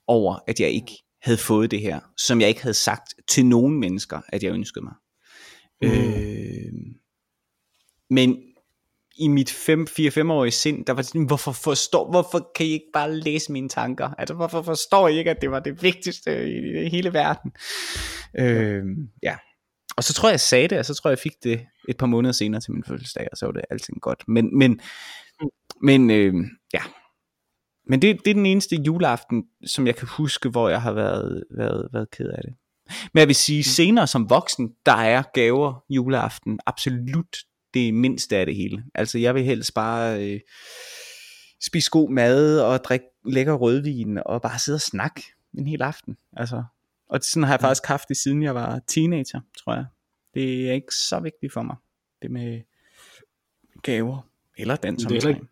Over 0.06 0.38
at 0.46 0.60
jeg 0.60 0.70
ikke 0.70 1.03
havde 1.24 1.38
fået 1.38 1.70
det 1.70 1.80
her, 1.80 2.00
som 2.16 2.40
jeg 2.40 2.48
ikke 2.48 2.62
havde 2.62 2.74
sagt 2.74 3.14
til 3.28 3.46
nogen 3.46 3.80
mennesker, 3.80 4.20
at 4.28 4.42
jeg 4.42 4.52
ønskede 4.52 4.84
mig. 4.84 4.94
Mm. 5.82 5.88
Øh, 5.88 6.72
men 8.10 8.36
i 9.16 9.28
mit 9.28 9.50
4-5-årige 9.50 10.50
sind, 10.50 10.84
der 10.84 10.92
var 10.92 11.02
sådan, 11.02 11.24
hvorfor, 11.24 11.52
forstår, 11.52 12.10
hvorfor 12.10 12.50
kan 12.56 12.66
I 12.66 12.70
ikke 12.70 12.90
bare 12.92 13.16
læse 13.16 13.52
mine 13.52 13.68
tanker? 13.68 14.08
Altså, 14.18 14.34
hvorfor 14.34 14.62
forstår 14.62 15.08
I 15.08 15.18
ikke, 15.18 15.30
at 15.30 15.40
det 15.40 15.50
var 15.50 15.60
det 15.60 15.82
vigtigste 15.82 16.50
i 16.84 16.88
hele 16.88 17.12
verden? 17.12 17.52
Øh, 18.38 18.84
ja. 19.22 19.36
Og 19.96 20.04
så 20.04 20.14
tror 20.14 20.28
jeg, 20.28 20.32
jeg 20.32 20.40
sagde 20.40 20.68
det, 20.68 20.78
og 20.78 20.84
så 20.84 20.94
tror 20.94 21.10
jeg, 21.10 21.16
jeg 21.16 21.22
fik 21.22 21.44
det 21.44 21.66
et 21.88 21.96
par 21.96 22.06
måneder 22.06 22.32
senere 22.32 22.60
til 22.60 22.72
min 22.72 22.84
fødselsdag, 22.84 23.28
og 23.32 23.38
så 23.38 23.46
var 23.46 23.52
det 23.52 23.64
alting 23.70 24.00
godt. 24.00 24.24
Men, 24.28 24.58
men, 24.58 24.80
men 25.82 26.10
øh, 26.10 26.34
ja. 26.74 26.82
Men 27.86 28.02
det, 28.02 28.24
det 28.24 28.30
er 28.30 28.34
den 28.34 28.46
eneste 28.46 28.76
juleaften, 28.76 29.44
som 29.66 29.86
jeg 29.86 29.96
kan 29.96 30.08
huske, 30.08 30.48
hvor 30.48 30.68
jeg 30.68 30.82
har 30.82 30.92
været, 30.92 31.44
været, 31.50 31.88
været 31.92 32.10
ked 32.10 32.28
af 32.28 32.42
det. 32.44 32.54
Men 33.12 33.18
jeg 33.20 33.28
vil 33.28 33.36
sige, 33.36 33.58
mm. 33.58 33.62
senere 33.62 34.06
som 34.06 34.30
voksen, 34.30 34.72
der 34.86 34.92
er 34.92 35.22
gaver 35.34 35.84
juleaften 35.90 36.58
absolut 36.66 37.36
det 37.74 37.94
mindste 37.94 38.36
af 38.36 38.46
det 38.46 38.56
hele. 38.56 38.84
Altså 38.94 39.18
jeg 39.18 39.34
vil 39.34 39.44
helst 39.44 39.74
bare 39.74 40.24
øh, 40.24 40.40
spise 41.62 41.90
god 41.90 42.10
mad 42.10 42.60
og 42.60 42.84
drikke 42.84 43.06
lækker 43.24 43.54
rødvin 43.54 44.18
og 44.26 44.42
bare 44.42 44.58
sidde 44.58 44.76
og 44.76 44.80
snakke 44.80 45.22
en 45.58 45.66
hel 45.66 45.82
aften. 45.82 46.16
Altså, 46.32 46.64
og 47.08 47.20
sådan 47.22 47.42
har 47.42 47.52
jeg 47.52 47.60
faktisk 47.60 47.86
haft 47.86 48.08
det 48.08 48.16
siden 48.16 48.42
jeg 48.42 48.54
var 48.54 48.80
teenager, 48.86 49.40
tror 49.64 49.74
jeg. 49.74 49.84
Det 50.34 50.68
er 50.68 50.72
ikke 50.72 50.94
så 50.94 51.20
vigtigt 51.20 51.52
for 51.52 51.62
mig, 51.62 51.76
det 52.22 52.30
med 52.30 52.60
gaver 53.82 54.28
eller 54.58 54.76
dans 54.76 55.04
det 55.04 55.24
er, 55.24 55.28
ikke, 55.28 55.46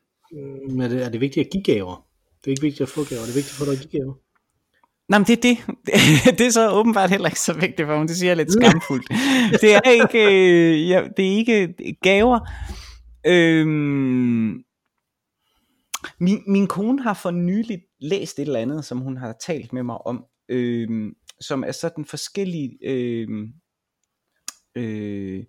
men 0.69 0.81
er 0.81 0.89
det, 0.89 1.05
er 1.05 1.09
det 1.09 1.21
vigtigt 1.21 1.47
at 1.47 1.53
give 1.53 1.63
gaver? 1.63 2.07
Det 2.45 2.47
er 2.47 2.51
ikke 2.51 2.63
vigtigt 2.63 2.81
at 2.81 2.89
få 2.89 3.05
gaver, 3.05 3.23
det 3.23 3.31
er 3.31 3.35
vigtigt 3.35 3.57
for 3.57 3.65
dig 3.65 3.73
at 3.73 3.81
give 3.81 4.01
gaver. 4.01 4.15
Nej, 5.09 5.19
men 5.19 5.27
det 5.27 5.39
er 5.39 5.43
det. 5.43 5.59
Det 6.39 6.47
er 6.47 6.51
så 6.51 6.71
åbenbart 6.71 7.11
heller 7.11 7.29
ikke 7.29 7.41
så 7.41 7.53
vigtigt 7.53 7.87
for 7.87 7.99
mig. 7.99 8.09
Det 8.09 8.17
siger 8.17 8.31
jeg 8.31 8.37
lidt 8.37 8.53
skamfuldt. 8.53 9.09
Det 9.61 9.75
er 9.75 9.91
ikke, 9.91 10.21
øh, 10.27 10.89
ja, 10.89 11.09
det 11.17 11.33
er 11.33 11.37
ikke 11.37 11.75
gaver. 12.03 12.41
Øhm, 13.27 14.65
min, 16.19 16.43
min 16.47 16.67
kone 16.67 17.03
har 17.03 17.15
for 17.15 17.31
nylig 17.31 17.83
læst 18.01 18.39
et 18.39 18.43
eller 18.43 18.61
andet, 18.61 18.85
som 18.85 18.99
hun 18.99 19.17
har 19.17 19.35
talt 19.47 19.73
med 19.73 19.83
mig 19.83 20.07
om, 20.07 20.25
øhm, 20.49 21.15
som 21.41 21.65
er 21.65 21.73
sådan 21.73 22.05
forskellige 22.05 22.79
øhm, 22.85 23.53
øh, 24.77 25.45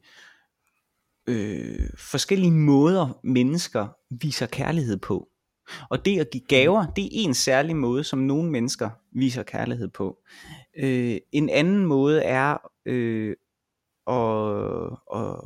øh, 1.29 1.89
forskellige 1.97 2.51
måder, 2.51 3.19
mennesker 3.23 3.88
viser 4.21 4.45
kærlighed 4.45 4.97
på. 4.97 5.27
Og 5.89 6.06
det 6.06 6.19
at 6.19 6.30
give 6.32 6.43
gaver, 6.47 6.86
det 6.86 7.06
er 7.06 7.10
en 7.12 7.34
særlig 7.34 7.76
måde, 7.76 8.04
som 8.04 8.19
nogle 8.19 8.52
mennesker 8.52 8.89
viser 9.12 9.43
kærlighed 9.43 9.88
på. 9.88 10.17
Øh, 10.78 11.17
en 11.32 11.49
anden 11.49 11.86
måde 11.86 12.21
er 12.21 12.58
øh, 12.86 13.36
at, 14.08 15.19
at, 15.21 15.39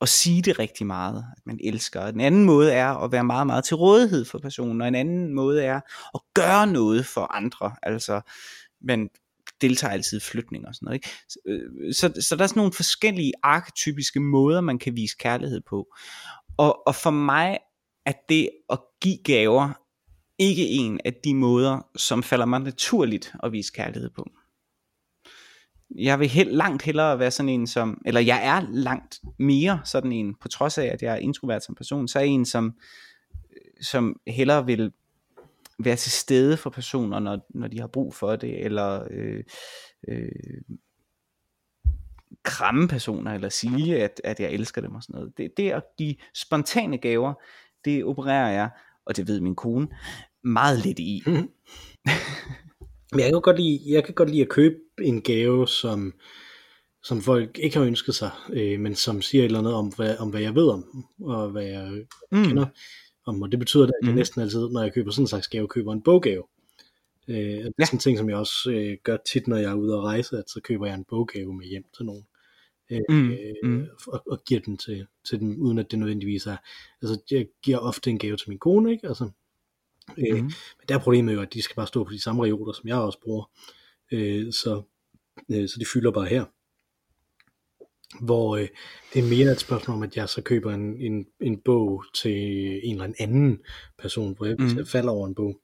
at 0.00 0.08
sige 0.08 0.42
det 0.42 0.58
rigtig 0.58 0.86
meget, 0.86 1.24
at 1.36 1.42
man 1.46 1.58
elsker. 1.64 2.06
En 2.06 2.20
anden 2.20 2.44
måde 2.44 2.72
er 2.72 2.88
at 2.88 3.12
være 3.12 3.24
meget, 3.24 3.46
meget 3.46 3.64
til 3.64 3.76
rådighed 3.76 4.24
for 4.24 4.38
personen, 4.38 4.80
og 4.80 4.88
en 4.88 4.94
anden 4.94 5.34
måde 5.34 5.64
er 5.64 5.80
at 6.14 6.20
gøre 6.34 6.66
noget 6.66 7.06
for 7.06 7.34
andre. 7.34 7.72
Altså, 7.82 8.20
man 8.80 9.08
deltager 9.60 9.92
altid 9.92 10.18
i 10.18 10.20
flytning 10.20 10.66
og 10.66 10.74
sådan 10.74 10.86
noget. 10.86 10.94
Ikke? 10.94 11.08
Så, 11.28 11.38
øh, 11.46 11.94
så, 11.94 12.22
så 12.28 12.36
der 12.36 12.42
er 12.42 12.46
sådan 12.46 12.60
nogle 12.60 12.72
forskellige 12.72 13.32
arketypiske 13.42 14.20
måder, 14.20 14.60
man 14.60 14.78
kan 14.78 14.96
vise 14.96 15.16
kærlighed 15.18 15.60
på. 15.68 15.86
Og, 16.56 16.86
og 16.86 16.94
for 16.94 17.10
mig 17.10 17.58
at 18.08 18.28
det 18.28 18.50
at 18.70 18.78
give 19.00 19.18
gaver 19.24 19.72
ikke 20.38 20.68
en 20.68 21.00
af 21.04 21.14
de 21.14 21.34
måder, 21.34 21.86
som 21.96 22.22
falder 22.22 22.46
mig 22.46 22.60
naturligt 22.60 23.34
at 23.42 23.52
vise 23.52 23.72
kærlighed 23.72 24.10
på. 24.10 24.30
Jeg 25.94 26.20
vil 26.20 26.28
helt, 26.28 26.52
langt 26.52 26.82
hellere 26.82 27.18
være 27.18 27.30
sådan 27.30 27.48
en 27.48 27.66
som, 27.66 28.02
eller 28.06 28.20
jeg 28.20 28.46
er 28.46 28.66
langt 28.70 29.20
mere 29.38 29.80
sådan 29.84 30.12
en, 30.12 30.34
på 30.34 30.48
trods 30.48 30.78
af 30.78 30.84
at 30.84 31.02
jeg 31.02 31.12
er 31.12 31.18
introvert 31.18 31.64
som 31.64 31.74
person, 31.74 32.08
så 32.08 32.18
er 32.18 32.22
jeg 32.22 32.30
en 32.30 32.44
som, 32.44 32.74
som 33.80 34.20
hellere 34.26 34.66
vil 34.66 34.92
være 35.78 35.96
til 35.96 36.12
stede 36.12 36.56
for 36.56 36.70
personer, 36.70 37.18
når, 37.18 37.46
når 37.50 37.68
de 37.68 37.80
har 37.80 37.86
brug 37.86 38.14
for 38.14 38.36
det, 38.36 38.64
eller 38.64 39.06
øh, 39.10 39.44
øh, 40.08 40.28
kramme 42.42 42.88
personer, 42.88 43.34
eller 43.34 43.48
sige, 43.48 44.02
at, 44.04 44.20
at 44.24 44.40
jeg 44.40 44.50
elsker 44.52 44.80
dem 44.80 44.94
og 44.94 45.02
sådan 45.02 45.14
noget. 45.18 45.38
Det, 45.38 45.56
det 45.56 45.70
at 45.70 45.82
give 45.98 46.14
spontane 46.34 46.98
gaver, 46.98 47.34
det 47.88 48.04
opererer 48.04 48.50
jeg, 48.52 48.70
og 49.06 49.16
det 49.16 49.28
ved 49.28 49.40
min 49.40 49.54
kone, 49.54 49.88
meget 50.44 50.84
lidt 50.86 50.98
i. 50.98 51.22
Mhm. 51.26 51.34
Men 53.12 53.20
jeg 53.20 53.32
kan 53.32 53.40
godt 53.42 53.56
lide, 53.60 53.80
jeg 53.86 54.04
kan 54.04 54.14
godt 54.14 54.30
lide 54.30 54.42
at 54.42 54.48
købe 54.48 54.76
en 55.02 55.22
gave, 55.22 55.68
som, 55.68 56.14
som 57.02 57.20
folk 57.20 57.58
ikke 57.58 57.76
har 57.78 57.84
ønsket 57.84 58.14
sig, 58.14 58.30
øh, 58.52 58.80
men 58.80 58.94
som 58.94 59.22
siger 59.22 59.42
et 59.42 59.46
eller 59.46 59.58
andet 59.58 59.74
om 59.74 59.88
hvad, 59.96 60.16
om, 60.18 60.30
hvad 60.30 60.40
jeg 60.40 60.54
ved 60.54 60.68
om, 60.70 61.04
og 61.22 61.50
hvad 61.50 61.64
jeg 61.64 62.04
Mm. 62.32 62.44
kender 62.44 62.66
om. 63.26 63.42
Og 63.42 63.50
det 63.50 63.58
betyder, 63.58 63.84
at 63.86 63.92
jeg 64.02 64.08
Mhm. 64.08 64.16
næsten 64.18 64.40
altid, 64.42 64.68
når 64.68 64.82
jeg 64.82 64.94
køber 64.94 65.10
sådan 65.10 65.22
en 65.24 65.28
slags 65.28 65.48
gave, 65.48 65.68
køber 65.68 65.92
en 65.92 66.02
boggave. 66.02 66.42
Øh, 67.28 67.36
det 67.36 67.66
er 67.66 67.70
Ja. 67.78 67.84
sådan 67.84 67.96
en 67.96 68.00
ting, 68.00 68.18
som 68.18 68.28
jeg 68.28 68.36
også 68.38 68.70
øh, 68.70 68.96
gør 69.04 69.16
tit, 69.32 69.48
når 69.48 69.56
jeg 69.56 69.70
er 69.70 69.74
ude 69.74 69.94
at 69.94 70.00
rejse, 70.02 70.36
at 70.38 70.44
så 70.50 70.60
køber 70.64 70.86
jeg 70.86 70.94
en 70.94 71.04
boggave 71.08 71.54
med 71.54 71.66
hjem 71.66 71.84
til 71.96 72.04
nogen. 72.04 72.24
Øh, 72.90 73.00
Mm, 73.08 73.30
øh, 73.30 73.54
mm. 73.62 73.86
Og, 74.06 74.22
og 74.30 74.44
giver 74.44 74.60
den 74.60 74.76
til, 74.76 75.06
til 75.28 75.40
dem, 75.40 75.60
uden 75.60 75.78
at 75.78 75.90
det 75.90 75.98
nødvendigvis 75.98 76.46
er. 76.46 76.56
Altså, 77.02 77.20
jeg 77.30 77.46
giver 77.62 77.78
ofte 77.78 78.10
en 78.10 78.18
gave 78.18 78.36
til 78.36 78.48
min 78.48 78.58
kone, 78.58 78.92
ikke? 78.92 79.08
Altså, 79.08 79.30
øh, 80.18 80.36
Mm. 80.36 80.42
men 80.44 80.84
der 80.88 80.94
er 80.94 80.98
problemet 80.98 81.34
jo, 81.34 81.40
at 81.42 81.54
de 81.54 81.62
skal 81.62 81.76
bare 81.76 81.86
stå 81.86 82.04
på 82.04 82.12
de 82.12 82.22
samme 82.22 82.44
reoler, 82.44 82.72
som 82.72 82.88
jeg 82.88 82.96
også 82.96 83.20
bruger. 83.22 83.50
Øh, 84.12 84.52
så, 84.52 84.82
øh, 85.50 85.68
så 85.68 85.76
de 85.80 85.86
fylder 85.92 86.10
bare 86.10 86.26
her. 86.26 86.44
Hvor 88.24 88.56
øh, 88.56 88.68
det 89.14 89.24
er 89.24 89.28
mere 89.28 89.52
et 89.52 89.60
spørgsmål 89.60 89.96
om, 89.96 90.02
at 90.02 90.16
jeg 90.16 90.28
så 90.28 90.42
køber 90.42 90.72
en, 90.74 91.00
en, 91.00 91.26
en 91.40 91.60
bog 91.60 92.04
til 92.14 92.32
en 92.88 92.94
eller 93.00 93.14
anden 93.18 93.58
person, 93.98 94.36
hvor 94.36 94.46
jeg 94.46 94.56
mm. 94.58 94.86
falder 94.86 95.12
over 95.12 95.26
en 95.26 95.34
bog, 95.34 95.60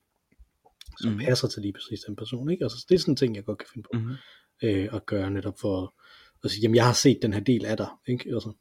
som 1.00 1.12
mm. 1.12 1.18
passer 1.18 1.48
til 1.48 1.62
lige 1.62 1.72
præcis 1.72 2.00
den 2.00 2.16
person. 2.16 2.50
Ikke? 2.50 2.64
Altså, 2.64 2.86
det 2.88 2.94
er 2.94 2.98
sådan 2.98 3.12
en 3.12 3.16
ting, 3.16 3.36
jeg 3.36 3.44
godt 3.44 3.58
kan 3.58 3.68
finde 3.72 3.88
på 3.92 3.98
Mm. 3.98 4.10
øh, 4.62 4.88
at 4.92 5.06
gøre 5.06 5.30
netop 5.30 5.58
for 5.60 5.94
at 6.44 6.50
sige, 6.50 6.62
jamen 6.62 6.74
jeg 6.76 6.84
har 6.86 6.92
set 6.92 7.18
den 7.22 7.32
her 7.32 7.40
del 7.40 7.64
af 7.66 7.76
dig. 7.76 7.86
Ikke? 8.08 8.24
Altså, 8.34 8.52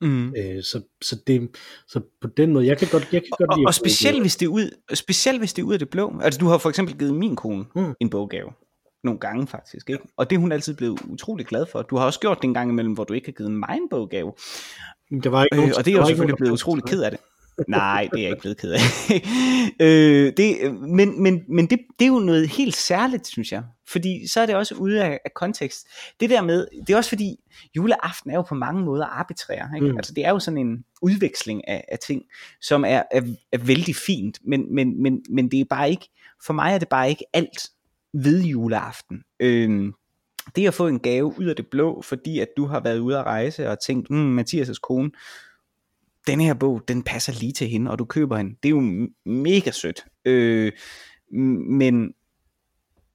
Mm. 0.00 0.34
øh, 0.36 0.62
så, 0.62 0.82
så, 1.02 1.16
det, 1.26 1.50
så 1.88 2.00
på 2.20 2.28
den 2.36 2.52
måde, 2.52 2.66
jeg 2.66 2.78
kan 2.78 2.88
godt, 2.92 3.08
jeg 3.12 3.22
kan 3.22 3.30
godt 3.38 3.50
Og, 3.50 3.58
lide 3.58 3.66
og 3.66 3.74
specielt 3.74 4.20
hvis 4.20 4.36
det 4.36 4.46
er 4.46 4.50
ud, 4.50 4.70
specielt 4.94 5.38
hvis 5.38 5.52
det 5.52 5.62
er 5.62 5.66
ud 5.66 5.72
af 5.72 5.78
det 5.78 5.88
blå. 5.90 6.20
Altså 6.22 6.38
du 6.40 6.46
har 6.46 6.58
for 6.58 6.68
eksempel 6.68 6.98
givet 6.98 7.14
min 7.14 7.36
kone 7.36 7.64
Mm. 7.74 7.94
en 8.00 8.10
boggave. 8.10 8.50
Nogle 9.04 9.20
gange 9.20 9.46
faktisk, 9.46 9.90
ikke? 9.90 10.02
Og 10.16 10.30
det 10.30 10.36
er 10.36 10.40
hun 10.40 10.52
altid 10.52 10.74
blevet 10.76 11.00
utrolig 11.08 11.46
glad 11.46 11.66
for. 11.72 11.82
Du 11.82 11.96
har 11.96 12.06
også 12.06 12.20
gjort 12.20 12.36
det 12.36 12.44
en 12.44 12.54
gang 12.54 12.70
imellem, 12.70 12.92
hvor 12.92 13.04
du 13.04 13.14
ikke 13.14 13.26
har 13.28 13.32
givet 13.32 13.52
mig 13.52 13.76
en 13.82 13.88
boggave. 13.90 14.32
Der 15.22 15.30
var 15.30 15.44
ikke 15.44 15.54
Øh, 15.56 15.58
nogen, 15.60 15.74
og 15.74 15.84
det 15.84 15.92
er 15.94 15.96
jo 15.98 16.06
selvfølgelig 16.06 16.36
blevet 16.36 16.52
utrolig 16.52 16.84
ked 16.84 17.02
af 17.02 17.10
det. 17.10 17.20
Nej, 17.68 18.08
det 18.12 18.18
er 18.18 18.22
jeg 18.22 18.30
ikke 18.30 18.40
blevet 18.40 18.56
ked 18.56 18.72
af. 18.72 18.80
øh, 19.86 20.32
det, 20.36 20.74
men 20.74 21.22
men, 21.22 21.42
men 21.48 21.66
det, 21.66 21.78
det 21.98 22.04
er 22.04 22.08
jo 22.08 22.18
noget 22.18 22.48
helt 22.48 22.76
særligt, 22.76 23.26
synes 23.26 23.52
jeg. 23.52 23.62
Fordi 23.88 24.26
så 24.26 24.40
er 24.40 24.46
det 24.46 24.54
også 24.54 24.74
ude 24.74 25.04
af, 25.04 25.20
af 25.24 25.34
kontekst. 25.34 25.86
Det 26.20 26.30
der 26.30 26.42
med, 26.42 26.66
det 26.86 26.92
er 26.92 26.96
også 26.96 27.08
fordi, 27.08 27.36
juleaften 27.76 28.30
er 28.30 28.34
jo 28.34 28.42
på 28.42 28.54
mange 28.54 28.84
måder 28.84 29.06
arbitrær. 29.06 29.74
Ikke? 29.74 29.90
Mm. 29.90 29.96
Altså 29.96 30.14
det 30.14 30.24
er 30.24 30.30
jo 30.30 30.38
sådan 30.38 30.58
en 30.58 30.84
udveksling 31.02 31.68
af, 31.68 31.84
af 31.92 31.98
ting, 31.98 32.22
som 32.60 32.84
er, 32.84 33.02
er, 33.10 33.22
er 33.52 33.58
vældig 33.58 33.96
fint. 33.96 34.38
Men, 34.44 34.74
men, 34.74 35.02
men, 35.02 35.22
men 35.30 35.50
det 35.50 35.60
er 35.60 35.64
bare 35.70 35.90
ikke, 35.90 36.08
for 36.46 36.52
mig 36.52 36.74
er 36.74 36.78
det 36.78 36.88
bare 36.88 37.08
ikke 37.08 37.24
alt 37.32 37.70
ved 38.14 38.42
juleaften. 38.42 39.22
Øh, 39.40 39.92
det 40.56 40.66
at 40.66 40.74
få 40.74 40.86
en 40.86 41.00
gave 41.00 41.38
ud 41.38 41.44
af 41.44 41.56
det 41.56 41.66
blå, 41.66 42.02
fordi 42.02 42.38
at 42.38 42.48
du 42.56 42.66
har 42.66 42.80
været 42.80 42.98
ude 42.98 43.18
at 43.18 43.24
rejse 43.24 43.70
og 43.70 43.80
tænkt, 43.80 44.10
mm, 44.10 44.38
Mathias' 44.38 44.80
kone, 44.82 45.10
den 46.28 46.40
her 46.40 46.54
bog, 46.54 46.82
den 46.88 47.02
passer 47.02 47.32
lige 47.32 47.52
til 47.52 47.68
hende, 47.68 47.90
og 47.90 47.98
du 47.98 48.04
køber 48.04 48.36
hende. 48.36 48.56
Det 48.62 48.68
er 48.68 48.70
jo 48.70 49.08
mega 49.26 49.70
sødt. 49.70 50.04
Øh, 50.24 50.72
men 51.70 52.14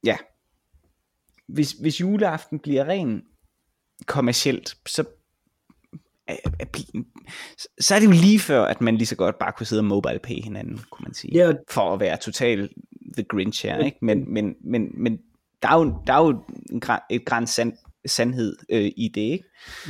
ja, 0.03 0.17
hvis, 1.47 1.71
hvis 1.71 2.01
juleaften 2.01 2.59
bliver 2.59 2.85
ren 2.85 3.21
kommercielt, 4.05 4.77
så 4.87 5.03
så 7.79 7.95
er 7.95 7.99
det 7.99 8.05
jo 8.05 8.11
lige 8.11 8.39
før, 8.39 8.63
at 8.65 8.81
man 8.81 8.95
lige 8.97 9.07
så 9.07 9.15
godt 9.15 9.39
bare 9.39 9.51
kunne 9.57 9.65
sidde 9.65 9.79
og 9.79 9.85
mobile 9.85 10.19
pay 10.19 10.43
hinanden, 10.43 10.79
kunne 10.91 11.03
man 11.03 11.13
sige. 11.13 11.31
Ja. 11.33 11.53
For 11.69 11.93
at 11.93 11.99
være 11.99 12.17
total 12.17 12.69
the 13.13 13.23
Grinch 13.23 13.65
her, 13.65 13.77
ikke? 13.77 13.97
Men, 14.01 14.33
men, 14.33 14.55
men, 14.63 14.91
men 14.93 15.19
der 15.61 15.69
er 15.69 15.77
jo, 15.77 15.97
der 16.07 16.13
er 16.13 16.25
jo 16.25 16.43
et 17.09 17.25
græns 17.25 17.49
sand, 17.49 17.73
sandhed 18.05 18.55
øh, 18.69 18.91
i 18.97 19.11
det, 19.15 19.21
ikke? 19.21 19.45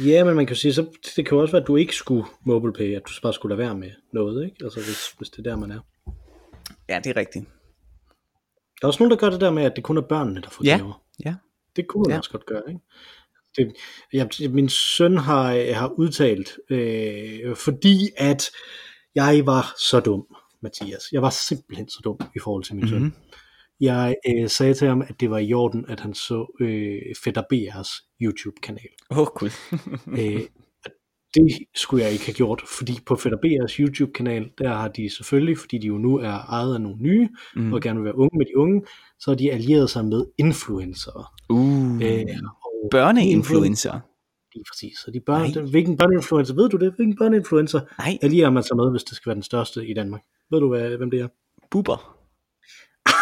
Ja, 0.05 0.23
men 0.23 0.35
man 0.35 0.45
kan 0.45 0.55
sige, 0.55 0.73
så 0.73 0.85
det 1.15 1.25
kan 1.25 1.37
også 1.37 1.51
være, 1.51 1.61
at 1.61 1.67
du 1.67 1.75
ikke 1.75 1.95
skulle 1.95 2.25
mobile 2.45 2.73
pay, 2.73 2.95
at 2.95 3.01
du 3.07 3.11
bare 3.21 3.33
skulle 3.33 3.55
lade 3.57 3.67
være 3.67 3.77
med 3.77 3.91
noget, 4.13 4.45
ikke? 4.45 4.57
Altså 4.63 4.79
hvis, 4.79 5.07
hvis 5.17 5.29
det 5.29 5.39
er 5.39 5.43
der, 5.43 5.57
man 5.57 5.71
er. 5.71 5.79
Ja, 6.89 6.99
det 7.03 7.07
er 7.09 7.15
rigtigt. 7.15 7.45
Der 8.81 8.85
er 8.85 8.87
også 8.87 9.03
nogen, 9.03 9.11
der 9.11 9.17
gør 9.17 9.29
det 9.29 9.41
der 9.41 9.51
med, 9.51 9.63
at 9.63 9.75
det 9.75 9.83
kun 9.83 9.97
er 9.97 10.01
børnene, 10.01 10.41
der 10.41 10.49
får 10.49 10.65
Ja. 10.65 10.77
gaver. 10.77 11.01
Ja. 11.25 11.35
Det 11.75 11.87
kunne 11.87 12.01
man 12.01 12.09
Ja. 12.09 12.13
ja. 12.13 12.17
også 12.17 12.29
godt 12.31 12.45
gøre, 12.45 12.61
ikke? 12.67 12.79
Det, 13.57 13.73
jeg, 14.13 14.51
min 14.51 14.69
søn 14.69 15.17
har, 15.17 15.73
har 15.73 15.87
udtalt, 15.87 16.57
øh, 16.69 17.55
fordi 17.55 18.09
at 18.17 18.51
jeg 19.15 19.45
var 19.45 19.73
så 19.89 19.99
dum, 19.99 20.25
Mathias. 20.61 21.03
Jeg 21.11 21.21
var 21.21 21.29
simpelthen 21.29 21.89
så 21.89 22.01
dum 22.03 22.17
i 22.35 22.39
forhold 22.39 22.63
til 22.63 22.75
min 22.75 22.85
mm-hmm. 22.85 22.99
søn. 22.99 23.15
Jeg 23.83 24.15
øh, 24.29 24.49
sagde 24.49 24.73
til 24.73 24.87
ham, 24.87 25.01
at 25.01 25.19
det 25.19 25.29
var 25.29 25.37
i 25.37 25.53
orden, 25.53 25.85
at 25.87 25.99
han 25.99 26.13
så 26.13 26.55
øh, 26.61 27.01
Fætter 27.23 27.41
BR's 27.53 28.15
YouTube-kanal. 28.21 28.89
Åh, 29.11 29.17
oh, 29.19 29.27
gud. 29.35 29.49
øh, 30.19 30.41
det 31.35 31.57
skulle 31.75 32.03
jeg 32.03 32.11
ikke 32.13 32.25
have 32.25 32.33
gjort, 32.33 32.63
fordi 32.77 32.93
på 33.05 33.15
Fætter 33.15 33.37
BR's 33.45 33.79
YouTube-kanal, 33.79 34.49
der 34.57 34.69
har 34.69 34.87
de 34.87 35.09
selvfølgelig, 35.17 35.57
fordi 35.57 35.77
de 35.77 35.87
jo 35.87 35.97
nu 35.97 36.17
er 36.17 36.31
ejet 36.49 36.73
af 36.73 36.81
nogle 36.81 36.97
nye, 36.99 37.29
Mm. 37.55 37.73
og 37.73 37.81
gerne 37.81 37.99
vil 37.99 38.05
være 38.05 38.17
unge 38.17 38.37
med 38.37 38.45
de 38.45 38.57
unge, 38.57 38.81
så 39.19 39.31
har 39.31 39.35
de 39.35 39.51
allieret 39.51 39.89
sig 39.89 40.05
med 40.05 40.25
influencer. 40.37 41.33
Uh, 41.49 41.95
Øh, 42.01 42.25
børneinfluencer. 42.91 43.99
Lige 44.55 44.63
præcis. 44.71 44.97
Så 45.05 45.11
de 45.11 45.19
børn, 45.25 45.41
Nej. 45.41 45.51
den, 45.53 45.69
hvilken 45.69 45.97
børneinfluencer, 45.97 46.55
ved 46.55 46.69
du 46.69 46.77
det? 46.77 46.93
Hvilken 46.95 47.15
børneinfluencer 47.17 47.79
Nej, 47.99 48.17
allierer 48.21 48.49
man 48.49 48.63
sig 48.63 48.77
med, 48.77 48.91
hvis 48.91 49.03
det 49.03 49.15
skal 49.15 49.29
være 49.29 49.35
den 49.35 49.43
største 49.43 49.87
i 49.87 49.93
Danmark? 49.93 50.21
Ved 50.51 50.59
du, 50.59 50.67
hvad, 50.69 50.97
hvem 50.97 51.11
det 51.11 51.19
er? 51.19 51.27
buber. 51.71 52.12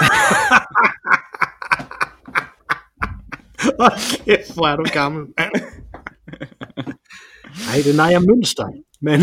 Åh, 3.84 3.98
kæft, 4.26 4.54
hvor 4.54 4.68
er 4.68 4.76
du 4.76 4.86
gammel, 4.94 5.22
mand. 5.38 5.52
Nej, 7.66 7.78
det 7.84 7.92
er 7.94 7.98
Naja 7.98 8.20
Mønster, 8.20 8.68
men 9.02 9.20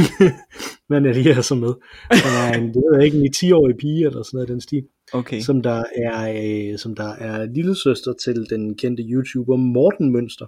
man 0.93 1.07
allierer 1.07 1.41
sig 1.41 1.59
med. 1.59 1.73
Han 2.11 2.33
er 2.43 2.59
en, 2.59 2.67
det 2.75 2.83
ved 2.85 2.97
jeg 2.97 3.05
ikke, 3.05 3.19
en 3.19 3.33
10-årig 3.37 3.77
pige 3.81 4.07
eller 4.07 4.23
sådan 4.23 4.37
noget 4.37 4.49
i 4.49 4.53
den 4.53 4.61
stil, 4.61 4.83
Okay. 5.13 5.41
som 5.41 5.63
der 5.63 5.85
er, 6.07 6.19
øh, 6.39 6.79
som 6.79 6.97
der 6.97 7.13
er 7.15 7.47
lillesøster 7.55 8.13
til 8.25 8.47
den 8.51 8.77
kendte 8.77 9.03
YouTuber 9.03 9.57
Morten 9.57 10.13
Mønster. 10.13 10.47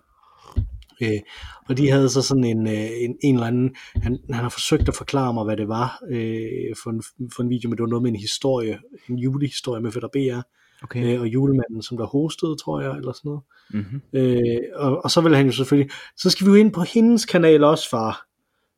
Øh, 1.03 1.21
og 1.69 1.77
de 1.77 1.91
havde 1.91 2.09
så 2.09 2.23
sådan 2.23 2.45
en, 2.45 2.67
øh, 2.67 2.91
en, 3.05 3.17
en 3.23 3.35
eller 3.35 3.47
anden, 3.47 3.75
han, 3.95 4.19
han 4.31 4.43
har 4.43 4.49
forsøgt 4.49 4.89
at 4.89 4.95
forklare 4.95 5.35
mig, 5.35 5.45
hvad 5.45 5.57
det 5.57 5.69
var 5.69 6.03
øh, 6.11 6.75
for, 6.83 6.91
en, 6.91 7.03
for 7.35 7.43
en 7.43 7.51
video, 7.51 7.69
men 7.69 7.77
det 7.77 7.83
var 7.83 7.89
noget 7.89 8.03
med 8.03 8.11
en 8.11 8.21
historie, 8.21 8.79
en 9.11 9.19
julehistorie 9.19 9.83
med 9.83 9.93
Fætter 9.93 10.09
BR, 10.09 10.41
okay. 10.85 11.15
øh, 11.15 11.21
og 11.21 11.27
julemanden, 11.27 11.83
som 11.83 11.97
der 11.97 12.07
hostede, 12.07 12.57
tror 12.65 12.81
jeg, 12.81 12.97
eller 12.97 13.13
sådan 13.13 13.29
noget. 13.29 13.43
Mm-hmm. 13.71 14.01
Øh, 14.13 14.63
og, 14.75 15.05
og 15.05 15.11
så 15.11 15.21
vil 15.21 15.37
han 15.37 15.47
jo 15.47 15.53
selvfølgelig, 15.53 15.91
så 16.17 16.31
skal 16.31 16.47
vi 16.47 16.51
jo 16.51 16.57
ind 16.57 16.73
på 16.73 16.81
hendes 16.81 17.27
kanal 17.27 17.65
også, 17.65 17.91
far. 17.91 18.27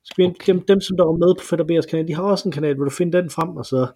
Så 0.04 0.12
skal 0.12 0.22
vi 0.22 0.28
ind, 0.28 0.36
dem, 0.46 0.60
dem, 0.68 0.80
som 0.80 0.96
der 0.96 1.04
var 1.04 1.26
med 1.26 1.34
på 1.38 1.44
Fætter 1.44 1.64
BR's 1.64 1.90
kanal, 1.90 2.08
de 2.08 2.14
har 2.14 2.22
også 2.22 2.48
en 2.48 2.52
kanal, 2.52 2.78
vil 2.78 2.84
du 2.84 2.90
finde 2.90 3.18
den 3.18 3.30
frem? 3.30 3.48
Og 3.48 3.66
så 3.66 3.86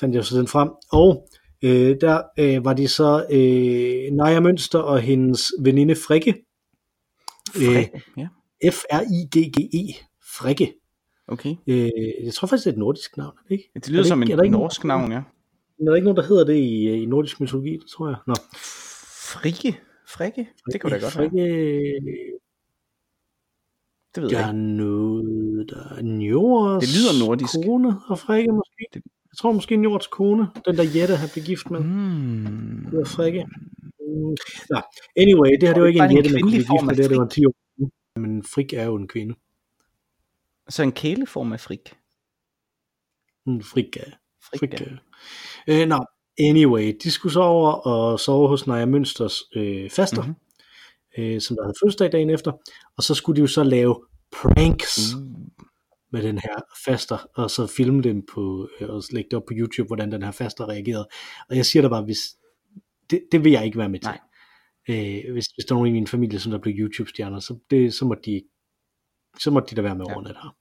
fandt 0.00 0.14
jeg 0.14 0.24
så 0.24 0.38
den 0.38 0.46
frem. 0.46 0.70
Og 0.92 1.28
øh, 1.62 1.96
der 2.00 2.22
øh, 2.38 2.64
var 2.64 2.72
de 2.72 2.88
så 2.88 3.26
øh, 3.32 4.16
Naja 4.16 4.40
Mønster 4.40 4.78
og 4.78 5.00
hendes 5.00 5.52
veninde 5.62 5.94
Frikke, 6.06 6.34
Fre- 7.54 8.00
ja, 8.16 8.28
F-R-I-G-G-E, 8.70 9.94
Frikke. 10.38 10.74
okay. 11.28 11.54
Øh, 11.66 11.90
jeg 12.24 12.34
tror 12.34 12.46
faktisk, 12.48 12.64
det 12.64 12.70
er 12.70 12.74
et 12.74 12.78
nordisk 12.78 13.16
navn, 13.16 13.32
er 13.38 13.42
det 13.48 13.50
ikke? 13.54 13.70
Det 13.74 13.88
lyder 13.88 14.00
det 14.02 14.08
som 14.08 14.22
ikke- 14.22 14.32
en 14.32 14.38
er 14.38 14.42
der 14.42 14.50
norsk 14.50 14.84
nogen- 14.84 15.00
navn, 15.10 15.12
ja. 15.12 15.18
Er 15.80 15.84
der 15.90 15.94
ikke 15.94 16.04
nogen, 16.04 16.16
der 16.16 16.22
hedder 16.28 16.44
det 16.44 16.54
i, 16.54 16.88
i 17.02 17.06
nordisk 17.06 17.40
mytologi, 17.40 17.72
det 17.72 17.86
tror 17.96 18.08
jeg? 18.08 18.16
Nå, 18.26 18.34
Frikke? 19.32 19.78
Frikke? 20.08 20.48
Det 20.72 20.80
kunne 20.80 20.90
da 20.90 20.94
godt 20.98 21.02
være. 21.02 21.10
Frikke, 21.30 21.42
Det 24.14 24.22
ved 24.22 24.30
der 24.30 24.38
jeg 24.38 24.44
er 24.48 24.52
ikke. 24.52 24.58
noget, 24.62 25.70
der 25.70 25.94
er 25.96 26.02
Njords 26.02 26.84
Det 26.84 26.94
lyder 26.96 27.26
nordisk. 27.26 27.54
kone 27.64 28.00
og 28.08 28.18
Frikke 28.18 28.52
måske. 28.52 28.86
Det- 28.94 29.02
Jeg 29.32 29.36
tror 29.38 29.52
måske 29.52 29.76
Njords 29.76 30.06
kone, 30.06 30.48
den 30.66 30.76
der 30.76 30.82
Jette 30.94 31.16
har 31.16 31.28
blevet 31.32 31.46
gift 31.46 31.70
med. 31.70 31.80
Mm. 31.80 32.86
Det 32.90 32.98
var 32.98 33.04
Frikke. 33.04 33.46
Mm. 34.08 34.36
Nå, 34.70 34.80
anyway, 35.16 35.50
det 35.60 35.62
her 35.68 35.74
det 35.74 35.82
var 35.82 35.88
ikke 35.88 36.00
en 36.00 36.16
Jette, 36.16 36.32
man 36.32 36.42
kunne 36.42 36.50
blive 36.50 36.64
det 36.90 36.96
det 37.10 37.16
var 37.18 37.28
Frik? 37.30 37.38
en 37.38 37.42
10 37.42 37.46
år. 37.46 37.54
Men 38.20 38.42
Frik 38.44 38.72
er 38.72 38.84
jo 38.84 38.94
en 38.96 39.08
kvinde. 39.08 39.34
Så 40.68 40.82
en 40.82 40.92
kæleform 40.92 41.52
af 41.52 41.60
frik. 41.60 41.94
En 43.46 43.62
Frik 43.62 43.96
er 43.96 44.10
Frik, 44.50 44.60
Frik, 44.60 44.80
ja. 45.68 45.82
øh, 45.82 45.88
nå, 45.88 46.04
anyway, 46.40 46.96
de 47.02 47.10
skulle 47.10 47.32
så 47.32 47.40
over 47.40 47.72
og 47.72 48.20
sove 48.20 48.48
hos 48.48 48.66
Naja 48.66 48.86
Mønsters 48.86 49.42
øh, 49.56 49.90
faster, 49.90 50.22
Mhm. 50.22 50.28
mm-hmm. 51.18 51.24
øh, 51.34 51.40
som 51.40 51.56
der 51.56 51.62
havde 51.64 51.74
fødselsdag 51.82 52.12
dagen 52.12 52.30
efter, 52.30 52.52
og 52.96 53.02
så 53.02 53.14
skulle 53.14 53.36
de 53.36 53.40
jo 53.40 53.46
så 53.46 53.62
lave 53.64 54.04
pranks 54.32 55.14
Uh. 55.14 55.22
med 56.12 56.22
den 56.22 56.38
her 56.38 56.56
faster, 56.84 57.18
og 57.34 57.50
så 57.50 57.66
filme 57.66 58.02
dem 58.02 58.26
på, 58.34 58.68
øh, 58.80 58.88
og 58.88 59.02
lægge 59.12 59.28
det 59.30 59.36
op 59.36 59.42
på 59.48 59.52
YouTube, 59.56 59.86
hvordan 59.86 60.12
den 60.12 60.22
her 60.22 60.30
faster 60.30 60.68
reagerede. 60.68 61.08
Og 61.50 61.56
jeg 61.56 61.66
siger 61.66 61.82
da 61.82 61.88
bare, 61.88 62.04
hvis, 62.04 62.18
det, 63.10 63.22
det 63.32 63.44
vil 63.44 63.52
jeg 63.52 63.64
ikke 63.64 63.78
være 63.78 63.88
med 63.88 63.98
til. 64.00 64.10
Nej. 64.10 64.20
Øh, 64.88 65.32
hvis, 65.32 65.46
hvis 65.46 65.64
der 65.68 65.74
er 65.74 65.78
nogen 65.78 65.88
i 65.88 65.92
min 65.92 66.06
familie, 66.06 66.38
som 66.38 66.52
der 66.52 66.58
bliver 66.58 66.78
YouTube-stjerner, 66.78 67.40
så, 67.40 67.58
det, 67.70 67.94
så 67.94 68.04
må 68.04 68.14
de 68.24 68.42
så 69.38 69.50
må 69.50 69.60
de 69.60 69.74
da 69.76 69.82
være 69.82 69.94
med 69.96 70.06
Ja. 70.08 70.14
overnet 70.14 70.36
her. 70.42 70.56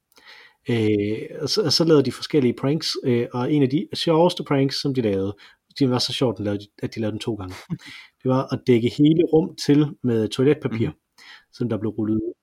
Øh, 0.70 1.42
og, 1.42 1.50
så, 1.50 1.64
og 1.64 1.74
så 1.74 1.84
lavede 1.84 2.04
de 2.04 2.12
forskellige 2.12 2.54
pranks, 2.54 2.98
øh, 3.04 3.28
og 3.34 3.54
en 3.54 3.64
af 3.64 3.70
de 3.70 3.88
sjoveste 3.94 4.44
pranks, 4.44 4.82
som 4.82 4.94
de 4.94 5.02
lavede, 5.02 5.36
de 5.80 5.90
var 5.90 6.00
så 6.00 6.14
sjovt, 6.14 6.40
at 6.84 6.96
de 6.96 7.00
lavede 7.00 7.12
den 7.12 7.20
to 7.20 7.36
gange. 7.36 7.56
Det 8.24 8.30
var 8.30 8.54
at 8.54 8.60
dække 8.68 8.90
hele 8.98 9.24
rum 9.34 9.56
til 9.66 9.88
med 10.04 10.28
toiletpapir, 10.28 10.90
mm. 10.90 10.96
som 11.52 11.70
der 11.70 11.78
blev 11.78 11.90
rullet 11.92 12.16
ud. 12.16 12.34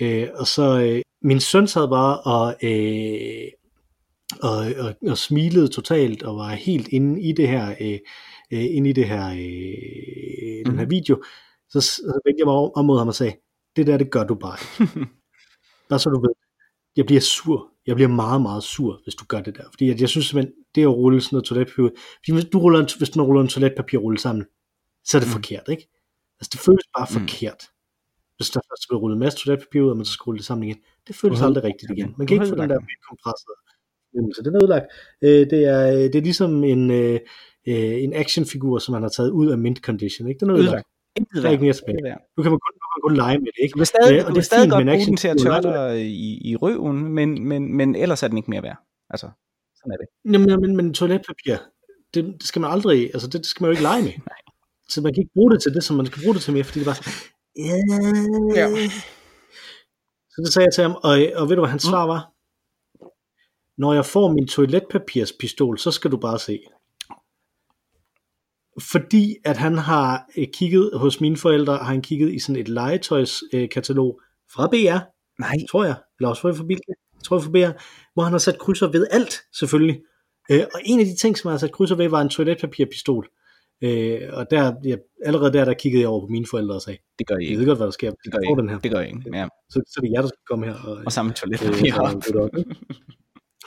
Øh, 0.00 0.28
og 0.34 0.46
så 0.46 0.80
øh, 0.80 1.02
min 1.22 1.40
søn 1.40 1.66
sad 1.66 1.88
bare 1.88 2.20
og, 2.20 2.54
øh, 2.62 3.48
og, 4.42 4.86
og, 4.86 5.10
og 5.10 5.18
smilede 5.18 5.68
totalt 5.68 6.22
og 6.22 6.36
var 6.36 6.50
helt 6.50 6.88
inde 6.88 7.22
i 7.22 7.32
det 7.32 7.48
her, 7.48 7.74
øh, 7.80 7.98
øh, 8.52 8.76
inde 8.76 8.90
i 8.90 8.92
det 8.92 9.08
her, 9.08 9.26
øh, 9.26 10.66
den 10.66 10.78
her 10.78 10.84
mhm. 10.84 10.90
video. 10.90 11.22
Så, 11.68 11.80
så 11.80 12.20
vendte 12.24 12.40
jeg 12.40 12.46
mig 12.46 12.54
om 12.54 12.84
mod 12.84 12.98
ham 12.98 13.08
og 13.08 13.14
sagde, 13.14 13.36
det 13.76 13.86
der, 13.86 13.96
det 13.96 14.10
gør 14.10 14.24
du 14.24 14.34
bare 14.34 14.58
ikke. 14.60 15.06
bare 15.88 15.98
så 15.98 16.10
du 16.10 16.20
ved, 16.20 16.34
jeg 16.96 17.06
bliver 17.06 17.20
sur. 17.20 17.68
Jeg 17.86 17.94
bliver 17.96 18.08
meget, 18.08 18.42
meget 18.42 18.62
sur, 18.62 19.00
hvis 19.04 19.14
du 19.14 19.24
gør 19.24 19.40
det 19.40 19.56
der. 19.56 19.64
Fordi 19.70 19.86
jeg, 19.88 20.00
jeg 20.00 20.08
synes 20.08 20.26
simpelthen, 20.26 20.54
det 20.74 20.82
er 20.82 20.88
at 20.88 20.94
rulle 20.94 21.20
sådan 21.20 21.34
noget 21.36 21.44
toiletpapir. 21.44 21.88
Fordi 22.18 22.32
hvis 22.32 22.44
du 22.52 22.58
ruller 22.58 22.78
en, 22.78 22.88
hvis 22.98 23.10
du 23.10 23.22
ruller 23.22 23.42
en 23.42 23.48
toiletpapirrulle 23.48 24.18
sammen, 24.18 24.44
så 25.04 25.16
er 25.16 25.20
det 25.20 25.28
mm. 25.28 25.32
forkert, 25.32 25.66
ikke? 25.68 25.88
Altså 26.40 26.50
det 26.52 26.60
føles 26.60 26.86
bare 26.96 27.06
mm. 27.10 27.14
forkert. 27.18 27.62
Hvis 28.36 28.50
der 28.50 28.60
først 28.68 28.84
bliver 28.88 29.00
rullet 29.00 29.16
en 29.16 29.24
masse 29.24 29.38
toiletpapir 29.38 29.80
ud, 29.82 29.90
og 29.90 29.96
man 29.96 30.06
så 30.06 30.12
skal 30.12 30.24
rulle 30.24 30.38
det 30.38 30.46
sammen 30.46 30.68
igen. 30.68 30.80
Det 31.06 31.14
føles 31.16 31.42
aldrig 31.42 31.64
rigtigt 31.64 31.90
igen. 31.96 32.14
Man 32.18 32.26
kan 32.26 32.34
ikke 32.34 32.48
få 32.48 32.54
den 32.62 32.70
der 32.70 32.80
kompresset 33.08 33.56
så 34.34 34.42
den 34.44 34.54
er 34.54 34.62
ødelagt. 34.62 34.86
Øh, 35.22 35.50
det, 35.50 35.64
er, 35.64 35.90
det 35.90 36.14
er 36.14 36.20
ligesom 36.20 36.64
en, 36.64 36.90
øh, 36.90 37.20
øh, 37.68 38.02
en 38.04 38.12
actionfigur, 38.14 38.78
som 38.78 38.92
man 38.92 39.02
har 39.02 39.08
taget 39.08 39.30
ud 39.30 39.50
af 39.50 39.58
mint 39.58 39.78
condition. 39.78 40.28
Ikke? 40.28 40.40
Den 40.40 40.50
er 40.50 40.56
ødelagt. 40.56 40.86
Der 41.34 41.48
er 41.48 41.50
ikke 41.50 41.64
mere 41.64 41.72
tilbage. 41.72 42.16
Nu 42.36 42.42
kan 42.42 42.52
man 42.52 42.60
kun, 42.66 42.72
man 42.94 43.00
kun 43.08 43.16
lege 43.16 43.38
med 43.38 43.46
det. 43.46 43.62
Ikke? 43.62 43.72
Du 43.72 43.78
vil 43.78 43.86
stadig, 43.86 44.26
du 44.28 44.34
vil 44.34 44.44
stadig 44.44 44.70
godt 44.70 44.86
bruge 44.86 45.06
den 45.06 45.16
til 45.16 45.28
at 45.28 45.36
tørre 45.38 45.62
dig 45.62 46.06
i, 46.06 46.50
i 46.50 46.56
røven, 46.56 46.98
men, 47.16 47.48
men, 47.48 47.76
men 47.76 47.96
ellers 47.96 48.22
er 48.22 48.28
den 48.28 48.36
ikke 48.36 48.50
mere 48.50 48.62
værd. 48.62 48.78
Altså, 49.10 49.30
sådan 49.78 49.92
er 49.92 49.96
det. 49.96 50.08
Jamen, 50.32 50.60
men, 50.60 50.76
men 50.76 50.94
toiletpapir, 50.94 51.56
det, 52.14 52.24
det 52.24 52.42
skal 52.42 52.60
man 52.60 52.70
aldrig, 52.70 53.10
altså 53.14 53.28
det, 53.28 53.38
det 53.40 53.46
skal 53.46 53.62
man 53.62 53.68
jo 53.68 53.72
ikke 53.72 53.82
lege 53.82 54.02
med. 54.02 54.12
Så 54.92 55.00
man 55.00 55.14
kan 55.14 55.20
ikke 55.22 55.34
bruge 55.34 55.50
det 55.52 55.62
til 55.62 55.74
det, 55.74 55.84
som 55.84 55.96
man 55.96 56.06
skal 56.06 56.22
bruge 56.22 56.34
det 56.34 56.42
til 56.42 56.52
mere, 56.52 56.64
fordi 56.64 56.78
det 56.84 56.96
så, 56.96 57.10
yeah. 57.58 58.56
ja. 58.58 58.66
Så 60.30 60.42
det 60.44 60.52
sagde 60.52 60.66
jeg 60.66 60.74
til 60.74 60.82
ham, 60.82 60.94
og, 61.08 61.14
og 61.40 61.48
ved 61.48 61.56
du 61.56 61.62
hvad 61.62 61.70
hans 61.70 61.82
svar 61.82 62.06
var? 62.06 62.20
Når 63.82 63.92
jeg 63.94 64.06
får 64.06 64.32
min 64.32 64.46
toiletpapirspistol, 64.46 65.78
så 65.78 65.90
skal 65.90 66.10
du 66.10 66.16
bare 66.16 66.38
se. 66.38 66.60
Fordi 68.92 69.36
at 69.44 69.56
han 69.56 69.78
har 69.78 70.30
øh, 70.36 70.46
kigget 70.54 70.90
hos 70.94 71.20
mine 71.20 71.36
forældre, 71.36 71.76
har 71.76 71.84
han 71.84 72.02
kigget 72.02 72.32
i 72.32 72.38
sådan 72.38 72.60
et 72.60 72.68
legetøjskatalog 72.68 74.20
fra 74.54 74.66
BR, 74.66 74.98
Nej. 75.40 75.56
tror 75.70 75.84
jeg, 75.84 75.94
eller 76.18 76.28
også 76.28 76.42
fra 76.42 76.64
Bilka, 76.64 76.92
tror 77.24 77.36
jeg 77.36 77.44
for 77.44 77.50
BR, 77.50 77.82
hvor 78.14 78.22
han 78.22 78.32
har 78.32 78.38
sat 78.38 78.58
krydser 78.58 78.88
ved 78.88 79.06
alt, 79.10 79.40
selvfølgelig. 79.58 80.00
Øh, 80.50 80.62
og 80.74 80.80
en 80.84 81.00
af 81.00 81.06
de 81.06 81.16
ting, 81.16 81.38
som 81.38 81.48
han 81.48 81.52
har 81.52 81.58
sat 81.58 81.72
krydser 81.72 81.96
ved, 81.96 82.08
var 82.08 82.20
en 82.20 82.28
toiletpapirpistol. 82.28 83.28
Øh, 83.82 84.20
og 84.32 84.46
der, 84.50 84.74
ja, 84.84 84.96
allerede 85.24 85.52
der, 85.52 85.64
der 85.64 85.74
kiggede 85.74 86.00
jeg 86.00 86.08
over 86.08 86.20
på 86.20 86.26
mine 86.26 86.46
forældre 86.50 86.74
og 86.74 86.82
sagde, 86.82 86.98
det 87.18 87.26
gør 87.26 87.36
I 87.36 87.42
ikke. 87.42 87.52
Jeg 87.52 87.58
ved 87.58 87.66
godt, 87.66 87.78
hvad 87.78 87.86
der 87.86 87.92
sker. 87.92 88.10
Det 88.24 88.32
gør 88.32 88.38
I 88.38 88.50
ikke. 88.50 88.60
Den 88.60 88.68
her. 88.68 88.78
Det 88.78 88.90
gør 88.90 89.00
I 89.00 89.06
ikke, 89.06 89.22
ja. 89.34 89.48
Så, 89.70 89.82
så 89.86 90.00
det 90.00 90.08
er 90.08 90.12
jer, 90.16 90.20
der 90.20 90.28
skal 90.28 90.44
komme 90.48 90.66
her. 90.66 90.74
Og, 90.74 91.02
og 91.06 91.12
sammen 91.12 91.34
toiletpapir. 91.34 91.94
Øh, 92.04 92.64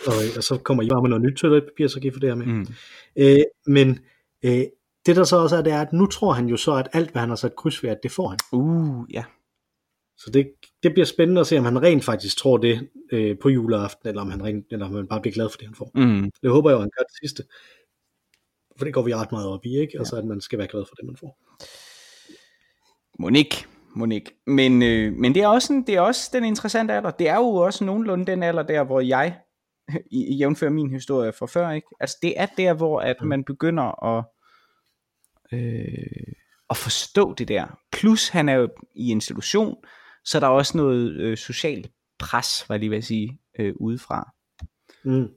og, 0.07 0.13
og 0.37 0.43
så 0.43 0.57
kommer 0.63 0.83
I 0.83 0.89
bare 0.89 1.01
med 1.01 1.09
noget 1.09 1.23
nyt 1.23 1.37
toiletpapir, 1.37 1.87
så 1.87 1.99
kan 1.99 2.07
I 2.07 2.11
få 2.11 2.19
det 2.19 2.29
her 2.29 2.35
med. 2.35 2.45
Mm. 2.45 2.67
Øh, 3.15 3.43
men 3.67 3.99
øh, 4.45 4.63
det 5.05 5.15
der 5.15 5.23
så 5.23 5.37
også 5.37 5.55
er, 5.57 5.61
det 5.61 5.73
er, 5.73 5.81
at 5.81 5.93
nu 5.93 6.05
tror 6.05 6.33
han 6.33 6.47
jo 6.47 6.57
så, 6.57 6.75
at 6.75 6.89
alt, 6.93 7.11
hvad 7.11 7.19
han 7.19 7.29
har 7.29 7.35
sat 7.35 7.55
kryds 7.55 7.83
ved, 7.83 7.89
at 7.89 7.99
det 8.03 8.11
får 8.11 8.27
han. 8.27 8.39
Uh, 8.51 9.13
ja. 9.13 9.23
Så 10.17 10.31
det, 10.31 10.51
det 10.83 10.93
bliver 10.93 11.05
spændende 11.05 11.41
at 11.41 11.47
se, 11.47 11.57
om 11.57 11.65
han 11.65 11.81
rent 11.81 12.03
faktisk 12.03 12.37
tror 12.37 12.57
det 12.57 12.89
øh, 13.11 13.37
på 13.41 13.49
juleaften, 13.49 14.09
eller 14.09 14.21
om 14.21 14.31
han, 14.31 14.43
rent, 14.43 14.65
eller 14.71 14.85
om 14.85 14.95
han 14.95 15.07
bare 15.07 15.21
bliver 15.21 15.33
glad 15.33 15.49
for 15.49 15.57
det, 15.57 15.67
han 15.67 15.75
får. 15.75 15.91
Mm. 15.95 16.31
Det 16.41 16.51
håber 16.51 16.69
jeg 16.69 16.75
jo, 16.75 16.81
han 16.81 16.91
gør 16.97 17.03
det 17.03 17.17
sidste. 17.21 17.43
For 18.77 18.85
det 18.85 18.93
går 18.93 19.01
vi 19.01 19.15
ret 19.15 19.31
meget 19.31 19.47
op 19.47 19.65
i, 19.65 19.77
ikke? 19.77 19.97
Altså, 19.99 20.15
ja. 20.15 20.21
at 20.21 20.27
man 20.27 20.41
skal 20.41 20.59
være 20.59 20.67
glad 20.67 20.83
for 20.87 20.95
det, 20.95 21.05
man 21.05 21.17
får. 21.17 21.37
Monik, 23.19 23.67
Monik. 23.95 24.31
Men, 24.47 24.83
øh, 24.83 25.13
men 25.13 25.35
det, 25.35 25.43
er 25.43 25.47
også 25.47 25.73
en, 25.73 25.87
det 25.87 25.95
er 25.95 26.01
også 26.01 26.29
den 26.33 26.43
interessante 26.43 26.93
alder. 26.93 27.11
Det 27.11 27.29
er 27.29 27.35
jo 27.35 27.55
også 27.55 27.83
nogenlunde 27.83 28.25
den 28.25 28.43
alder 28.43 28.63
der, 28.63 28.83
hvor 28.83 28.99
jeg, 28.99 29.39
i, 30.11 30.35
jævnfører 30.35 30.71
min 30.71 30.89
historie 30.89 31.33
fra 31.33 31.45
før, 31.45 31.71
ikke? 31.71 31.87
Altså 31.99 32.17
det 32.21 32.33
er 32.37 32.45
der, 32.45 32.73
hvor 32.73 32.99
at 32.99 33.15
mm. 33.21 33.27
man 33.27 33.43
begynder 33.43 34.17
at, 34.17 34.25
øh, 35.53 36.33
at 36.69 36.77
forstå 36.77 37.33
det 37.33 37.47
der. 37.47 37.79
Plus 37.91 38.29
han 38.29 38.49
er 38.49 38.53
jo 38.53 38.69
i 38.95 39.11
institution, 39.11 39.75
så 40.25 40.39
der 40.39 40.47
er 40.47 40.51
også 40.51 40.77
noget 40.77 41.11
øh, 41.11 41.37
socialt 41.37 41.91
pres, 42.19 42.69
var 42.69 42.75
jeg 42.75 42.79
lige 42.79 42.89
ved 42.89 42.97
at 42.97 43.03
sige, 43.03 43.39
øh, 43.59 43.73
udefra. 43.79 44.33
Mm. 45.03 45.29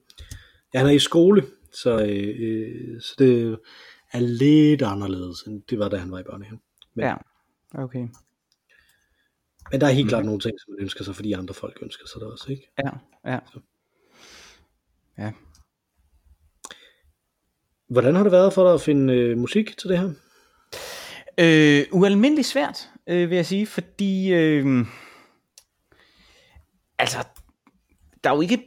Ja, 0.74 0.78
han 0.78 0.86
er 0.86 0.92
i 0.92 0.98
skole, 0.98 1.46
så, 1.72 1.98
øh, 1.98 2.34
øh, 2.38 3.00
så 3.00 3.14
det 3.18 3.58
er 4.12 4.20
lidt 4.20 4.82
anderledes, 4.82 5.42
end 5.42 5.62
det 5.70 5.78
var, 5.78 5.88
da 5.88 5.96
han 5.96 6.10
var 6.10 6.18
i 6.18 6.22
børnehave. 6.22 6.58
Men, 6.94 7.04
ja, 7.04 7.14
okay. 7.74 8.08
Men 9.70 9.80
der 9.80 9.86
er 9.86 9.90
helt 9.90 10.06
mm. 10.06 10.08
klart 10.08 10.24
nogle 10.24 10.40
ting, 10.40 10.60
som 10.60 10.74
man 10.74 10.82
ønsker 10.82 11.04
sig, 11.04 11.14
fordi 11.14 11.32
andre 11.32 11.54
folk 11.54 11.78
ønsker 11.82 12.08
sig 12.08 12.20
det 12.20 12.32
også, 12.32 12.50
ikke? 12.52 12.70
Ja, 12.78 12.90
ja. 13.32 13.38
Så. 13.52 13.60
Ja. 15.18 15.32
Hvordan 17.88 18.14
har 18.14 18.22
det 18.22 18.32
været 18.32 18.52
for 18.52 18.64
dig 18.64 18.74
at 18.74 18.80
finde 18.80 19.14
øh, 19.14 19.38
musik 19.38 19.78
til 19.78 19.88
det 19.88 19.98
her? 19.98 20.10
Øh, 21.40 21.86
ualmindeligt 21.92 22.46
svært, 22.46 22.88
øh, 23.06 23.30
vil 23.30 23.36
jeg 23.36 23.46
sige, 23.46 23.66
fordi 23.66 24.32
øh, 24.32 24.86
altså, 26.98 27.18
der 28.24 28.30
er 28.30 28.34
jo 28.34 28.40
ikke 28.40 28.62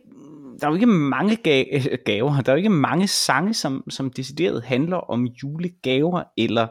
der 0.62 0.68
er 0.68 0.72
jo 0.72 0.76
ikke 0.76 0.88
mange 0.88 1.36
gaver, 2.06 2.42
der 2.42 2.52
er 2.52 2.56
jo 2.56 2.58
ikke 2.58 2.70
mange 2.70 3.08
sange, 3.08 3.54
som, 3.54 3.84
som 3.90 4.10
decideret 4.10 4.64
handler 4.64 4.98
om 4.98 5.26
julegaver 5.26 6.24
eller 6.38 6.68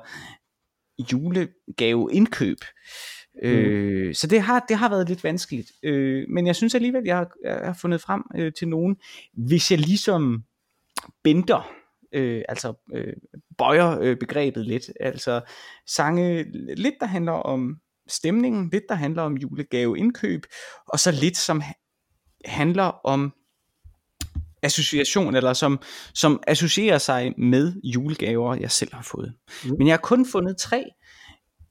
julegaveindkøb. 1.13 2.59
Mm. 3.43 3.49
Øh, 3.49 4.15
så 4.15 4.27
det 4.27 4.43
har, 4.43 4.65
det 4.69 4.77
har 4.77 4.89
været 4.89 5.09
lidt 5.09 5.25
vanskeligt. 5.25 5.73
Øh, 5.83 6.25
men 6.29 6.47
jeg 6.47 6.57
synes 6.57 6.75
alligevel, 6.75 7.03
jeg 7.05 7.17
har, 7.17 7.31
jeg 7.45 7.61
har 7.65 7.79
fundet 7.81 8.01
frem 8.01 8.23
øh, 8.37 8.53
til 8.59 8.69
nogen, 8.69 8.97
hvis 9.33 9.71
jeg 9.71 9.79
ligesom 9.79 10.43
binder, 11.25 11.71
øh, 12.13 12.43
altså 12.49 12.75
øh, 12.95 13.13
bøjer 13.59 14.01
øh, 14.01 14.17
begrebet 14.17 14.67
lidt. 14.67 14.91
Altså 15.01 15.41
sange 15.87 16.45
lidt, 16.75 16.95
der 17.01 17.07
handler 17.07 17.33
om 17.33 17.77
stemningen, 18.09 18.71
lidt, 18.73 18.85
der 18.89 18.95
handler 18.95 19.23
om 19.23 19.37
julegaveindkøb, 19.37 20.47
og 20.89 21.01
så 21.01 21.11
lidt, 21.11 21.37
som 21.37 21.63
handler 22.45 23.07
om 23.07 23.33
association, 24.63 25.37
eller 25.37 25.53
som, 25.53 25.81
som 26.15 26.43
associerer 26.47 26.99
sig 26.99 27.35
med 27.39 27.73
julegaver, 27.85 28.55
jeg 28.55 28.71
selv 28.71 28.95
har 28.95 29.03
fået. 29.03 29.35
Mm. 29.65 29.75
Men 29.79 29.87
jeg 29.87 29.93
har 29.93 30.01
kun 30.01 30.27
fundet 30.27 30.57
tre. 30.57 30.85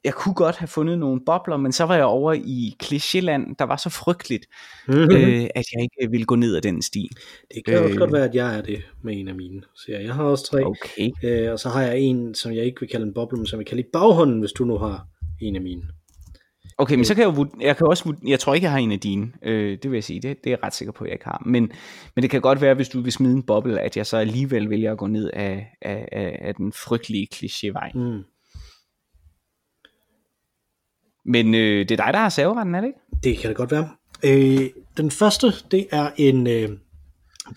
Jeg 0.08 0.16
kunne 0.16 0.36
godt 0.36 0.56
have 0.56 0.68
fundet 0.68 1.00
nogle 1.00 1.22
bobler, 1.26 1.58
men 1.58 1.72
så 1.72 1.84
var 1.84 1.96
jeg 1.96 2.06
over 2.06 2.34
i 2.34 2.76
klichéland, 2.84 3.56
der 3.60 3.66
var 3.66 3.78
så 3.78 3.90
frygteligt, 3.90 4.46
mm-hmm. 4.88 5.16
øh, 5.16 5.44
at 5.56 5.66
jeg 5.74 5.82
ikke 5.82 6.12
ville 6.12 6.26
gå 6.26 6.36
ned 6.36 6.56
ad 6.56 6.62
den 6.62 6.82
sti. 6.82 7.10
Det 7.56 7.66
kan 7.66 7.74
øh, 7.74 7.84
også 7.84 7.98
godt 7.98 8.14
være, 8.14 8.26
at 8.26 8.36
jeg 8.36 8.58
er 8.58 8.62
det 8.62 8.82
med 9.04 9.20
en 9.20 9.28
af 9.28 9.36
mine. 9.36 9.62
Så 9.76 9.92
jeg 9.92 10.14
har 10.14 10.24
også 10.24 10.46
tre, 10.46 10.66
okay. 10.66 11.10
øh, 11.24 11.52
og 11.52 11.60
så 11.60 11.70
har 11.70 11.82
jeg 11.82 12.00
en, 12.00 12.36
som 12.36 12.52
jeg 12.54 12.66
ikke 12.66 12.80
vil 12.80 12.90
kalde 12.90 13.06
en 13.06 13.14
boble, 13.14 13.38
men 13.38 13.46
som 13.46 13.60
jeg 13.60 13.68
kalder 13.68 13.84
i 13.84 13.88
baghånden, 13.94 14.40
hvis 14.40 14.52
du 14.52 14.66
nu 14.66 14.78
har 14.78 15.08
en 15.42 15.56
af 15.56 15.62
mine. 15.62 15.82
Okay, 16.78 16.96
men 16.96 17.06
så 17.06 17.16
kan 17.16 17.24
jeg 17.24 17.38
jo, 17.38 17.48
jeg 17.62 17.78
kan 17.78 17.88
også, 17.88 18.14
jeg 18.28 18.40
tror 18.40 18.54
ikke, 18.54 18.66
jeg 18.66 18.72
har 18.72 18.80
en 18.80 18.92
af 18.92 19.00
dine, 19.00 19.32
øh, 19.44 19.78
det 19.84 19.92
vil 19.92 19.98
jeg 19.98 20.04
sige, 20.04 20.20
det, 20.22 20.38
det 20.44 20.50
er 20.50 20.52
jeg 20.52 20.64
ret 20.64 20.76
sikker 20.76 20.92
på, 20.92 21.04
at 21.04 21.08
jeg 21.08 21.16
ikke 21.16 21.26
har, 21.26 21.44
men, 21.46 21.72
men 22.16 22.22
det 22.22 22.30
kan 22.30 22.42
godt 22.42 22.62
være, 22.62 22.74
hvis 22.74 22.90
du 22.90 23.02
vil 23.02 23.12
smide 23.12 23.34
en 23.34 23.44
boble, 23.44 23.80
at 23.80 23.98
jeg 23.98 24.06
så 24.06 24.18
alligevel 24.18 24.70
vælger 24.70 24.92
at 24.92 24.98
gå 24.98 25.08
ned 25.08 25.30
af, 25.34 25.68
af, 25.82 26.08
af, 26.12 26.40
af 26.42 26.56
den 26.56 26.74
frygtelige 26.74 27.28
klichévej. 27.36 27.92
Mm. 27.94 28.24
Men 31.28 31.56
øh, 31.56 31.90
det 31.90 31.92
er 31.92 32.06
dig, 32.06 32.14
der 32.14 32.20
har 32.20 32.30
saveretten, 32.30 32.76
er 32.76 32.82
det 32.82 32.88
ikke? 32.88 33.00
Det 33.24 33.38
kan 33.38 33.50
det 33.50 33.58
godt 33.58 33.72
være. 33.72 33.90
Øh, 34.24 34.70
den 34.98 35.12
første, 35.12 35.54
det 35.72 35.88
er 35.92 36.12
en... 36.18 36.48
Øh, 36.48 36.70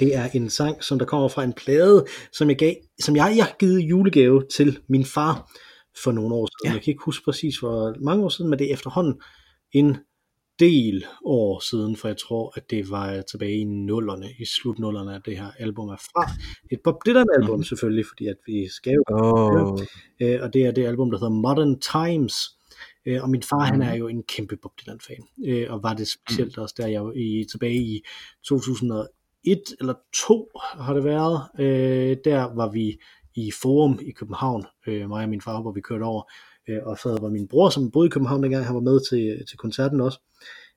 det 0.01 0.17
er 0.17 0.29
en 0.35 0.51
sang, 0.51 0.85
som 0.85 0.99
der 0.99 1.07
kommer 1.07 1.29
fra 1.29 1.45
en 1.45 1.53
plade, 1.53 2.07
som 2.33 2.49
jeg, 2.49 2.59
gav, 2.59 2.75
som 3.01 3.17
jeg, 3.17 3.33
jeg 3.37 3.45
har 3.45 3.57
givet 3.59 3.81
julegave 3.81 4.45
til 4.57 4.79
min 4.89 5.05
far 5.05 5.51
for 6.05 6.13
nogle 6.13 6.35
år 6.35 6.47
siden. 6.47 6.73
Ja. 6.73 6.77
Jeg 6.77 6.83
kan 6.85 6.91
ikke 6.91 7.05
huske 7.05 7.25
præcis 7.25 7.59
hvor 7.59 7.95
mange 8.01 8.25
år 8.25 8.29
siden, 8.29 8.51
men 8.51 8.59
det 8.59 8.71
er 8.71 8.75
efterhånden 8.75 9.21
en 9.73 9.97
del 10.61 11.05
år 11.25 11.61
siden, 11.71 11.97
for 11.97 12.09
jeg 12.09 12.17
tror, 12.17 12.53
at 12.57 12.71
det 12.71 12.91
var 12.91 13.23
tilbage 13.31 13.57
i 13.57 13.65
nullerne, 13.65 14.27
i 14.39 14.45
slutnullerne, 14.45 15.15
at 15.15 15.23
det 15.27 15.37
her 15.37 15.51
album 15.59 15.89
er 15.89 15.97
fra. 15.97 16.31
Et 16.73 16.81
Bob 16.85 16.95
Dylan 17.07 17.27
album 17.41 17.59
mm. 17.59 17.65
selvfølgelig, 17.65 18.05
fordi 18.07 18.27
at 18.27 18.37
vi 18.47 18.69
skal 18.69 18.93
jo 18.93 19.03
oh. 19.09 19.79
øh, 20.21 20.39
og 20.43 20.53
det 20.53 20.67
er 20.67 20.71
det 20.71 20.87
album, 20.87 21.11
der 21.11 21.19
hedder 21.19 21.35
Modern 21.35 21.81
Times, 21.81 22.35
øh, 23.07 23.23
og 23.23 23.31
min 23.31 23.43
far, 23.43 23.61
han 23.61 23.83
er 23.83 23.95
jo 23.95 24.09
en 24.09 24.23
kæmpe 24.23 24.57
Bob 24.57 24.73
Dylan 24.81 25.01
fan, 25.01 25.25
øh, 25.47 25.73
og 25.73 25.83
var 25.83 25.95
det 25.95 26.09
specielt 26.09 26.57
mm. 26.57 26.63
også, 26.63 26.75
der 26.79 26.87
jeg 26.87 27.17
i, 27.17 27.45
tilbage 27.51 27.75
i 27.75 28.05
2001 28.45 29.09
eller 29.81 29.95
2 30.15 30.51
har 30.57 30.95
det 30.95 31.05
været, 31.05 31.43
øh, 31.59 32.17
der 32.25 32.55
var 32.55 32.71
vi 32.71 32.99
i 33.35 33.51
Forum 33.63 33.99
i 34.03 34.11
København, 34.11 34.65
øh, 34.87 35.09
mig 35.09 35.25
og 35.25 35.31
min 35.31 35.41
far, 35.41 35.63
hvor 35.63 35.73
vi 35.73 35.81
kørte 35.81 36.03
over, 36.03 36.23
øh, 36.69 36.79
og 36.83 36.99
så 36.99 37.19
var 37.21 37.29
min 37.29 37.49
bror, 37.49 37.69
som 37.69 37.91
boede 37.91 38.07
i 38.07 38.11
København 38.11 38.43
dengang, 38.43 38.67
han 38.67 38.75
var 38.75 38.81
med 38.81 39.01
til, 39.11 39.47
til 39.49 39.59
koncerten 39.59 40.01
også, 40.01 40.21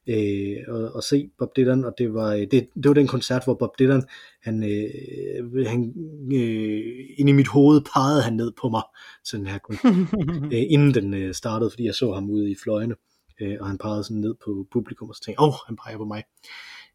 øh, 0.07 0.57
og, 0.67 0.95
og 0.95 1.03
se 1.03 1.29
Bob 1.37 1.55
Dylan, 1.55 1.85
og 1.85 1.93
det 1.97 2.13
var, 2.13 2.31
det, 2.31 2.51
det 2.51 2.85
var 2.87 2.93
den 2.93 3.07
koncert, 3.07 3.43
hvor 3.43 3.53
Bob 3.53 3.79
Dylan, 3.79 4.03
han, 4.41 4.63
øh, 4.63 5.67
han 5.67 5.93
øh, 6.33 7.05
inde 7.17 7.29
i 7.29 7.33
mit 7.33 7.47
hoved 7.47 7.81
pegede 7.93 8.21
han 8.21 8.33
ned 8.33 8.51
på 8.61 8.69
mig, 8.69 8.83
sådan 9.23 9.47
her 9.47 9.57
koncert, 9.57 9.93
øh, 10.53 10.63
inden 10.69 10.93
den 10.93 11.13
øh, 11.13 11.33
startede, 11.33 11.69
fordi 11.69 11.85
jeg 11.85 11.95
så 11.95 12.13
ham 12.13 12.29
ude 12.29 12.51
i 12.51 12.55
fløjene, 12.63 12.95
øh, 13.41 13.57
og 13.59 13.67
han 13.67 13.77
pegede 13.77 14.03
sådan 14.03 14.17
ned 14.17 14.35
på 14.45 14.67
publikum, 14.71 15.09
og 15.09 15.15
så 15.15 15.21
tænkte 15.21 15.41
jeg, 15.41 15.47
åh, 15.47 15.53
oh, 15.53 15.59
han 15.67 15.75
peger 15.75 15.97
på 15.97 16.05
mig. 16.05 16.23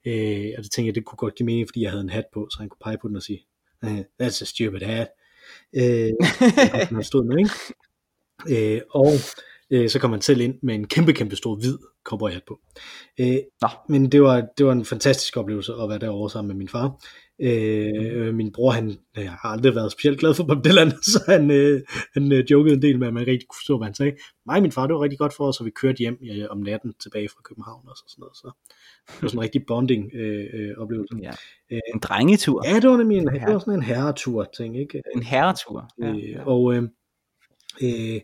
Øh, 0.06 0.52
og 0.58 0.64
det 0.64 0.70
tænkte 0.70 0.86
jeg, 0.86 0.94
det 0.94 1.04
kunne 1.04 1.16
godt 1.16 1.34
give 1.34 1.46
mening, 1.46 1.68
fordi 1.68 1.82
jeg 1.82 1.90
havde 1.90 2.02
en 2.02 2.10
hat 2.10 2.24
på, 2.32 2.48
så 2.50 2.58
han 2.58 2.68
kunne 2.68 2.84
pege 2.84 2.98
på 3.02 3.08
den 3.08 3.16
og 3.16 3.22
sige, 3.22 3.46
that's 4.22 4.42
a 4.42 4.44
stupid 4.44 4.80
hat. 4.80 5.08
Øh, 5.76 6.12
han 6.94 7.04
stod 7.04 7.24
med, 7.24 7.38
ikke? 7.38 7.50
Øh, 8.50 8.80
og 8.90 9.12
øh, 9.70 9.88
så 9.88 9.98
kom 9.98 10.10
han 10.10 10.20
selv 10.20 10.40
ind 10.40 10.54
med 10.62 10.74
en 10.74 10.86
kæmpe, 10.86 11.12
kæmpe 11.12 11.36
stor 11.36 11.54
hvid 11.54 11.78
cowboyhat 12.04 12.42
på. 12.48 12.58
Øh, 13.20 13.36
Nå. 13.62 13.68
Men 13.88 14.12
det 14.12 14.22
var, 14.22 14.46
det 14.58 14.66
var 14.66 14.72
en 14.72 14.84
fantastisk 14.84 15.36
oplevelse 15.36 15.72
at 15.72 15.88
være 15.88 15.98
derovre 15.98 16.30
sammen 16.30 16.48
med 16.48 16.56
min 16.56 16.68
far. 16.68 17.00
Øh, 17.40 18.34
min 18.34 18.52
bror, 18.52 18.70
han 18.70 18.98
jeg 19.16 19.30
har 19.30 19.48
aldrig 19.48 19.74
været 19.74 19.92
specielt 19.92 20.18
glad 20.18 20.34
for 20.34 20.44
Bob 20.44 20.64
Dylan, 20.64 20.90
så 21.12 21.24
han, 21.28 21.50
øh, 21.50 21.80
han 22.14 22.32
øh, 22.32 22.44
jokede 22.50 22.74
en 22.74 22.82
del 22.82 22.98
med, 22.98 23.06
at 23.06 23.14
man 23.14 23.26
rigtig 23.26 23.48
kunne 23.48 23.58
forstå, 23.60 23.76
hvad 23.78 23.86
han 23.86 23.94
sagde. 23.94 24.12
Mig 24.46 24.56
og 24.56 24.62
min 24.62 24.72
far, 24.72 24.86
det 24.86 24.94
var 24.94 25.02
rigtig 25.02 25.18
godt 25.18 25.34
for 25.36 25.48
os, 25.48 25.56
så 25.56 25.64
vi 25.64 25.70
kørte 25.70 25.98
hjem 25.98 26.18
øh, 26.30 26.46
om 26.50 26.58
natten 26.58 26.94
tilbage 27.02 27.28
fra 27.28 27.42
København 27.44 27.88
og 27.88 27.96
så 27.96 28.04
sådan 28.08 28.22
noget. 28.22 28.36
Så 28.36 28.50
det 29.06 29.22
var 29.22 29.28
sådan 29.28 29.38
en 29.38 29.42
rigtig 29.42 29.66
bonding 29.66 30.10
øh, 30.14 30.46
øh, 30.52 30.74
oplevelse. 30.78 31.14
Ja. 31.22 31.30
En 31.94 32.00
drengetur. 32.00 32.62
Ja, 32.68 32.80
det 32.80 32.90
var 32.90 32.96
nemlig 32.96 33.18
en, 33.18 33.26
det 33.26 33.54
var 33.54 33.58
sådan 33.58 33.74
en 33.74 33.82
herretur 33.82 34.44
ting, 34.56 34.80
ikke? 34.80 35.02
En 35.14 35.22
herretur. 35.22 35.88
Ja, 36.02 36.08
Øh, 36.08 36.30
ja. 36.30 36.44
og 36.44 36.74
øh, 36.74 36.82
øh, 37.82 38.20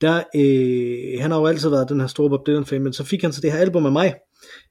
der, 0.00 0.22
øh, 0.36 1.20
han 1.22 1.30
har 1.30 1.38
jo 1.38 1.46
altid 1.46 1.68
været 1.70 1.88
den 1.88 2.00
her 2.00 2.06
store 2.06 2.30
Bob 2.30 2.46
Dylan 2.46 2.64
fan, 2.66 2.82
men 2.82 2.92
så 2.92 3.04
fik 3.04 3.22
han 3.22 3.32
så 3.32 3.40
det 3.40 3.52
her 3.52 3.58
album 3.58 3.86
af 3.86 3.92
mig, 3.92 4.14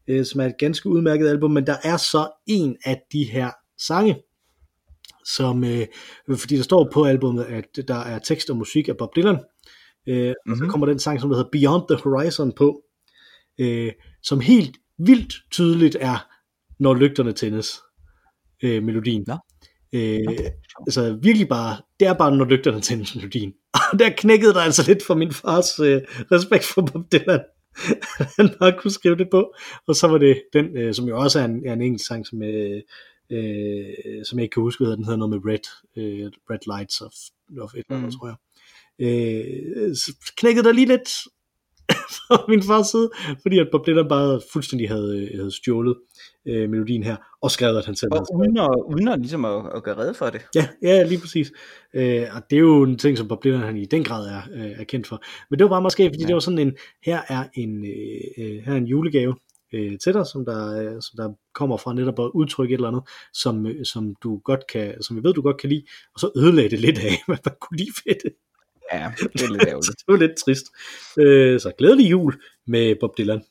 øh, 0.08 0.26
som 0.26 0.42
er 0.42 0.46
et 0.46 0.56
ganske 0.60 0.90
udmærket 0.90 1.28
album, 1.30 1.52
men 1.52 1.66
der 1.68 1.76
er 1.84 1.98
så 1.98 2.30
en 2.48 2.76
af 2.86 3.02
de 3.12 3.24
her 3.24 3.52
sange, 3.82 4.16
som, 5.26 5.64
øh, 5.64 5.88
fordi 6.38 6.56
der 6.56 6.64
står 6.64 6.90
på 6.94 7.04
albumet, 7.04 7.44
at 7.44 7.88
der 7.88 7.96
er 7.96 8.20
tekst 8.20 8.50
og 8.50 8.58
musik 8.58 8.88
af 8.88 8.98
Bob 8.98 9.16
Dylan, 9.16 9.40
øh, 10.08 10.18
mm-hmm. 10.28 10.52
og 10.52 10.58
så 10.58 10.64
Mhm. 10.64 10.72
kommer 10.72 10.88
den 10.88 11.00
sang, 11.00 11.22
som 11.22 11.30
der 11.30 11.38
hedder 11.38 11.50
Beyond 11.52 11.84
the 11.90 11.98
Horizon 12.04 12.52
på, 12.58 12.82
øh, 13.60 13.92
som 14.24 14.40
helt 14.40 14.78
vildt 15.00 15.34
tydeligt 15.52 15.98
er, 16.02 16.28
når 16.80 16.94
lygterne 16.94 17.32
tændes, 17.34 17.80
øh, 18.64 18.84
melodien. 18.84 19.24
Nå. 19.28 19.38
Øh, 19.94 20.20
Nå. 20.26 20.34
altså 20.80 21.20
virkelig 21.22 21.48
bare, 21.48 21.78
det 22.00 22.08
er 22.08 22.14
bare, 22.14 22.36
når 22.38 22.46
lygterne 22.46 22.82
tændes 22.82 23.16
melodien. 23.16 23.54
Og 23.92 24.00
der 24.00 24.10
knækkede 24.18 24.54
der 24.54 24.62
altså 24.62 24.84
lidt 24.88 25.04
for 25.06 25.16
min 25.16 25.32
fars 25.34 25.80
øh, 25.80 26.02
respekt 26.32 26.66
for 26.66 26.82
Bob 26.82 27.12
Dylan. 27.12 27.40
Han 28.38 28.50
bare 28.60 28.74
kunne 28.80 28.92
skrive 28.92 29.16
det 29.16 29.28
på. 29.32 29.54
Og 29.88 29.96
så 29.96 30.08
var 30.08 30.18
det 30.18 30.42
den, 30.54 30.78
øh, 30.78 30.94
som 30.94 31.08
jo 31.08 31.20
også 31.20 31.40
er 31.40 31.46
en, 31.46 31.68
er 31.68 31.74
en 31.74 31.82
engelsk 31.82 32.08
sang, 32.08 32.28
som, 32.28 32.44
øh, 32.44 32.82
øh, 33.32 34.26
som 34.26 34.40
jeg 34.40 34.44
ikke 34.44 34.54
kan 34.54 34.64
huske, 34.64 34.86
hvad 34.86 34.98
den 34.98 35.04
hedder 35.06 35.18
noget 35.18 35.32
med 35.36 35.52
Red, 35.52 35.66
øh, 35.98 36.32
Red 36.52 36.78
Lights 36.78 37.02
of, 37.02 37.12
of 37.62 37.74
et 37.74 37.78
eller 37.90 37.98
andet, 37.98 38.14
Mm. 38.14 38.20
tror 38.20 38.28
jeg. 38.28 38.38
Øh, 39.00 39.96
knækkede 40.38 40.66
der 40.66 40.72
lige 40.74 40.88
lidt 40.88 41.10
fra 42.18 42.46
min 42.48 42.64
fars 42.64 42.88
side, 42.88 43.10
fordi 43.42 43.60
at 43.60 43.68
Bob 43.72 43.88
Dylan 43.88 44.08
bare 44.08 44.42
fuldstændig 44.54 44.90
havde, 44.90 45.18
øh, 45.18 45.40
havde 45.40 45.52
stjålet 45.52 45.96
øh, 46.48 46.70
melodien 46.70 47.04
her, 47.04 47.16
og 47.42 47.52
skrevet, 47.52 47.78
at 47.78 47.86
han 47.86 47.96
selv 47.96 48.12
havde 48.14 48.26
Og 48.32 48.38
uden 48.40 48.58
at, 48.58 48.70
uden 48.94 49.08
at, 49.08 49.20
ligesom 49.20 49.46
at, 49.46 49.66
at 49.76 49.84
gøre 49.84 49.98
redde 49.98 50.14
for 50.14 50.30
det. 50.30 50.42
Ja, 50.56 50.68
ja, 50.82 51.04
lige 51.04 51.22
præcis. 51.22 51.52
Øh, 51.94 52.24
og 52.36 52.42
det 52.50 52.56
er 52.56 52.60
jo 52.60 52.84
en 52.84 52.98
ting, 52.98 53.18
som 53.18 53.28
Bob 53.28 53.44
Dylan 53.44 53.60
han 53.60 53.78
i 53.78 53.86
den 53.86 54.04
grad 54.04 54.28
er, 54.28 54.42
øh, 54.54 54.72
er 54.80 54.84
kendt 54.84 55.08
for. 55.08 55.24
Men 55.50 55.60
det 55.60 55.64
var 55.64 55.70
bare 55.70 55.82
måske, 55.82 56.04
fordi 56.04 56.22
ja. 56.22 56.28
Det 56.28 56.34
var 56.34 56.40
sådan 56.40 56.60
en, 56.60 56.74
her 57.06 57.22
er 57.28 57.44
en, 57.54 57.86
øh, 57.86 58.46
øh, 58.46 58.64
her 58.66 58.74
er 58.74 58.78
en 58.78 58.88
julegave 58.88 59.36
øh, 59.74 59.98
til 60.04 60.14
dig, 60.14 60.26
som 60.26 60.46
der, 60.46 60.82
øh, 60.82 61.02
som 61.02 61.14
der 61.18 61.34
kommer 61.54 61.78
fra 61.78 61.94
netop 61.94 62.20
at 62.20 62.32
udtrykke 62.34 62.74
et 62.74 62.78
eller 62.78 62.88
andet, 62.88 63.04
som, 63.34 63.66
øh, 63.66 63.86
som 63.86 64.16
du 64.24 64.38
godt 64.38 64.68
kan, 64.68 65.02
som 65.04 65.16
jeg 65.16 65.24
ved, 65.24 65.34
du 65.34 65.42
godt 65.42 65.62
kan 65.62 65.70
lide, 65.70 65.84
og 66.14 66.20
så 66.20 66.32
ødelagde 66.36 66.70
det 66.70 66.80
lidt 66.80 67.00
af, 67.00 67.14
hvad 67.28 67.38
man 67.46 67.56
kunne 67.62 67.78
lide 67.78 67.92
ved 68.06 68.16
det. 68.24 68.34
Ja, 68.94 69.12
det 69.18 69.42
er 69.42 69.52
lidt 69.52 69.68
ærgerligt. 69.68 69.98
Det 70.00 70.08
var 70.08 70.18
lidt 70.18 70.38
trist. 70.46 70.66
Øh, 71.20 71.60
så 71.60 71.72
glædelig 71.78 72.12
jul 72.12 72.34
med 72.68 72.96
Bob 73.00 73.18
Dylan. 73.18 73.42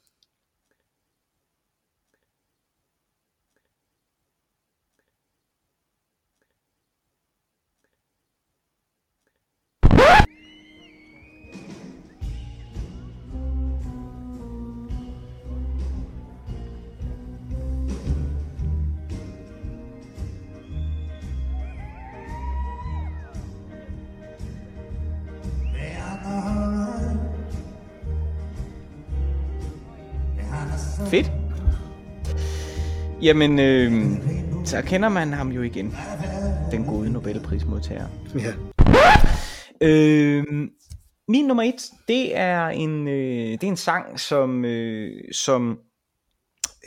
Jamen, 33.27 33.59
øh, 33.59 33.93
så 34.65 34.83
kender 34.83 35.09
man 35.09 35.33
ham 35.33 35.53
jo 35.53 35.63
igen. 35.63 35.95
Den 36.71 36.85
gode 36.85 37.13
Nobelprismodtager. 37.13 38.07
Ja. 38.35 38.53
Øh, 39.81 40.45
min 41.29 41.45
nummer 41.47 41.63
et, 41.63 41.91
det 42.09 42.37
er 42.37 42.69
en, 42.69 43.09
øh, 43.09 43.53
det 43.53 43.63
er 43.63 43.69
en 43.69 43.77
sang, 43.77 44.21
som, 44.21 44.65
øh, 44.65 45.13
som 45.33 45.79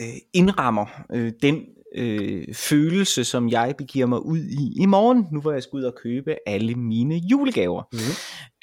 øh, 0.00 0.06
indrammer 0.32 0.86
øh, 1.12 1.32
den 1.42 1.64
øh, 1.94 2.54
følelse, 2.54 3.24
som 3.24 3.48
jeg 3.48 3.74
begiver 3.78 4.06
mig 4.06 4.26
ud 4.26 4.38
i 4.38 4.82
i 4.82 4.86
morgen, 4.86 5.26
nu 5.32 5.40
hvor 5.40 5.52
jeg 5.52 5.62
skal 5.62 5.76
ud 5.76 5.82
og 5.82 5.94
købe 6.02 6.36
alle 6.46 6.74
mine 6.74 7.16
julegaver. 7.16 7.82
Mhm. 7.92 8.00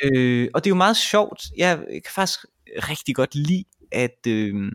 Øh, 0.04 0.48
og 0.54 0.64
det 0.64 0.70
er 0.70 0.72
jo 0.72 0.78
meget 0.78 0.98
sjovt. 0.98 1.44
Jeg 1.58 1.80
kan 1.90 2.12
faktisk 2.16 2.40
rigtig 2.78 3.16
godt 3.16 3.36
lide, 3.36 3.64
at, 3.92 4.28
øh, 4.28 4.72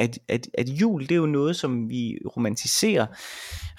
at, 0.00 0.18
at, 0.28 0.48
at 0.58 0.68
jul, 0.68 1.02
det 1.02 1.12
er 1.12 1.16
jo 1.16 1.26
noget, 1.26 1.56
som 1.56 1.88
vi 1.88 2.18
romantiserer 2.36 3.06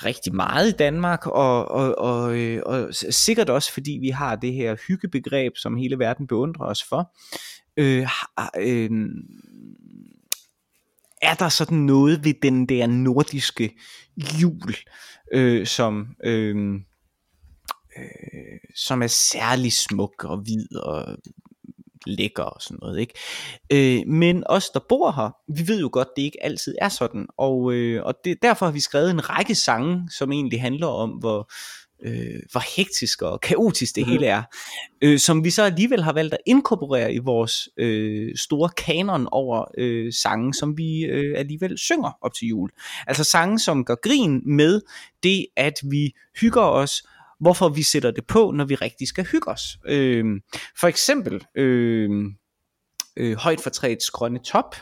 rigtig 0.06 0.36
meget 0.36 0.70
i 0.70 0.78
Danmark, 0.78 1.28
og, 1.28 1.72
og, 1.72 1.98
og, 1.98 2.38
øh, 2.38 2.62
og 2.66 2.94
sikkert 3.10 3.50
også 3.50 3.74
fordi 3.74 3.98
vi 4.02 4.10
har 4.10 4.36
det 4.36 4.54
her 4.54 4.76
hyggebegreb, 4.88 5.58
som 5.58 5.78
hele 5.78 6.00
verden 6.00 6.28
beundrer 6.28 6.66
os 6.66 6.84
for. 6.84 7.16
Øh, 7.78 8.08
øh, 8.58 8.90
er 11.22 11.34
der 11.34 11.50
sådan 11.50 11.78
noget 11.78 12.24
ved 12.24 12.34
den 12.42 12.66
der 12.66 12.88
nordiske 12.88 13.76
jul, 14.42 14.76
øh, 15.34 15.68
som, 15.68 16.08
øh, 16.24 16.74
øh, 17.98 18.60
som 18.76 19.02
er 19.02 19.08
særlig 19.08 19.74
smuk 19.74 20.24
og 20.24 20.38
hvid 20.38 20.76
og 20.76 21.18
lækker 22.06 22.44
og 22.44 22.62
sådan 22.62 22.78
noget, 22.82 23.00
ikke? 23.00 23.14
Øh, 23.72 24.08
men 24.08 24.44
os, 24.46 24.70
der 24.70 24.80
bor 24.90 25.12
her, 25.12 25.36
vi 25.54 25.68
ved 25.68 25.80
jo 25.80 25.90
godt, 25.92 26.08
det 26.16 26.22
ikke 26.22 26.44
altid 26.44 26.76
er 26.82 26.90
sådan, 26.90 27.28
og, 27.38 27.74
øh, 27.74 28.04
og 28.04 28.16
det, 28.26 28.38
derfor 28.42 28.66
har 28.66 28.74
vi 28.74 28.80
skrevet 28.80 29.12
en 29.12 29.30
række 29.30 29.56
sange, 29.56 30.10
som 30.18 30.32
egentlig 30.32 30.62
handler 30.62 30.88
om, 30.88 31.10
hvor, 31.10 31.52
øh, 32.04 32.40
hvor 32.52 32.76
hektisk 32.78 33.22
og 33.22 33.42
kaotisk 33.42 33.96
det 33.96 34.06
hele 34.06 34.26
er, 34.26 34.44
øh, 35.02 35.20
som 35.20 35.44
vi 35.44 35.50
så 35.50 35.64
alligevel 35.64 36.04
har 36.04 36.14
valgt 36.14 36.34
at 36.34 36.40
inkorporere 36.46 37.14
i 37.14 37.18
vores 37.18 37.70
øh, 37.78 38.36
store 38.36 38.70
kanon 38.70 39.28
over 39.32 39.66
øh, 39.78 40.14
sange, 40.14 40.54
som 40.54 40.78
vi 40.78 41.02
øh, 41.02 41.40
alligevel 41.40 41.78
synger 41.78 42.18
op 42.22 42.34
til 42.34 42.48
jul. 42.48 42.70
Altså 43.08 43.24
sange, 43.24 43.60
som 43.60 43.86
gør 43.86 43.96
grin 43.96 44.42
med 44.46 44.82
det, 45.24 45.46
at 45.58 45.74
vi 45.84 46.14
hygger 46.42 46.62
os, 46.62 47.04
hvorfor 47.42 47.70
vi 47.70 47.84
sætter 47.84 48.12
det 48.12 48.28
på, 48.28 48.52
når 48.52 48.66
vi 48.66 48.76
rigtig 48.76 49.08
skal 49.08 49.26
hygge 49.26 49.48
os. 49.48 49.78
Øh, 49.86 50.26
for 50.80 50.88
eksempel 50.88 51.46
øh, 51.56 52.10
øh, 53.18 53.38
Højt 53.38 53.62
for 53.62 53.70
træets 53.70 54.10
grønne 54.10 54.40
top 54.40 54.76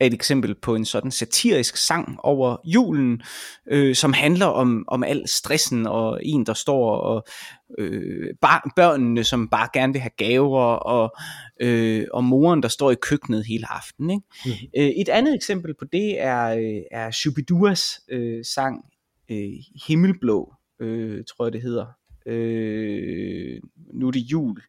er 0.00 0.06
et 0.06 0.14
eksempel 0.14 0.54
på 0.54 0.74
en 0.74 0.84
sådan 0.84 1.10
satirisk 1.10 1.76
sang 1.76 2.20
over 2.20 2.56
julen, 2.64 3.22
øh, 3.66 3.94
som 3.94 4.12
handler 4.12 4.46
om, 4.46 4.84
om 4.88 5.04
al 5.04 5.28
stressen 5.28 5.86
og 5.86 6.20
en, 6.22 6.46
der 6.46 6.54
står 6.54 6.96
og 6.96 7.26
øh, 7.78 8.34
bar, 8.40 8.72
børnene, 8.76 9.24
som 9.24 9.48
bare 9.48 9.68
gerne 9.72 9.92
vil 9.92 10.02
have 10.02 10.10
gaver, 10.16 10.64
og, 10.64 11.16
øh, 11.60 12.06
og 12.12 12.24
moren, 12.24 12.62
der 12.62 12.68
står 12.68 12.90
i 12.90 12.96
køkkenet 13.02 13.46
hele 13.46 13.72
aftenen. 13.72 14.10
Ikke? 14.10 14.26
Mhm. 14.44 14.70
Øh, 14.76 14.88
et 15.00 15.08
andet 15.08 15.34
eksempel 15.34 15.74
på 15.78 15.84
det 15.84 16.20
er, 16.20 16.48
øh, 16.48 16.82
er 16.90 17.10
Shubiduas 17.10 18.00
øh, 18.08 18.44
sang 18.44 18.84
øh, 19.30 19.52
Himmelblå, 19.86 20.54
øh, 20.80 21.24
tror 21.24 21.44
jeg 21.44 21.52
det 21.52 21.62
hedder. 21.62 21.86
Øh, 22.28 23.60
nu 23.94 24.06
er 24.06 24.10
det 24.10 24.20
jul 24.20 24.62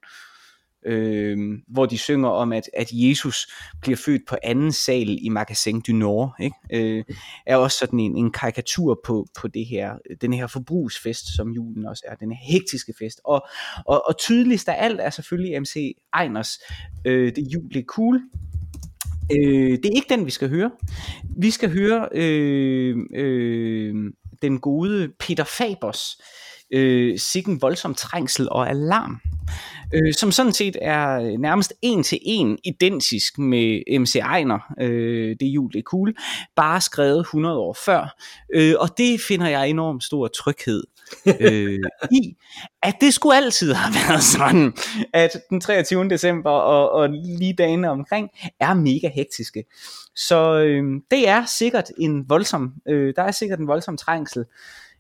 øh, 0.86 1.38
hvor 1.68 1.86
de 1.86 1.98
synger 1.98 2.30
om, 2.30 2.54
at, 2.54 2.70
at 2.74 2.88
Jesus 2.92 3.48
bliver 3.82 3.98
født 3.98 4.22
på 4.28 4.36
anden 4.44 4.72
sal 4.72 5.18
i 5.22 5.30
Magasin 5.30 5.82
du 5.82 5.92
Nord, 5.92 6.36
ikke? 6.40 6.56
Øh, 6.74 7.04
er 7.46 7.56
også 7.56 7.78
sådan 7.78 8.00
en, 8.00 8.18
en 8.18 8.32
karikatur 8.32 9.00
på, 9.06 9.28
på 9.40 9.48
det 9.48 9.66
her, 9.66 9.94
den 10.22 10.34
her 10.34 10.48
forbrugsfest, 10.48 11.36
som 11.36 11.52
julen 11.52 11.86
også 11.86 12.04
er, 12.08 12.16
den 12.16 12.32
her 12.32 12.52
hektiske 12.52 12.94
fest. 13.00 13.22
Og, 13.24 13.48
og, 13.86 14.08
og 14.08 14.18
tydeligst 14.18 14.70
af 14.70 14.86
alt 14.86 15.00
er 15.00 15.10
selvfølgelig 15.10 15.62
MC 15.62 15.96
Einers, 16.22 16.60
øh, 17.06 17.36
det 17.36 17.48
jul 17.54 17.78
er 17.78 17.84
cool, 17.88 18.22
Øh, 19.32 19.72
det 19.72 19.86
er 19.86 19.96
ikke 19.96 20.16
den, 20.16 20.26
vi 20.26 20.32
skal 20.32 20.50
høre. 20.50 20.72
Vi 21.38 21.52
skal 21.52 21.72
høre 21.72 22.10
øh, 22.12 22.98
øh, 23.16 23.96
den 24.42 24.60
gode 24.60 25.10
Peter 25.20 25.44
Fabers 25.44 26.18
øh, 26.20 26.49
øh, 26.72 27.20
Sikken 27.20 27.62
voldsom 27.62 27.94
trængsel 27.94 28.50
og 28.50 28.70
alarm, 28.70 29.22
øh, 29.94 30.14
som 30.14 30.32
sådan 30.32 30.54
set 30.54 30.78
er 30.82 31.20
øh, 31.20 31.32
nærmest 31.32 31.74
en 31.82 32.04
til 32.04 32.20
en 32.22 32.58
identisk 32.64 33.38
med 33.38 34.00
MC 34.00 34.16
Ejner, 34.16 34.60
øh, 34.82 35.36
det 35.40 35.46
jul, 35.46 35.72
det 35.72 35.80
er 35.80 35.84
cool, 35.84 36.16
bare 36.56 36.82
skrevet 36.82 37.20
100 37.20 37.58
år 37.58 37.78
før. 37.86 38.18
Øh, 38.54 38.76
og 38.80 38.98
det 38.98 39.22
finder 39.22 39.48
jeg 39.48 39.70
enormt 39.70 40.04
stor 40.04 40.28
tryghed 40.28 40.84
øh, 41.40 41.80
i, 42.12 42.36
at 42.84 42.96
det 43.02 43.14
skulle 43.14 43.36
altid 43.36 43.74
have 43.74 43.94
været 44.08 44.24
sådan, 44.24 44.74
at 45.14 45.32
den 45.50 45.62
23. 45.62 46.10
december 46.10 46.52
og, 46.52 46.92
og 46.92 47.10
lige 47.10 47.54
dagene 47.54 47.90
omkring 47.90 48.30
er 48.60 48.74
mega 48.74 49.10
hektiske. 49.16 49.64
Så 50.16 50.60
øh, 50.60 50.84
det 51.12 51.30
er 51.30 51.46
sikkert 51.46 51.92
en 51.98 52.30
voldsom, 52.30 52.74
øh, 52.88 53.14
der 53.16 53.24
er 53.24 53.32
sikkert 53.32 53.60
en 53.60 53.68
voldsom 53.68 53.98
trængsel 53.98 54.46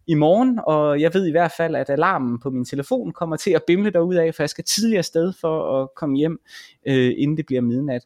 i 0.09 0.13
morgen, 0.13 0.59
og 0.67 1.01
jeg 1.01 1.13
ved 1.13 1.27
i 1.27 1.31
hvert 1.31 1.51
fald, 1.57 1.75
at 1.75 1.89
alarmen 1.89 2.39
på 2.39 2.49
min 2.49 2.65
telefon 2.65 3.11
kommer 3.11 3.37
til 3.37 3.51
at 3.51 3.63
bimle 3.67 3.91
af, 4.21 4.35
for 4.35 4.43
jeg 4.43 4.49
skal 4.49 4.63
tidligere 4.63 5.03
sted 5.03 5.33
for 5.41 5.81
at 5.81 5.89
komme 5.95 6.17
hjem, 6.17 6.39
øh, 6.87 7.13
inden 7.17 7.37
det 7.37 7.45
bliver 7.45 7.61
midnat. 7.61 8.01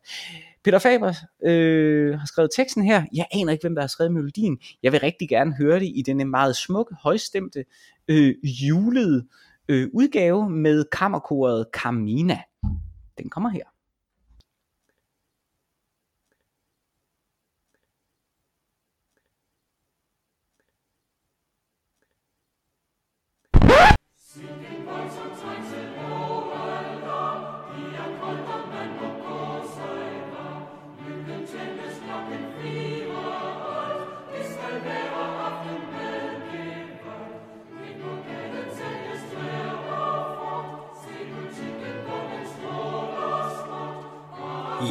Peter 0.64 0.80
Faber 0.80 1.14
øh, 1.44 2.20
har 2.20 2.26
skrevet 2.26 2.50
teksten 2.56 2.84
her. 2.84 3.04
Jeg 3.14 3.26
aner 3.34 3.52
ikke, 3.52 3.64
hvem 3.64 3.76
der 3.76 3.82
har 3.82 3.88
skrevet 3.88 4.12
melodien. 4.12 4.58
Jeg 4.84 4.92
vil 4.92 5.00
rigtig 5.00 5.30
gerne 5.30 5.56
høre 5.56 5.80
det 5.80 5.92
i 5.96 6.04
denne 6.06 6.26
meget 6.26 6.56
smukke, 6.56 6.96
højstemte, 6.96 7.66
øh, 8.08 8.36
julede 8.44 9.26
øh, 9.70 9.88
udgave 9.94 10.50
med 10.50 10.86
kammerkoret 10.92 11.66
Carmina. 11.74 12.40
Den 13.18 13.30
kommer 13.30 13.50
her. 13.50 13.73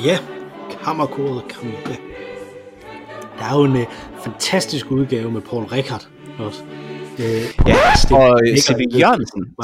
Ja, 0.05 0.19
kammerkoret 0.85 1.45
Camilla. 1.49 1.97
Der 3.39 3.45
er 3.45 3.57
jo 3.57 3.65
en 3.65 3.77
uh, 3.77 3.83
fantastisk 4.25 4.91
udgave 4.91 5.31
med 5.31 5.41
Paul 5.41 5.65
Rickard 5.65 6.09
også. 6.39 6.63
Uh, 7.19 7.69
ja, 7.69 8.17
og 8.17 8.41
C.V. 8.59 8.81
Jørgensen. 8.99 9.55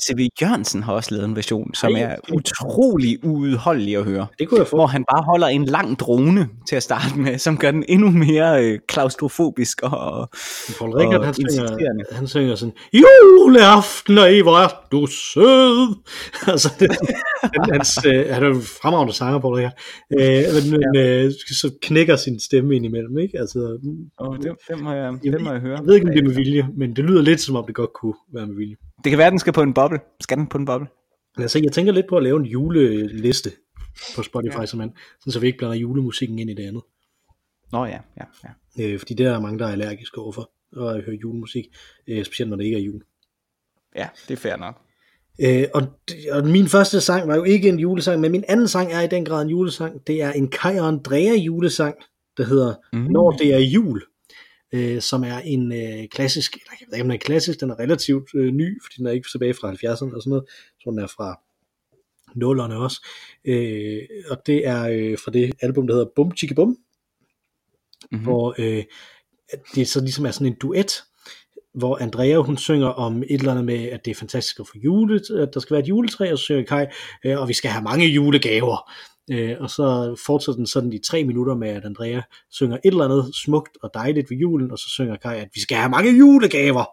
C.V. 0.00 0.28
Jørgensen 0.42 0.82
har 0.82 0.92
også 0.92 1.14
lavet 1.14 1.28
en 1.28 1.36
version, 1.36 1.74
som 1.74 1.92
er 1.96 2.16
utrolig 2.32 3.24
uudholdelig 3.24 3.96
at 3.96 4.04
høre. 4.04 4.26
Det 4.38 4.48
kunne 4.48 4.60
jeg 4.60 4.66
få. 4.66 4.76
Hvor 4.76 4.86
han 4.86 5.04
bare 5.12 5.24
holder 5.24 5.46
en 5.46 5.64
lang 5.64 5.98
drone 5.98 6.48
til 6.68 6.76
at 6.76 6.82
starte 6.82 7.18
med, 7.18 7.38
som 7.38 7.58
gør 7.58 7.70
den 7.70 7.84
endnu 7.88 8.10
mere 8.10 8.64
øh, 8.64 8.78
klaustrofobisk 8.88 9.82
og 9.82 10.28
Paul 10.78 10.90
Rickard, 10.90 11.20
og 11.20 11.24
han, 11.24 11.34
synger, 11.34 12.14
han 12.14 12.28
synger 12.28 12.54
sådan, 12.54 12.74
juleaften, 12.94 14.18
og 14.18 14.42
hvor 14.42 14.58
er 14.58 14.68
du 14.92 15.06
sød. 15.06 15.96
altså, 16.52 16.72
det, 16.80 16.90
han, 17.42 17.72
hans, 17.72 17.98
øh, 18.06 18.26
han 18.30 18.42
er 18.42 18.48
jo 18.48 18.60
fremragende 18.82 19.12
sanger, 19.12 19.38
Paul 19.38 19.54
Rickard. 19.54 19.78
Øh, 20.20 20.44
men, 20.70 20.82
ja. 20.94 21.24
øh, 21.24 21.32
så 21.32 21.70
knækker 21.82 22.16
sin 22.16 22.40
stemme 22.40 22.76
ind 22.76 22.84
imellem, 22.84 23.18
ikke? 23.18 23.38
Altså, 23.38 23.78
oh, 24.18 24.36
det, 24.36 24.52
det, 24.68 24.80
må 24.82 24.92
jeg, 24.92 25.14
jeg, 25.24 25.32
det 25.32 25.40
må 25.40 25.52
jeg 25.52 25.60
høre. 25.60 25.76
Jeg 25.76 25.86
ved 25.86 25.94
ikke, 25.94 26.06
om 26.06 26.12
det 26.12 26.20
er 26.20 26.28
med 26.28 26.34
vilje, 26.34 26.68
men 26.76 26.96
det 26.96 27.04
lyder 27.04 27.22
lidt, 27.22 27.40
som 27.40 27.56
om 27.56 27.64
det 27.66 27.74
godt 27.74 27.92
kunne 27.92 28.14
være 28.34 28.46
med 28.46 28.56
vilje. 28.56 28.76
Det 29.04 29.10
kan 29.10 29.18
være, 29.18 29.30
den 29.30 29.38
skal 29.38 29.52
på 29.52 29.62
en 29.62 29.74
boble. 29.74 30.00
Skal 30.20 30.36
den 30.36 30.46
på 30.46 30.58
en 30.58 30.64
boble? 30.64 30.86
Altså, 31.38 31.58
jeg 31.58 31.72
tænker 31.72 31.92
lidt 31.92 32.06
på 32.08 32.16
at 32.16 32.22
lave 32.22 32.40
en 32.40 32.46
juleliste 32.46 33.50
på 34.16 34.22
Spotify, 34.22 34.58
ja. 34.58 34.66
sådan, 34.66 34.92
så 35.28 35.40
vi 35.40 35.46
ikke 35.46 35.58
blander 35.58 35.76
julemusikken 35.76 36.38
ind 36.38 36.50
i 36.50 36.54
det 36.54 36.66
andet. 36.66 36.82
Nå 37.72 37.84
ja, 37.84 37.98
ja, 38.16 38.24
ja. 38.44 38.84
Øh, 38.84 38.98
fordi 38.98 39.14
der 39.14 39.34
er 39.34 39.40
mange, 39.40 39.58
der 39.58 39.66
er 39.66 39.72
allergiske 39.72 40.18
overfor 40.18 40.50
at 40.76 41.04
høre 41.04 41.16
julemusik, 41.22 41.64
øh, 42.08 42.24
specielt 42.24 42.50
når 42.50 42.56
det 42.56 42.64
ikke 42.64 42.76
er 42.76 42.82
jul. 42.82 43.02
Ja, 43.96 44.08
det 44.28 44.34
er 44.34 44.38
fair 44.38 44.56
nok. 44.56 44.80
Øh, 45.40 45.64
og, 45.74 45.82
og 46.32 46.46
min 46.46 46.68
første 46.68 47.00
sang 47.00 47.28
var 47.28 47.36
jo 47.36 47.44
ikke 47.44 47.68
en 47.68 47.78
julesang, 47.78 48.20
men 48.20 48.32
min 48.32 48.44
anden 48.48 48.68
sang 48.68 48.92
er 48.92 49.00
i 49.00 49.06
den 49.06 49.24
grad 49.24 49.42
en 49.42 49.50
julesang. 49.50 50.06
Det 50.06 50.22
er 50.22 50.32
en 50.32 50.48
Kai 50.48 50.78
og 50.78 50.88
Andrea 50.88 51.34
julesang, 51.34 51.94
der 52.36 52.44
hedder 52.44 52.74
mm. 52.92 52.98
Når 52.98 53.30
det 53.30 53.54
er 53.54 53.58
jul 53.58 54.02
øh, 54.74 55.00
som 55.00 55.24
er 55.24 55.38
en 55.38 55.72
øh, 55.72 56.08
klassisk, 56.08 56.54
eller 56.54 56.72
jeg 56.80 56.86
ved 56.86 56.94
ikke 56.94 57.02
om 57.02 57.08
den 57.08 57.14
er 57.14 57.24
klassisk, 57.24 57.60
den 57.60 57.70
er 57.70 57.78
relativt 57.78 58.28
øh, 58.34 58.52
ny, 58.52 58.82
fordi 58.82 58.94
den 58.98 59.06
er 59.06 59.10
ikke 59.10 59.28
tilbage 59.32 59.54
fra 59.54 59.72
70'erne 59.72 59.90
og 59.90 60.22
sådan 60.22 60.30
noget, 60.30 60.44
så 60.80 60.90
den 60.90 60.98
er 60.98 61.06
fra 61.06 61.40
nullerne 62.34 62.76
også, 62.76 63.06
øh, 63.44 64.02
og 64.30 64.46
det 64.46 64.66
er 64.66 64.82
øh, 64.82 65.18
fra 65.18 65.30
det 65.30 65.52
album, 65.60 65.86
der 65.86 65.94
hedder 65.94 66.10
Bum 66.16 66.36
Chicka 66.36 66.54
Bum, 66.54 66.68
mm-hmm. 66.68 68.24
hvor 68.24 68.54
øh, 68.58 68.84
det 69.74 69.88
så 69.88 70.00
ligesom 70.00 70.26
er 70.26 70.30
sådan 70.30 70.46
en 70.46 70.56
duet, 70.60 71.02
hvor 71.74 72.02
Andrea 72.02 72.36
hun 72.36 72.56
synger 72.56 72.88
om 72.88 73.22
et 73.22 73.30
eller 73.30 73.50
andet 73.50 73.64
med, 73.64 73.88
at 73.88 74.04
det 74.04 74.10
er 74.10 74.14
fantastisk 74.14 74.60
at 74.60 74.66
få 74.66 74.78
jule, 74.84 75.20
at 75.38 75.54
der 75.54 75.60
skal 75.60 75.74
være 75.74 75.82
et 75.82 75.88
juletræ, 75.88 76.32
og 76.32 76.38
så 76.38 76.44
synger 76.44 76.64
Kai, 76.64 76.86
øh, 77.24 77.40
og 77.40 77.48
vi 77.48 77.52
skal 77.52 77.70
have 77.70 77.84
mange 77.84 78.06
julegaver. 78.06 78.92
Øh, 79.30 79.56
og 79.60 79.70
så 79.70 80.16
fortsætter 80.26 80.56
den 80.56 80.66
sådan 80.66 80.92
i 80.92 80.98
tre 80.98 81.24
minutter 81.24 81.54
med, 81.54 81.68
at 81.68 81.84
Andrea 81.84 82.20
synger 82.50 82.76
et 82.76 82.80
eller 82.84 83.04
andet 83.04 83.34
smukt 83.34 83.78
og 83.82 83.90
dejligt 83.94 84.30
ved 84.30 84.36
julen, 84.36 84.70
og 84.70 84.78
så 84.78 84.88
synger 84.88 85.16
Kai, 85.16 85.38
at 85.38 85.48
vi 85.54 85.60
skal 85.60 85.76
have 85.76 85.90
mange 85.90 86.18
julegaver, 86.18 86.84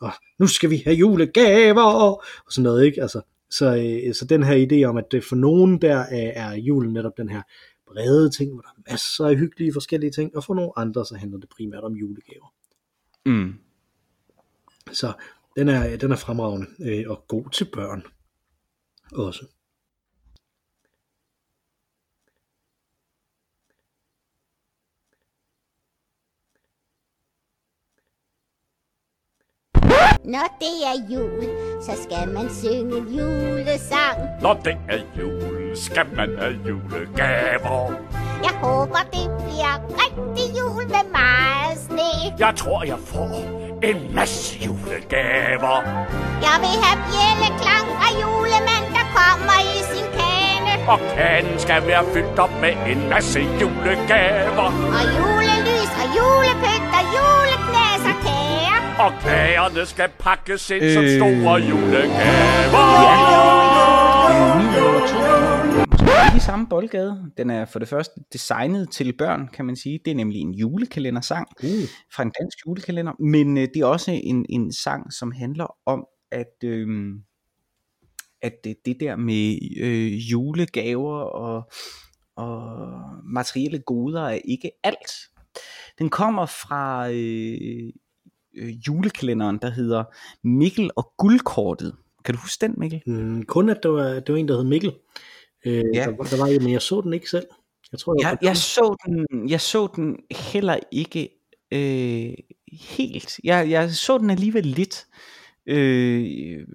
og 0.00 0.12
nu 0.38 0.46
skal 0.46 0.70
vi 0.70 0.82
have 0.84 0.96
julegaver, 0.96 1.82
og 1.82 2.22
sådan 2.50 2.62
noget, 2.62 2.84
ikke? 2.84 3.02
Altså, 3.02 3.20
så, 3.50 3.76
øh, 3.76 4.14
så 4.14 4.24
den 4.24 4.42
her 4.42 4.66
idé 4.66 4.84
om, 4.88 4.96
at 4.96 5.12
det 5.12 5.24
for 5.24 5.36
nogen 5.36 5.80
der 5.80 6.00
øh, 6.00 6.32
er 6.34 6.52
julen 6.52 6.92
netop 6.92 7.16
den 7.16 7.28
her 7.28 7.42
brede 7.86 8.30
ting, 8.30 8.52
hvor 8.52 8.60
der 8.60 8.68
er 8.68 8.90
masser 8.90 9.26
af 9.26 9.36
hyggelige 9.36 9.72
forskellige 9.72 10.10
ting, 10.10 10.36
og 10.36 10.44
for 10.44 10.54
nogle 10.54 10.72
andre 10.76 11.06
så 11.06 11.16
handler 11.16 11.38
det 11.38 11.48
primært 11.48 11.84
om 11.84 11.92
julegaver. 11.92 12.54
Mm. 13.26 13.54
Så 14.92 15.12
den 15.56 15.68
er, 15.68 15.96
den 15.96 16.12
er 16.12 16.16
fremragende 16.16 16.66
øh, 16.80 17.10
og 17.10 17.24
god 17.28 17.50
til 17.50 17.64
børn 17.72 18.02
også. 19.12 19.46
Når 30.34 30.48
det 30.60 30.76
er 30.90 30.96
jul, 31.12 31.44
så 31.82 31.92
skal 32.04 32.28
man 32.34 32.46
synge 32.62 32.98
julesang. 33.16 34.16
Når 34.42 34.54
det 34.64 34.76
er 34.88 35.00
jul, 35.18 35.76
skal 35.76 36.06
man 36.16 36.30
have 36.38 36.56
julegaver. 36.68 37.92
Jeg 38.46 38.54
håber, 38.62 39.02
det 39.16 39.26
bliver 39.44 39.74
rigtig 40.02 40.46
jul 40.58 40.84
med 40.94 41.04
meget 41.18 41.78
sne. 41.86 42.10
Jeg 42.38 42.52
tror, 42.56 42.84
jeg 42.84 42.98
får 43.04 43.32
en 43.82 44.14
masse 44.14 44.58
julegaver. 44.66 45.76
Jeg 46.46 46.56
vil 46.64 46.74
have 46.84 46.98
bjælleklang 47.08 47.86
fra 47.98 48.08
julemand, 48.22 48.86
der 48.96 49.06
kommer 49.18 49.58
i 49.76 49.78
sin 49.92 50.08
kane. 50.18 50.72
Og 50.92 50.98
kanen 51.16 51.58
skal 51.58 51.86
være 51.86 52.04
fyldt 52.14 52.38
op 52.38 52.54
med 52.60 52.72
en 52.92 53.08
masse 53.08 53.40
julegaver. 53.60 54.68
Og 54.98 55.04
julelys 55.18 55.92
og 56.02 56.06
julepynt 56.16 56.88
og 56.98 57.04
juleknæs 57.16 57.87
og 58.98 59.12
kager. 59.22 59.60
Og 59.60 59.70
kagerne 59.70 59.86
skal 59.86 60.10
pakkes 60.18 60.70
ind 60.70 60.84
øh... 60.84 60.94
som 60.94 61.04
store 61.18 61.60
julegaver. 61.68 62.08
Ja. 66.08 66.26
Ikke 66.26 66.36
i 66.36 66.40
samme 66.40 66.66
boldgade. 66.66 67.30
Den 67.36 67.50
er 67.50 67.64
for 67.64 67.78
det 67.78 67.88
første 67.88 68.20
designet 68.32 68.90
til 68.90 69.12
børn, 69.18 69.48
kan 69.52 69.64
man 69.64 69.76
sige. 69.76 69.98
Det 70.04 70.10
er 70.10 70.14
nemlig 70.14 70.40
en 70.40 70.54
julekalendersang 70.54 71.48
uh. 71.62 71.68
fra 72.14 72.22
en 72.22 72.32
dansk 72.40 72.58
julekalender. 72.66 73.12
Men 73.22 73.58
øh, 73.58 73.68
det 73.74 73.76
er 73.76 73.86
også 73.86 74.10
en, 74.10 74.46
en 74.48 74.72
sang, 74.72 75.12
som 75.12 75.32
handler 75.32 75.66
om, 75.86 76.06
at, 76.32 76.64
øh, 76.64 76.88
at 78.42 78.52
det, 78.64 78.76
det 78.84 78.96
der 79.00 79.16
med 79.16 79.58
øh, 79.80 80.12
julegaver 80.30 81.20
og, 81.20 81.70
og 82.36 82.88
materielle 83.24 83.78
goder 83.78 84.22
er 84.22 84.38
ikke 84.44 84.70
alt. 84.84 85.10
Den 85.98 86.10
kommer 86.10 86.46
fra 86.46 87.10
øh, 87.10 87.92
øh, 88.56 88.70
julekalenderen, 88.88 89.58
der 89.62 89.70
hedder 89.70 90.04
Mikkel 90.44 90.90
og 90.96 91.12
Guldkortet. 91.18 91.94
Kan 92.24 92.34
du 92.34 92.40
huske 92.40 92.66
den, 92.66 92.74
Mikkel? 92.78 93.02
Mm, 93.06 93.42
kun 93.42 93.68
at 93.68 93.78
det 93.82 93.90
var, 93.90 94.08
det 94.08 94.28
var 94.28 94.36
en, 94.36 94.48
der 94.48 94.56
hed 94.56 94.64
Mikkel. 94.64 94.92
Øh, 95.66 95.84
ja. 95.94 96.04
der, 96.04 96.06
der 96.06 96.38
var, 96.38 96.62
men 96.62 96.72
jeg 96.72 96.82
så 96.82 97.00
den 97.00 97.12
ikke 97.12 97.30
selv. 97.30 97.46
Jeg, 97.92 98.00
tror, 98.00 98.16
jeg, 98.22 98.38
jeg, 98.42 98.56
så, 98.56 98.96
den, 99.06 99.48
jeg 99.50 99.60
så 99.60 99.88
den 99.96 100.16
heller 100.30 100.78
ikke 100.90 101.28
øh, 101.72 102.34
helt. 102.72 103.40
Jeg, 103.44 103.70
jeg 103.70 103.90
så 103.90 104.18
den 104.18 104.30
alligevel 104.30 104.66
lidt. 104.66 105.06
Øh, 105.66 106.66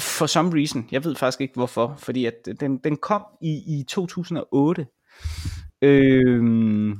for 0.00 0.26
some 0.26 0.58
reason. 0.58 0.88
Jeg 0.92 1.04
ved 1.04 1.14
faktisk 1.14 1.40
ikke 1.40 1.54
hvorfor. 1.54 1.94
Fordi 1.98 2.24
at 2.24 2.48
den, 2.60 2.78
den 2.78 2.96
kom 2.96 3.22
i, 3.42 3.78
i 3.78 3.84
2008. 3.88 4.86
Øhm, 5.82 6.98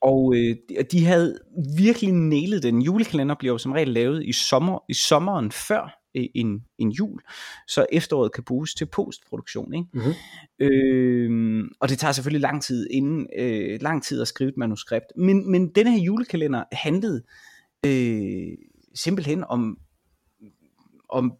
og 0.00 0.34
øh, 0.36 0.56
de- 0.68 0.82
de 0.92 1.04
havde 1.04 1.38
virkelig 1.76 2.12
nailet 2.12 2.62
den. 2.62 2.82
Julekalender 2.82 3.34
bliver 3.34 3.54
jo 3.54 3.58
som 3.58 3.72
regel 3.72 3.88
lavet 3.88 4.24
i, 4.24 4.32
sommer, 4.32 4.78
i 4.88 4.94
sommeren 4.94 5.52
før 5.52 6.00
øh, 6.16 6.24
en, 6.34 6.64
en 6.78 6.90
jul, 6.90 7.20
så 7.68 7.86
efteråret 7.92 8.32
kan 8.32 8.44
bruges 8.44 8.74
til 8.74 8.86
postproduktion. 8.86 9.74
Ikke? 9.74 9.86
Mhm. 9.92 10.12
Øhm, 10.58 11.68
og 11.80 11.88
det 11.88 11.98
tager 11.98 12.12
selvfølgelig 12.12 12.40
lang 12.40 12.62
tid 12.62 12.86
inden 12.90 13.26
øh, 13.38 13.78
lang 13.82 14.02
tid 14.02 14.20
at 14.20 14.28
skrive 14.28 14.48
et 14.50 14.56
manuskript. 14.56 15.06
Men, 15.16 15.50
men 15.50 15.68
denne 15.68 15.90
her 15.92 16.02
julekalender 16.02 16.64
handlede 16.72 17.22
øh, 17.86 18.52
simpelthen 18.94 19.44
om, 19.44 19.78
om 21.08 21.32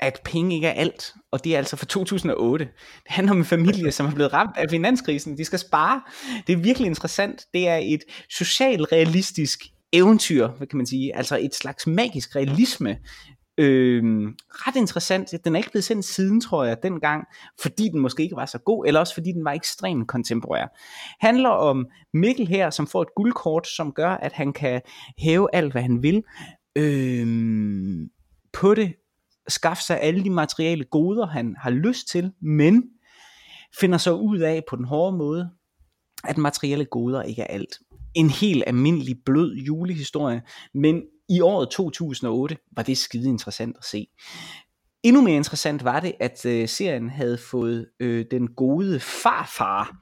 at 0.00 0.20
penge 0.24 0.54
ikke 0.54 0.66
er 0.66 0.72
alt, 0.72 1.14
og 1.30 1.44
det 1.44 1.54
er 1.54 1.58
altså 1.58 1.76
fra 1.76 1.86
2008. 1.86 2.64
Det 2.64 2.72
handler 3.06 3.32
om 3.32 3.38
en 3.38 3.44
familie, 3.44 3.92
som 3.92 4.06
er 4.06 4.14
blevet 4.14 4.32
ramt 4.32 4.56
af 4.56 4.70
finanskrisen. 4.70 5.38
De 5.38 5.44
skal 5.44 5.58
spare. 5.58 6.02
Det 6.46 6.52
er 6.52 6.56
virkelig 6.56 6.86
interessant. 6.86 7.46
Det 7.54 7.68
er 7.68 7.76
et 7.76 8.04
socialrealistisk 8.30 9.60
eventyr, 9.92 10.48
hvad 10.48 10.66
kan 10.66 10.76
man 10.76 10.86
sige, 10.86 11.16
altså 11.16 11.38
et 11.38 11.54
slags 11.54 11.86
magisk 11.86 12.36
realisme. 12.36 12.98
Øhm, 13.60 14.34
ret 14.50 14.76
interessant. 14.76 15.34
Den 15.44 15.54
er 15.54 15.58
ikke 15.58 15.70
blevet 15.70 15.84
sendt 15.84 16.04
siden, 16.04 16.40
tror 16.40 16.64
jeg, 16.64 16.76
dengang, 16.82 17.24
fordi 17.60 17.88
den 17.88 18.00
måske 18.00 18.22
ikke 18.22 18.36
var 18.36 18.46
så 18.46 18.58
god, 18.58 18.86
eller 18.86 19.00
også 19.00 19.14
fordi 19.14 19.32
den 19.32 19.44
var 19.44 19.52
ekstremt 19.52 20.08
kontemporær. 20.08 20.66
Handler 21.20 21.48
om 21.48 21.86
Mikkel 22.14 22.46
her, 22.46 22.70
som 22.70 22.86
får 22.86 23.02
et 23.02 23.14
guldkort, 23.16 23.66
som 23.66 23.92
gør, 23.92 24.10
at 24.10 24.32
han 24.32 24.52
kan 24.52 24.80
hæve 25.18 25.48
alt, 25.52 25.72
hvad 25.72 25.82
han 25.82 26.02
vil. 26.02 26.22
Øhm, 26.76 28.08
på 28.52 28.74
det 28.74 28.94
skaffe 29.48 29.82
sig 29.82 30.00
alle 30.00 30.24
de 30.24 30.30
materielle 30.30 30.84
goder, 30.84 31.26
han 31.26 31.56
har 31.58 31.70
lyst 31.70 32.08
til, 32.08 32.32
men 32.42 32.84
finder 33.80 33.98
så 33.98 34.12
ud 34.12 34.38
af 34.38 34.62
på 34.68 34.76
den 34.76 34.84
hårde 34.84 35.16
måde, 35.16 35.50
at 36.24 36.38
materielle 36.38 36.84
goder 36.84 37.22
ikke 37.22 37.42
er 37.42 37.46
alt. 37.46 37.78
En 38.14 38.30
helt 38.30 38.64
almindelig 38.66 39.16
blød 39.24 39.54
julehistorie, 39.54 40.42
men 40.74 41.02
i 41.28 41.40
året 41.40 41.70
2008 41.70 42.56
var 42.72 42.82
det 42.82 42.98
skide 42.98 43.28
interessant 43.28 43.76
at 43.78 43.84
se. 43.84 44.06
Endnu 45.02 45.22
mere 45.22 45.36
interessant 45.36 45.84
var 45.84 46.00
det, 46.00 46.12
at 46.20 46.46
øh, 46.46 46.68
serien 46.68 47.10
havde 47.10 47.38
fået 47.38 47.86
øh, 48.00 48.26
den 48.30 48.48
gode 48.54 49.00
farfar 49.00 49.96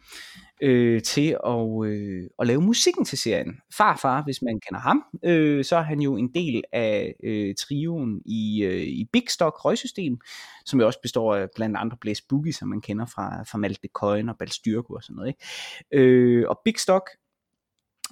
øh, 0.63 1.03
til 1.03 1.37
at, 1.47 1.87
øh, 1.87 2.25
at 2.39 2.47
lave 2.47 2.61
musikken 2.61 3.05
til 3.05 3.19
serien. 3.19 3.61
Farfar, 3.73 4.23
hvis 4.23 4.43
man 4.43 4.61
kender 4.61 4.81
ham, 4.81 5.05
øh, 5.25 5.65
så 5.65 5.77
er 5.77 5.83
han 5.83 6.01
jo 6.01 6.17
en 6.17 6.35
del 6.35 6.63
af 6.73 7.15
øh, 7.25 7.55
trioen 7.55 8.23
i, 8.27 8.63
øh, 8.63 8.83
i 8.83 9.09
Big 9.13 9.25
Stock 9.29 9.65
røgsystem, 9.65 10.19
som 10.65 10.81
jo 10.81 10.87
også 10.87 11.01
består 11.03 11.37
af 11.37 11.49
blandt 11.57 11.77
andre 11.77 11.97
Blaze 12.01 12.23
Boogie, 12.29 12.53
som 12.53 12.69
man 12.69 12.81
kender 12.81 13.07
fra, 13.07 13.43
fra 13.43 13.59
Malte 13.59 13.89
Coyne 13.93 14.33
og 14.33 14.39
Balstyrko 14.39 14.95
og 14.95 15.03
sådan 15.03 15.17
noget. 15.17 15.29
Ikke? 15.29 16.05
Øh, 16.05 16.45
og 16.49 16.61
Big 16.65 16.79
Stock 16.79 17.11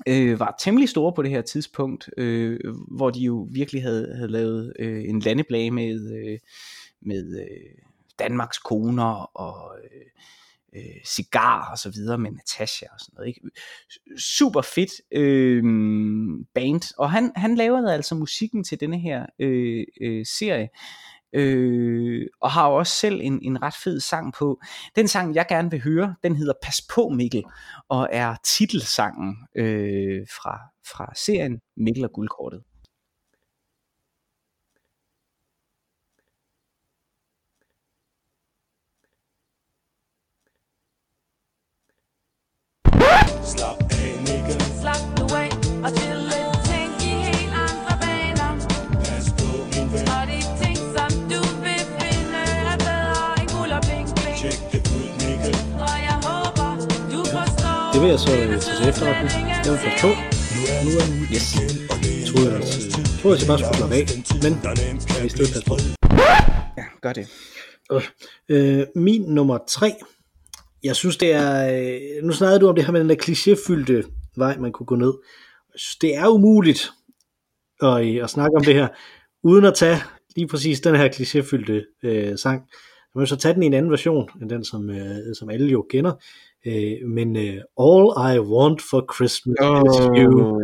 øh, 0.09 0.41
var 0.41 0.57
temmelig 0.61 0.89
store 0.89 1.13
på 1.13 1.23
det 1.23 1.31
her 1.31 1.43
tidspunkt, 1.43 2.11
øh, 2.17 2.61
hvor 2.97 3.11
de 3.11 3.21
jo 3.21 3.49
virkelig 3.51 3.83
havde, 3.83 4.15
havde 4.15 4.33
lavet 4.33 4.73
øh, 4.79 5.05
en 5.09 5.21
landeblage 5.21 5.71
med, 5.71 6.13
øh, 6.13 6.39
med 7.03 7.41
øh, 7.41 7.79
Danmarks 8.19 8.59
koner 8.59 9.37
og 9.37 9.77
øh, 9.85 10.07
øh, 10.75 11.05
cigar 11.05 11.71
og 11.71 11.79
så 11.79 11.91
videre 11.91 12.19
med 12.19 12.31
Natasha 12.31 12.87
og 12.93 13.01
sådan 13.01 13.13
noget. 13.15 13.29
Ikke? 13.29 13.41
Super 14.19 14.63
fedt 14.63 14.93
øh, 15.13 15.63
band, 16.55 16.95
og 16.99 17.11
han, 17.11 17.33
han 17.37 17.55
lavede 17.55 17.95
altså 17.95 18.15
musikken 18.15 18.65
til 18.65 18.81
denne 18.81 18.99
her 18.99 19.27
øh, 19.39 19.85
øh, 20.01 20.27
serie, 20.27 20.69
øh, 21.33 22.27
og 22.41 22.51
har 22.51 22.67
også 22.67 22.93
selv 22.93 23.21
en, 23.23 23.39
en 23.43 23.63
ret 23.63 23.75
fed 23.85 24.01
sang 24.01 24.33
på. 24.33 24.61
Den 24.97 25.09
sang, 25.09 25.35
jeg 25.35 25.47
gerne 25.49 25.71
vil 25.71 25.83
høre, 25.83 26.15
den 26.23 26.37
hedder 26.37 26.55
Pas 26.63 26.81
på 26.95 27.09
Mikkel, 27.09 27.45
og 27.89 28.09
er 28.13 28.37
titelsangen 28.45 29.37
øh, 29.57 30.27
fra, 30.37 30.59
fra 30.87 31.13
serien 31.17 31.61
Mikkel 31.77 32.05
og 32.05 32.13
Guldkortet. 32.13 32.63
Vil 58.05 58.11
jeg 58.11 58.19
så 58.19 58.33
øh, 58.37 58.49
tage 58.49 58.77
til 58.79 58.89
efterretning. 58.89 59.31
Det 59.65 59.71
var 59.73 59.79
for 59.85 59.93
to. 60.05 60.11
Nu 60.85 60.91
er 61.01 61.07
nu 61.15 61.25
Yes. 61.35 61.47
Jeg 61.57 62.27
troede, 62.29 62.53
jeg, 62.53 62.61
jeg, 62.61 63.21
troede, 63.21 63.39
jeg 63.41 63.47
bare 63.51 63.59
skulle 63.59 63.77
slappe 63.81 63.97
af, 63.99 64.05
men 64.45 64.53
jeg 65.15 65.23
vidste 65.23 65.43
ikke, 65.43 65.55
pas 65.57 65.65
på. 65.71 65.75
Ja, 66.79 66.85
gør 67.05 67.13
det. 67.19 67.27
Øh, 68.49 68.87
min 68.97 69.23
nummer 69.23 69.59
tre. 69.69 69.91
Jeg 70.83 70.97
synes, 70.97 71.17
det 71.17 71.33
er... 71.33 71.53
Øh, 71.75 72.25
nu 72.27 72.33
snakkede 72.33 72.61
du 72.61 72.69
om 72.69 72.75
det 72.75 72.85
her 72.85 72.93
med 72.93 73.01
den 73.01 73.09
der 73.09 73.23
klichéfyldte 73.27 73.97
vej, 74.37 74.57
man 74.59 74.73
kunne 74.73 74.87
gå 74.87 74.97
ned. 74.97 75.13
Jeg 75.73 75.81
synes, 75.81 75.97
det 75.97 76.17
er 76.17 76.29
umuligt 76.29 76.91
at, 77.83 78.07
øh, 78.07 78.25
at 78.25 78.31
snakke 78.31 78.57
om 78.57 78.65
det 78.65 78.75
her, 78.75 78.89
uden 79.43 79.65
at 79.65 79.75
tage 79.75 79.99
lige 80.37 80.49
præcis 80.49 80.81
den 80.81 80.97
her 80.97 81.09
klichéfyldte 81.09 82.07
øh, 82.09 82.39
sang. 82.39 82.63
Man 83.15 83.21
kan 83.23 83.27
så 83.27 83.37
tage 83.37 83.55
den 83.55 83.63
i 83.63 83.67
en 83.67 83.75
anden 83.75 83.91
version, 83.91 84.29
end 84.41 84.51
den, 84.51 84.65
som, 84.65 84.91
øh, 84.91 85.35
som 85.39 85.51
alle 85.51 85.71
jo 85.71 85.87
kender. 85.91 86.13
Øh, 86.67 87.09
men 87.09 87.37
øh, 87.37 87.61
All 87.81 88.35
I 88.35 88.39
Want 88.39 88.83
for 88.91 89.15
Christmas 89.15 89.57
is 89.61 89.99
You. 90.19 90.59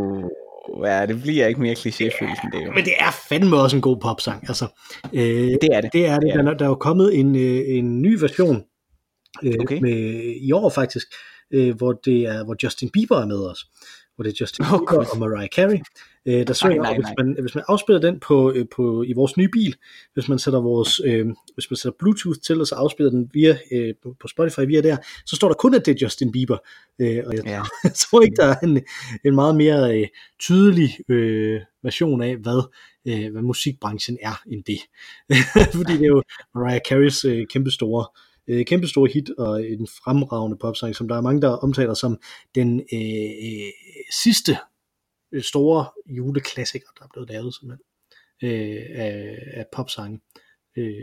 Oh, 0.72 0.86
ja, 0.88 1.06
det 1.06 1.22
bliver 1.22 1.46
ikke 1.46 1.60
mere 1.60 1.72
klichéfyldt 1.74 2.44
end 2.44 2.52
det 2.52 2.66
jo. 2.66 2.72
Men 2.72 2.84
det 2.84 2.92
er 2.98 3.10
fandme 3.28 3.56
også 3.56 3.76
en 3.76 3.82
god 3.82 3.96
popsang. 4.02 4.44
Altså, 4.48 4.66
øh, 5.12 5.22
Det 5.22 5.68
er 5.72 5.80
det. 5.80 5.92
Det 5.92 6.06
er 6.06 6.18
det. 6.18 6.22
Det 6.22 6.34
er 6.34 6.42
Der, 6.42 6.50
er- 6.50 6.56
der 6.56 6.64
er 6.64 6.68
jo 6.68 6.74
kommet 6.74 7.18
en, 7.18 7.36
øh, 7.36 7.62
en 7.66 8.02
ny 8.02 8.18
version 8.20 8.62
øh, 9.42 9.54
Okay. 9.60 9.80
med, 9.80 10.34
i 10.42 10.52
år 10.52 10.70
faktisk, 10.70 11.06
øh, 11.50 11.76
hvor, 11.76 11.92
det 11.92 12.22
er, 12.22 12.44
hvor 12.44 12.56
Justin 12.62 12.90
Bieber 12.90 13.18
er 13.20 13.26
med 13.26 13.38
os. 13.50 13.64
Hvor 14.14 14.22
det 14.22 14.30
er 14.30 14.36
Justin 14.40 14.64
oh, 14.64 14.70
Bieber 14.70 14.96
Gud. 14.96 15.06
og 15.12 15.18
Mariah 15.18 15.48
Carey, 15.56 15.78
øh, 16.26 16.46
der 16.46 16.52
synger, 16.52 16.82
nej, 16.82 16.94
hvis 16.94 17.04
nej. 17.04 17.14
man, 17.18 17.36
hvis 17.40 17.54
man 17.54 17.64
afspiller 17.68 18.00
den 18.00 18.20
på, 18.20 18.52
øh, 18.52 18.66
på, 18.76 19.02
i 19.02 19.12
vores 19.12 19.36
nye 19.36 19.48
bil, 19.48 19.76
hvis 20.14 20.28
man 20.28 20.38
sætter 20.38 20.60
vores, 20.60 21.00
øh, 21.04 21.26
hvis 21.54 21.70
man 21.70 21.76
sætter 21.76 21.96
Bluetooth 21.98 22.38
til, 22.46 22.60
og 22.60 22.66
så 22.66 22.74
afspiller 22.74 23.10
den 23.10 23.30
via, 23.34 23.58
øh, 23.72 23.94
på- 24.02 24.28
Spotify 24.28 24.60
via 24.66 24.80
der, 24.80 24.96
så 25.26 25.36
står 25.36 25.48
der 25.48 25.54
kun, 25.54 25.74
at 25.74 25.86
det 25.86 25.92
er 25.94 25.98
Justin 26.02 26.32
Bieber. 26.32 26.58
Øh, 27.00 27.22
og 27.26 27.34
jeg, 27.36 27.44
Ja. 27.46 27.62
jeg 27.84 27.94
tror 28.10 28.22
ikke, 28.22 28.36
der 28.36 28.46
er 28.46 28.58
en, 28.58 28.82
en 29.24 29.34
meget 29.34 29.56
mere 29.56 29.98
øh, 30.00 30.06
tydelig 30.40 30.90
øh, 31.08 31.60
version 31.82 32.22
af, 32.22 32.36
hvad, 32.36 32.62
øh, 33.08 33.32
hvad 33.32 33.42
musikbranchen 33.42 34.18
er 34.22 34.42
end 34.52 34.64
det. 34.64 34.78
Fordi 35.76 35.92
det 35.92 36.02
er 36.02 36.06
jo 36.06 36.22
Mariah 36.54 36.80
Careys 36.88 37.24
øh, 37.24 37.46
kæmpe 37.46 37.70
store 37.70 38.06
øh, 38.48 38.64
kæmpe 38.66 38.86
store 38.88 39.10
hit 39.14 39.30
og 39.38 39.64
en 39.66 39.86
fremragende 40.04 40.56
popsang, 40.60 40.96
som 40.96 41.08
der 41.08 41.16
er 41.16 41.20
mange, 41.20 41.40
der 41.42 41.48
omtaler 41.48 41.94
som 41.94 42.18
den 42.54 42.80
øh, 42.92 43.00
øh, 43.46 43.70
sidste 44.22 44.56
store 45.40 45.86
juleklassiker, 46.16 46.86
der 46.98 47.04
er 47.04 47.08
blevet 47.12 47.28
lavet 47.30 47.54
simpelthen, 47.54 47.84
øh, 48.42 48.82
af, 48.94 49.38
af 49.52 49.64
popsange. 49.72 50.20
Øh, 50.76 50.94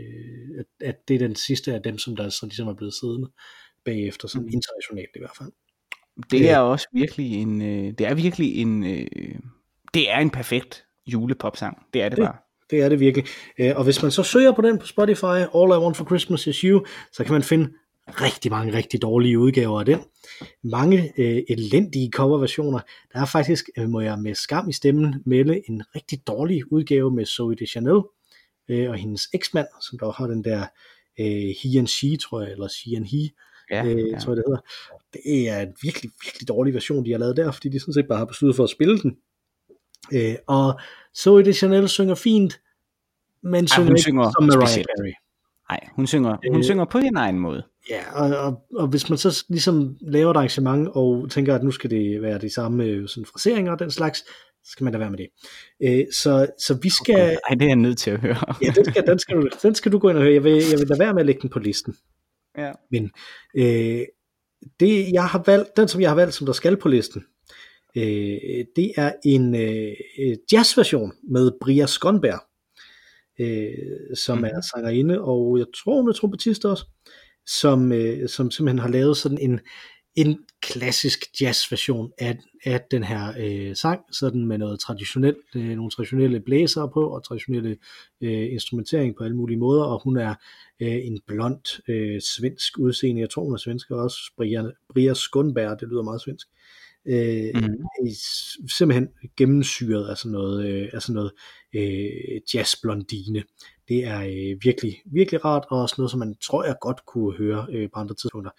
at, 0.58 0.88
at 0.88 1.08
det 1.08 1.14
er 1.14 1.18
den 1.18 1.34
sidste 1.36 1.74
af 1.74 1.82
dem, 1.82 1.98
som 1.98 2.16
der 2.16 2.28
så 2.28 2.46
ligesom 2.46 2.68
er 2.68 2.74
blevet 2.74 2.94
siddende 2.94 3.28
bagefter, 3.84 4.28
som 4.28 4.48
internationalt 4.48 5.10
i 5.16 5.18
hvert 5.18 5.36
fald. 5.38 5.52
Det 6.30 6.50
er 6.50 6.58
også 6.58 6.88
virkelig 6.92 7.32
en, 7.32 7.62
øh, 7.62 7.92
det 7.98 8.00
er 8.06 8.14
virkelig 8.14 8.56
en, 8.56 8.84
øh, 8.86 9.06
det 9.94 10.10
er 10.10 10.18
en 10.18 10.30
perfekt 10.30 10.84
julepopsang. 11.06 11.86
Det 11.94 12.02
er 12.02 12.08
det 12.08 12.16
Det- 12.18 12.24
bare. 12.24 12.36
Det 12.70 12.82
er 12.82 12.88
det 12.88 13.00
virkelig. 13.00 13.26
Øh, 13.60 13.76
Og 13.76 13.84
hvis 13.84 14.02
man 14.02 14.10
så 14.10 14.22
søger 14.22 14.52
på 14.52 14.62
den 14.62 14.78
på 14.78 14.86
Spotify, 14.86 15.24
All 15.24 15.70
I 15.70 15.78
Want 15.82 15.96
for 15.96 16.04
Christmas 16.04 16.46
is 16.46 16.56
You, 16.60 16.84
så 17.12 17.24
kan 17.24 17.32
man 17.32 17.42
finde 17.42 17.72
rigtig 18.08 18.50
mange 18.50 18.72
rigtig 18.72 19.02
dårlige 19.02 19.38
udgaver 19.38 19.80
af 19.80 19.86
den. 19.86 20.00
Mange 20.62 21.12
øh, 21.18 21.42
elendige 21.48 22.10
coverversioner. 22.12 22.80
Der 23.12 23.20
er 23.20 23.24
faktisk, 23.24 23.68
øh, 23.78 23.88
må 23.88 24.00
jeg 24.00 24.18
med 24.18 24.34
skam 24.34 24.68
i 24.68 24.72
stemmen 24.72 25.14
melde, 25.26 25.62
en 25.68 25.82
rigtig 25.94 26.26
dårlig 26.26 26.72
udgave 26.72 27.10
med 27.10 27.26
Zoe 27.26 27.54
de 27.54 27.66
Chanel 27.66 28.02
øh, 28.68 28.90
og 28.90 28.96
hendes 28.96 29.28
eksmand, 29.34 29.66
som 29.80 29.98
der 29.98 30.12
har 30.12 30.26
den 30.26 30.44
der 30.44 30.60
øh, 31.20 31.54
He 31.62 31.78
and 31.78 31.86
She, 31.86 32.16
tror 32.16 32.40
jeg, 32.42 32.52
eller 32.52 32.68
She 32.68 32.96
and 32.96 33.04
He, 33.04 33.30
Ja, 33.70 33.84
øh, 33.84 34.10
ja. 34.10 34.18
tror 34.18 34.32
jeg 34.32 34.36
det 34.36 34.44
hedder. 34.46 34.60
Det 35.12 35.48
er 35.48 35.60
en 35.60 35.74
virkelig, 35.82 36.10
virkelig 36.24 36.48
dårlig 36.48 36.74
version, 36.74 37.04
de 37.04 37.10
har 37.10 37.18
lavet 37.18 37.36
der, 37.36 37.50
fordi 37.50 37.68
de 37.68 37.80
sådan 37.80 37.94
set 37.94 38.08
bare 38.08 38.18
har 38.18 38.24
besluttet 38.24 38.56
for 38.56 38.64
at 38.64 38.70
spille 38.70 38.98
den. 38.98 39.16
Øh, 40.12 40.34
og 40.46 40.80
Zoe 41.16 41.44
de 41.44 41.52
Chanel 41.52 41.88
synger 41.88 42.14
fint, 42.14 42.60
men 43.42 43.68
synger 43.68 43.84
hun 43.84 43.92
ikke 43.92 44.02
synger 44.02 44.30
som 44.38 44.44
Mariah. 44.44 44.68
Carey. 44.68 45.12
Nej, 45.70 45.88
hun 45.92 46.06
synger, 46.06 46.36
hun 46.50 46.58
Øh, 46.58 46.64
synger 46.64 46.84
på 46.84 47.00
sin 47.00 47.16
egen 47.16 47.38
måde. 47.38 47.62
Ja, 47.90 48.12
og, 48.12 48.36
og, 48.36 48.62
og 48.74 48.88
hvis 48.88 49.08
man 49.08 49.18
så 49.18 49.44
ligesom 49.48 49.96
laver 50.00 50.30
et 50.30 50.36
arrangement 50.36 50.88
og 50.92 51.30
tænker, 51.30 51.54
at 51.54 51.62
nu 51.62 51.70
skal 51.70 51.90
det 51.90 52.22
være 52.22 52.38
de 52.38 52.50
samme 52.50 52.84
øh, 52.84 53.08
sådan 53.08 53.26
fraseringer 53.26 53.72
og 53.72 53.78
den 53.78 53.90
slags, 53.90 54.18
så 54.64 54.72
skal 54.72 54.84
man 54.84 54.92
da 54.92 54.98
være 54.98 55.10
med 55.10 55.18
det. 55.18 55.28
Øh, 55.82 56.04
så, 56.12 56.46
så 56.58 56.78
vi 56.82 56.88
skal... 56.88 57.38
Ej, 57.48 57.54
det 57.54 57.62
er 57.62 57.66
jeg 57.66 57.76
nødt 57.76 57.98
til 57.98 58.10
at 58.10 58.20
høre. 58.20 58.54
Ja, 58.62 58.70
den 58.76 58.84
skal, 58.84 59.06
den, 59.06 59.18
skal 59.18 59.36
du, 59.36 59.48
den 59.62 59.74
skal 59.74 59.92
du 59.92 59.98
gå 59.98 60.08
ind 60.08 60.16
og 60.18 60.22
høre. 60.22 60.34
Jeg 60.34 60.44
vil, 60.44 60.52
jeg 60.52 60.78
vil 60.78 60.88
lade 60.88 60.98
være 60.98 61.14
med 61.14 61.20
at 61.20 61.26
lægge 61.26 61.40
den 61.40 61.50
på 61.50 61.58
listen. 61.58 61.94
ja. 62.58 62.72
Men 62.90 63.10
øh, 63.56 64.02
det, 64.80 65.12
jeg 65.12 65.24
har 65.24 65.42
valgt, 65.46 65.76
den, 65.76 65.88
som 65.88 66.00
jeg 66.00 66.10
har 66.10 66.14
valgt, 66.14 66.34
som 66.34 66.46
der 66.46 66.52
skal 66.52 66.76
på 66.76 66.88
listen, 66.88 67.24
øh, 67.96 68.64
det 68.76 68.92
er 68.96 69.12
en 69.24 69.54
øh, 69.54 70.36
jazzversion 70.52 71.12
med 71.30 71.50
Bria 71.60 71.86
Skonberg, 71.86 72.40
øh, 73.40 74.16
som 74.16 74.38
mm. 74.38 74.44
er 74.44 74.60
sangerinde, 74.60 75.20
og 75.20 75.58
jeg 75.58 75.66
tror, 75.76 76.00
hun 76.00 76.08
er 76.08 76.12
trompetist 76.12 76.64
også, 76.64 76.86
som, 77.48 77.92
øh, 77.92 78.28
som 78.28 78.50
simpelthen 78.50 78.78
har 78.78 78.88
lavet 78.88 79.16
sådan 79.16 79.38
en, 79.38 79.60
en 80.14 80.38
klassisk 80.62 81.24
jazzversion 81.40 82.12
af, 82.18 82.38
af 82.64 82.80
den 82.90 83.04
her 83.04 83.32
øh, 83.38 83.76
sang, 83.76 84.00
sådan 84.12 84.46
med 84.46 84.58
noget 84.58 84.80
traditionelt, 84.80 85.36
øh, 85.56 85.68
nogle 85.68 85.90
traditionelle 85.90 86.40
blæsere 86.40 86.90
på, 86.94 87.08
og 87.08 87.24
traditionelle 87.24 87.76
øh, 88.20 88.52
instrumentering 88.52 89.16
på 89.16 89.24
alle 89.24 89.36
mulige 89.36 89.58
måder, 89.58 89.84
og 89.84 90.02
hun 90.04 90.16
er 90.16 90.34
øh, 90.80 91.06
en 91.06 91.18
blond 91.26 91.82
øh, 91.88 92.20
svensk 92.20 92.78
udseende, 92.78 93.20
jeg 93.20 93.30
tror 93.30 93.44
hun 93.44 93.54
er 93.54 93.58
svensk 93.58 93.90
også, 93.90 94.18
Bria, 94.36 94.62
Bria 94.92 95.14
Skundberg, 95.14 95.80
det 95.80 95.88
lyder 95.88 96.02
meget 96.02 96.22
svensk, 96.22 96.48
øh, 97.06 97.50
mm. 97.54 98.08
simpelthen 98.68 99.08
gennemsyret 99.36 100.08
af 100.08 100.16
sådan 100.16 100.32
noget, 100.32 100.68
øh, 100.68 100.88
af 100.92 101.02
sådan 101.02 101.14
noget 101.14 101.32
øh, 101.74 102.40
jazzblondine. 102.54 103.42
Det 103.88 104.04
er 104.04 104.20
øh, 104.20 104.58
virkelig, 104.62 105.02
virkelig 105.04 105.44
rart, 105.44 105.64
og 105.70 105.80
også 105.80 105.94
noget, 105.98 106.10
som 106.10 106.18
man 106.18 106.34
tror 106.42 106.64
jeg 106.64 106.76
godt 106.80 107.06
kunne 107.06 107.36
høre 107.36 107.66
øh, 107.70 107.88
på 107.94 108.00
andre 108.00 108.14
tidspunkter. 108.14 108.50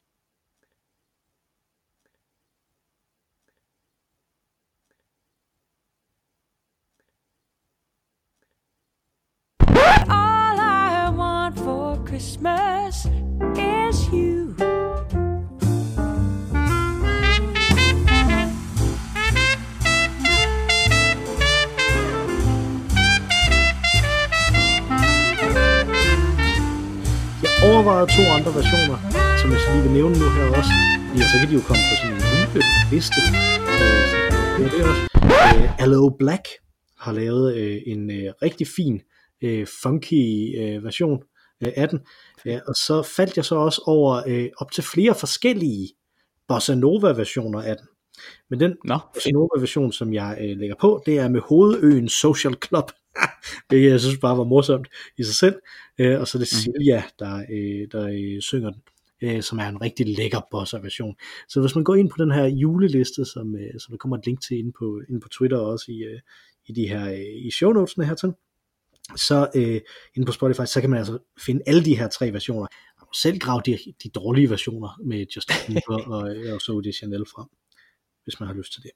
All 10.11 10.59
I 10.59 11.17
want 11.17 11.57
for 11.59 12.05
Christmas 12.07 13.05
is 13.57 13.68
Jeg 27.89 27.97
overvejede 27.97 28.25
to 28.25 28.33
andre 28.37 28.51
versioner, 28.59 28.97
som 29.39 29.51
jeg 29.51 29.59
så 29.59 29.67
lige 29.73 29.83
vil 29.83 29.93
nævne 29.99 30.15
nu 30.21 30.27
her 30.35 30.45
også. 30.59 30.73
Ja, 31.17 31.23
så 31.31 31.35
kan 31.39 31.47
de 31.49 31.53
jo 31.59 31.63
komme 31.69 31.83
på 31.89 31.95
sådan 31.99 32.15
en 32.15 32.21
juleliste. 32.53 33.21
Øh, 33.81 34.03
så 34.11 34.17
det 34.57 34.65
er 34.65 34.71
det 34.75 34.81
også. 34.91 35.03
Øh, 35.57 35.81
Allo 35.83 36.09
Black 36.09 36.45
har 36.99 37.11
lavet 37.11 37.57
øh, 37.57 37.77
en 37.85 38.11
øh, 38.11 38.33
rigtig 38.41 38.67
fin, 38.75 39.01
øh, 39.41 39.67
funky 39.81 40.23
øh, 40.61 40.83
version 40.83 41.19
øh, 41.63 41.71
af 41.75 41.89
den. 41.89 41.99
Ja, 42.45 42.59
og 42.67 42.75
så 42.75 42.95
faldt 43.15 43.37
jeg 43.37 43.45
så 43.45 43.55
også 43.55 43.81
over 43.85 44.23
øh, 44.27 44.49
op 44.57 44.71
til 44.71 44.83
flere 44.83 45.15
forskellige 45.15 45.89
bossa 46.47 46.75
nova 46.75 47.09
versioner 47.11 47.61
af 47.61 47.75
den. 47.77 47.87
Men 48.49 48.59
den 48.59 48.73
Nå, 48.85 48.97
bossa 49.13 49.29
nova 49.29 49.59
version, 49.59 49.91
som 49.91 50.13
jeg 50.13 50.37
øh, 50.41 50.57
lægger 50.57 50.75
på, 50.81 51.03
det 51.05 51.19
er 51.19 51.29
med 51.29 51.41
hovedøen 51.49 52.09
Social 52.09 52.55
Club. 52.67 52.91
Hvilket 53.69 53.91
jeg 53.91 53.99
synes 53.99 54.17
bare 54.17 54.37
var 54.37 54.43
morsomt 54.43 54.87
i 55.17 55.23
sig 55.23 55.35
selv. 55.35 55.55
Øh, 55.97 56.19
og 56.19 56.27
så 56.27 56.37
er 56.37 56.39
det 56.39 56.47
Silja, 56.47 57.03
der, 57.19 57.45
øh, 57.51 57.87
der 57.91 58.07
øh, 58.07 58.41
synger 58.41 58.69
den 58.69 58.81
øh, 59.21 59.43
som 59.43 59.59
er 59.59 59.67
en 59.67 59.81
rigtig 59.81 60.07
lækker 60.07 60.41
bossa 60.51 60.77
version. 60.77 61.15
Så 61.49 61.61
hvis 61.61 61.75
man 61.75 61.83
går 61.83 61.95
ind 61.95 62.09
på 62.09 62.15
den 62.19 62.31
her 62.31 62.45
juleliste, 62.45 63.25
som, 63.25 63.55
øh, 63.55 63.79
som 63.79 63.91
der 63.91 63.97
kommer 63.97 64.17
et 64.17 64.25
link 64.25 64.41
til 64.41 64.57
inde 64.57 64.71
på, 64.79 65.01
inde 65.09 65.19
på 65.19 65.29
Twitter 65.29 65.57
og 65.57 65.65
også 65.65 65.85
i, 65.91 66.03
øh, 66.03 66.19
i 66.65 66.73
de 66.73 66.87
her 66.87 67.11
øh, 67.11 67.45
i 67.45 67.51
show 67.51 67.71
notesene 67.71 68.05
her 68.05 68.15
til, 68.15 68.33
så 69.15 69.49
øh, 69.55 69.81
inde 70.15 70.25
på 70.25 70.31
Spotify, 70.31 70.65
så 70.65 70.81
kan 70.81 70.89
man 70.89 70.99
altså 70.99 71.17
finde 71.39 71.61
alle 71.67 71.85
de 71.85 71.97
her 71.97 72.07
tre 72.07 72.33
versioner. 72.33 72.67
Og 73.01 73.15
selv 73.15 73.39
grave 73.39 73.61
de, 73.65 73.77
de 74.03 74.09
dårlige 74.09 74.49
versioner 74.49 74.99
med 75.05 75.25
Justin 75.35 75.55
Bieber 75.67 76.03
og, 76.15 76.53
og 76.53 76.61
så 76.61 76.81
det 76.83 76.95
Chanel 76.95 77.25
frem, 77.25 77.47
hvis 78.23 78.39
man 78.39 78.47
har 78.47 78.55
lyst 78.55 78.73
til 78.73 78.83
det. 78.83 78.91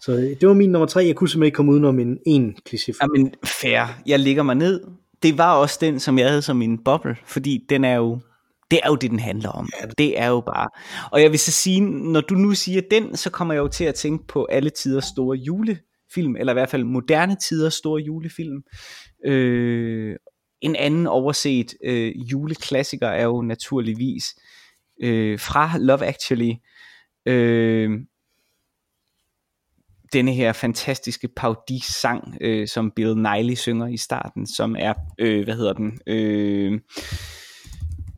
Så 0.00 0.12
øh, 0.12 0.22
det 0.40 0.48
var 0.48 0.54
min 0.54 0.70
nummer 0.70 0.86
tre. 0.86 1.04
Jeg 1.06 1.16
kunne 1.16 1.28
simpelthen 1.28 1.46
ikke 1.46 1.56
komme 1.56 1.72
udenom 1.72 1.98
en, 1.98 2.18
en 2.26 2.56
kliché. 2.68 2.92
Jamen, 3.02 3.34
fair. 3.44 4.00
Jeg 4.06 4.18
ligger 4.18 4.42
mig 4.42 4.54
ned. 4.54 4.80
Det 5.22 5.38
var 5.38 5.54
også 5.54 5.78
den, 5.80 6.00
som 6.00 6.18
jeg 6.18 6.28
havde 6.28 6.42
som 6.42 6.56
min 6.56 6.78
boble, 6.84 7.16
fordi 7.26 7.66
den 7.68 7.84
er 7.84 7.94
jo, 7.94 8.18
det 8.70 8.80
er 8.82 8.88
jo 8.88 8.96
det, 8.96 9.10
den 9.10 9.18
handler 9.18 9.48
om. 9.48 9.68
Det 9.98 10.20
er 10.20 10.26
jo 10.28 10.40
bare. 10.40 10.68
Og 11.12 11.22
jeg 11.22 11.30
vil 11.30 11.38
så 11.38 11.52
sige, 11.52 11.80
når 11.80 12.20
du 12.20 12.34
nu 12.34 12.54
siger 12.54 12.82
den, 12.90 13.16
så 13.16 13.30
kommer 13.30 13.54
jeg 13.54 13.60
jo 13.60 13.68
til 13.68 13.84
at 13.84 13.94
tænke 13.94 14.26
på 14.26 14.44
alle 14.44 14.70
tiders 14.70 15.04
store 15.04 15.36
julefilm, 15.36 16.36
eller 16.36 16.52
i 16.52 16.54
hvert 16.54 16.68
fald 16.68 16.84
moderne 16.84 17.36
tiders 17.48 17.74
store 17.74 18.02
julefilm. 18.02 18.62
Øh, 19.26 20.16
en 20.60 20.76
anden 20.76 21.06
overset 21.06 21.74
øh, 21.84 22.12
juleklassiker 22.30 23.08
er 23.08 23.24
jo 23.24 23.42
naturligvis 23.42 24.24
øh, 25.02 25.38
fra 25.38 25.78
Love 25.78 26.04
Actually, 26.04 26.52
øh, 27.26 27.90
denne 30.14 30.32
her 30.32 30.52
fantastiske 30.52 31.28
paudi-sang, 31.36 32.36
øh, 32.40 32.68
som 32.68 32.90
Bill 32.90 33.16
Nighy 33.16 33.54
synger 33.54 33.86
i 33.86 33.96
starten, 33.96 34.46
som 34.46 34.76
er, 34.78 34.94
øh, 35.18 35.44
hvad 35.44 35.54
hedder 35.54 35.72
den, 35.72 35.98
øh, 36.06 36.80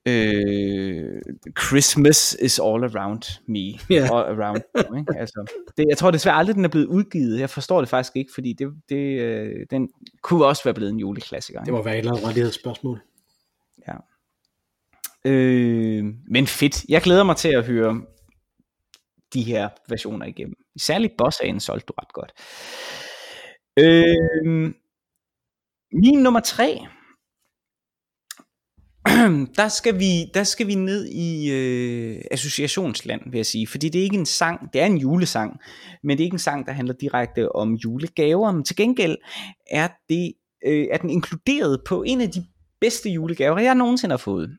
øh, 0.08 1.20
Christmas 1.66 2.36
is 2.42 2.58
all 2.58 2.84
around 2.84 3.40
me, 3.48 3.78
Ja. 3.90 4.02
all 4.02 4.40
around 4.40 4.60
you, 4.76 4.98
ikke? 4.98 5.12
Altså, 5.18 5.52
det, 5.76 5.86
jeg 5.88 5.98
tror 5.98 6.10
desværre 6.10 6.36
aldrig, 6.36 6.56
den 6.56 6.64
er 6.64 6.68
blevet 6.68 6.86
udgivet, 6.86 7.40
jeg 7.40 7.50
forstår 7.50 7.80
det 7.80 7.88
faktisk 7.88 8.16
ikke, 8.16 8.30
fordi 8.34 8.52
det, 8.52 8.68
det, 8.88 9.20
øh, 9.20 9.66
den 9.70 9.88
kunne 10.22 10.44
også 10.46 10.64
være 10.64 10.74
blevet 10.74 10.92
en 10.92 10.98
juleklassiker. 10.98 11.58
Det 11.60 11.66
ikke? 11.66 11.76
må 11.76 11.82
være 11.82 11.94
et 11.94 11.98
eller 11.98 12.12
andet 12.12 12.26
rettighedsspørgsmål. 12.26 13.00
Ja. 13.88 13.94
Øh, 15.24 16.04
men 16.30 16.46
fedt. 16.46 16.84
Jeg 16.88 17.02
glæder 17.02 17.24
mig 17.24 17.36
til 17.36 17.48
at 17.48 17.64
høre 17.66 18.00
de 19.36 19.42
her 19.42 19.68
versioner 19.88 20.26
igennem. 20.26 20.54
Særligt 20.78 21.12
bossagen 21.18 21.60
solgte 21.60 21.86
du 21.86 21.92
ret 21.98 22.12
godt. 22.12 22.32
Øh, 23.78 24.72
min 25.92 26.18
nummer 26.22 26.40
tre. 26.40 26.80
Der 29.60 29.68
skal 29.68 29.98
vi, 29.98 30.24
der 30.34 30.44
skal 30.44 30.66
vi 30.66 30.74
ned 30.74 31.06
i 31.06 31.50
øh, 31.52 32.22
associationsland, 32.30 33.20
vil 33.30 33.38
jeg 33.38 33.46
sige. 33.46 33.66
Fordi 33.66 33.88
det 33.88 33.98
er 33.98 34.02
ikke 34.02 34.18
en 34.18 34.26
sang, 34.26 34.72
det 34.72 34.80
er 34.80 34.86
en 34.86 34.98
julesang, 34.98 35.60
men 36.02 36.18
det 36.18 36.22
er 36.22 36.26
ikke 36.26 36.34
en 36.34 36.38
sang, 36.38 36.66
der 36.66 36.72
handler 36.72 36.94
direkte 36.94 37.52
om 37.52 37.74
julegaver. 37.74 38.52
Men 38.52 38.64
til 38.64 38.76
gengæld 38.76 39.16
er, 39.70 39.88
det, 40.08 40.32
øh, 40.66 40.86
er 40.90 40.98
den 40.98 41.10
inkluderet 41.10 41.80
på 41.88 42.02
en 42.02 42.20
af 42.20 42.30
de 42.30 42.44
bedste 42.80 43.10
julegaver, 43.10 43.58
jeg 43.58 43.74
nogensinde 43.74 44.12
har 44.12 44.16
fået. 44.18 44.58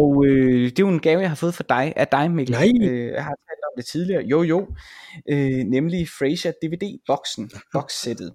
Og 0.00 0.26
øh, 0.26 0.64
det 0.70 0.78
er 0.78 0.86
jo 0.86 0.88
en 0.88 1.00
gave, 1.00 1.20
jeg 1.20 1.28
har 1.28 1.36
fået 1.36 1.54
fra 1.54 1.64
dig, 1.68 1.92
af 1.96 2.08
dig, 2.08 2.30
Mikkel. 2.30 2.56
Nej. 2.56 2.72
Øh, 2.82 3.12
jeg 3.12 3.24
har 3.24 3.36
talt 3.46 3.64
om 3.70 3.74
det 3.76 3.86
tidligere. 3.86 4.22
Jo, 4.22 4.42
jo. 4.42 4.66
Øh, 5.30 5.64
nemlig 5.76 6.08
Frasier 6.18 6.52
DVD-boksen, 6.62 7.50
boxsættet, 7.74 8.32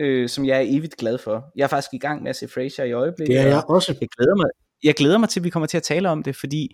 øh, 0.00 0.28
som 0.28 0.44
jeg 0.44 0.56
er 0.56 0.64
evigt 0.66 0.96
glad 0.96 1.18
for. 1.18 1.44
Jeg 1.56 1.64
er 1.64 1.68
faktisk 1.68 1.94
i 1.94 1.98
gang 1.98 2.22
med 2.22 2.30
at 2.30 2.36
se 2.36 2.48
Frasier 2.48 2.84
i 2.84 2.92
øjeblikket. 2.92 3.36
Det 3.36 3.42
er 3.42 3.48
jeg 3.48 3.62
også. 3.68 3.94
jeg 4.00 4.08
glæder 4.18 4.36
mig, 4.36 4.46
jeg 4.84 4.94
glæder 4.94 5.18
mig 5.18 5.28
til, 5.28 5.40
at 5.40 5.44
vi 5.44 5.50
kommer 5.50 5.66
til 5.66 5.76
at 5.76 5.82
tale 5.82 6.08
om 6.08 6.22
det, 6.22 6.36
fordi 6.36 6.68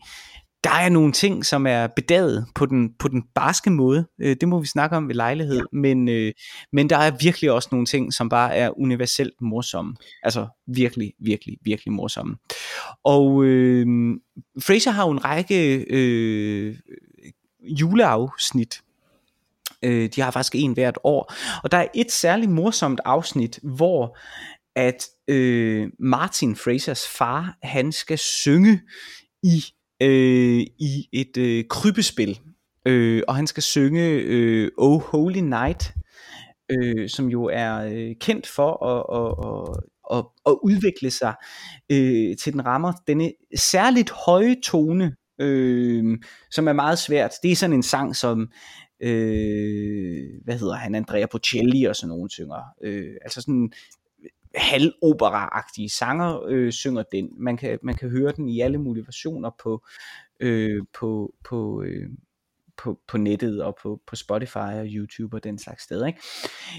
der 0.65 0.71
er 0.71 0.89
nogle 0.89 1.13
ting, 1.13 1.47
som 1.47 1.67
er 1.67 1.87
bedaget 1.87 2.47
på 2.55 2.67
den, 2.67 2.95
på 2.99 3.09
den 3.09 3.23
barske 3.35 3.71
måde. 3.71 4.07
Øh, 4.21 4.37
det 4.41 4.49
må 4.49 4.61
vi 4.61 4.67
snakke 4.67 4.97
om 4.97 5.09
ved 5.09 5.15
lejlighed. 5.15 5.57
Ja. 5.57 5.63
Men, 5.73 6.09
øh, 6.09 6.33
men 6.73 6.91
der 6.91 6.97
er 6.97 7.11
virkelig 7.21 7.51
også 7.51 7.69
nogle 7.73 7.87
ting, 7.87 8.15
som 8.15 8.29
bare 8.29 8.57
er 8.57 8.79
universelt 8.79 9.41
morsomme. 9.41 9.97
Altså 10.23 10.47
virkelig, 10.67 11.13
virkelig, 11.19 11.59
virkelig 11.63 11.93
morsomme. 11.93 12.37
Og 13.05 13.45
øh, 13.45 13.87
Frasier 14.63 14.93
har 14.93 15.07
jo 15.07 15.11
en 15.11 15.25
række 15.25 15.85
øh, 15.91 16.77
juleafsnit. 17.63 18.81
Øh, 19.83 20.09
de 20.17 20.21
har 20.21 20.31
faktisk 20.31 20.55
en 20.55 20.73
hvert 20.73 20.99
år. 21.05 21.35
Og 21.63 21.73
der 21.73 21.79
er 21.79 21.87
et 21.95 22.13
særligt 22.13 22.51
morsomt 22.51 23.01
afsnit, 23.05 23.59
hvor 23.63 24.19
at 24.77 25.07
øh, 25.29 25.89
Martin 25.99 26.57
Frasers 26.57 27.09
far, 27.09 27.57
han 27.63 27.93
skal 27.93 28.19
synge 28.19 28.81
i, 29.43 29.65
øh, 30.03 30.61
i 30.79 31.09
et 31.13 31.37
øh, 31.37 31.65
krybespil. 31.71 32.41
Øh, 32.87 33.23
og 33.29 33.37
han 33.37 33.47
skal 33.47 33.63
synge 33.63 34.09
øh, 34.11 34.71
Oh 34.79 35.03
Holy 35.03 35.39
Night, 35.39 35.95
øh, 36.71 37.09
som 37.09 37.29
jo 37.29 37.45
er 37.45 37.75
øh, 37.77 38.15
kendt 38.21 38.47
for 38.47 38.87
at, 38.87 39.03
at, 39.19 39.31
at, 39.49 40.19
at, 40.19 40.25
at 40.47 40.59
udvikle 40.63 41.11
sig 41.11 41.35
øh, 41.93 42.37
til 42.37 42.53
den 42.53 42.67
rammer 42.67 42.93
denne 43.07 43.33
særligt 43.57 44.11
høje 44.11 44.57
tone, 44.65 45.17
øh, 45.41 46.19
som 46.51 46.69
er 46.69 46.73
meget 46.73 46.99
svært. 46.99 47.33
Det 47.43 47.53
er 47.53 47.57
sådan 47.57 47.77
en 47.77 47.83
sang, 47.83 48.17
som 48.17 48.49
øh, 49.03 50.25
hvad 50.45 50.59
hedder 50.59 50.75
han, 50.75 50.95
Andrea 50.95 51.27
Bocelli 51.27 51.85
og 51.85 51.97
sådan 51.97 52.09
nogen 52.09 52.31
synger. 52.31 52.63
Øh, 52.85 53.15
altså 53.23 53.41
sådan 53.41 53.73
halvopera-agtige 54.57 55.89
sanger 55.89 56.43
øh, 56.49 56.73
synger 56.73 57.03
den. 57.13 57.29
Man 57.39 57.57
kan, 57.57 57.79
man 57.83 57.95
kan 57.95 58.11
høre 58.11 58.33
den 58.33 58.49
i 58.49 58.61
alle 58.61 58.79
mulige 58.79 59.07
versioner 59.07 59.51
på, 59.63 59.85
øh, 60.41 60.83
på, 60.99 61.35
på, 61.45 61.83
øh, 61.83 62.09
på, 62.77 63.01
på 63.09 63.19
nettet 63.19 63.63
og 63.63 63.77
på, 63.83 64.01
på 64.07 64.17
Spotify 64.17 64.57
og 64.57 64.87
YouTube 64.87 65.37
og 65.37 65.45
den 65.45 65.59
slags 65.59 65.83
steder. 65.83 66.07
Ikke? 66.07 66.21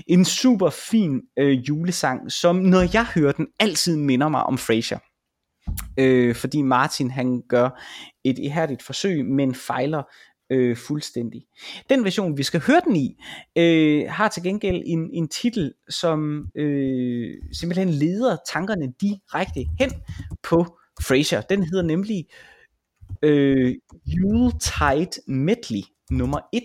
En 0.08 0.26
super 0.26 0.70
fin 0.70 1.22
øh, 1.38 1.70
julesang, 1.70 2.32
som 2.32 2.56
når 2.56 2.82
jeg 2.94 3.06
hører 3.16 3.32
den, 3.32 3.48
altid 3.60 3.98
minder 3.98 4.30
mig 4.30 4.44
om 4.44 4.58
Frasier. 4.58 5.00
øh, 6.00 6.36
fordi 6.36 6.62
Martin 6.62 7.12
han 7.12 7.42
gør 7.50 7.82
et 8.24 8.40
ihærdigt 8.40 8.84
forsøg, 8.84 9.26
men 9.26 9.56
fejler 9.56 10.04
øh, 10.50 10.78
fuldstændig. 10.78 11.46
Den 11.90 12.04
version, 12.04 12.38
vi 12.38 12.44
skal 12.44 12.62
høre 12.68 12.82
den 12.86 12.96
i, 12.96 13.18
øh, 13.58 14.06
har 14.10 14.28
til 14.28 14.44
gengæld 14.44 14.84
en, 14.86 15.10
en 15.14 15.28
titel, 15.28 15.74
som 15.90 16.48
øh, 16.56 17.38
simpelthen 17.52 17.90
leder 17.90 18.38
tankerne 18.54 18.94
direkte 19.02 19.66
hen 19.80 19.92
på 20.44 20.78
Frasier. 21.02 21.42
Den 21.42 21.64
hedder 21.64 21.84
nemlig 21.84 22.26
øh, 23.24 23.76
Yuletide 24.08 25.22
Medley 25.28 25.84
nummer 26.12 26.40
1. 26.54 26.62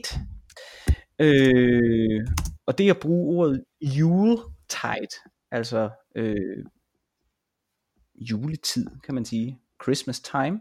Øh, 1.19 2.27
og 2.67 2.79
det 2.79 2.87
er 2.87 2.95
at 2.95 3.01
bruge 3.01 3.39
ordet 3.39 3.65
Yuletide, 3.99 5.17
altså 5.51 5.91
øh, 6.17 6.65
juletid, 8.15 8.87
kan 9.05 9.15
man 9.15 9.25
sige. 9.25 9.59
Christmas 9.83 10.21
time. 10.21 10.61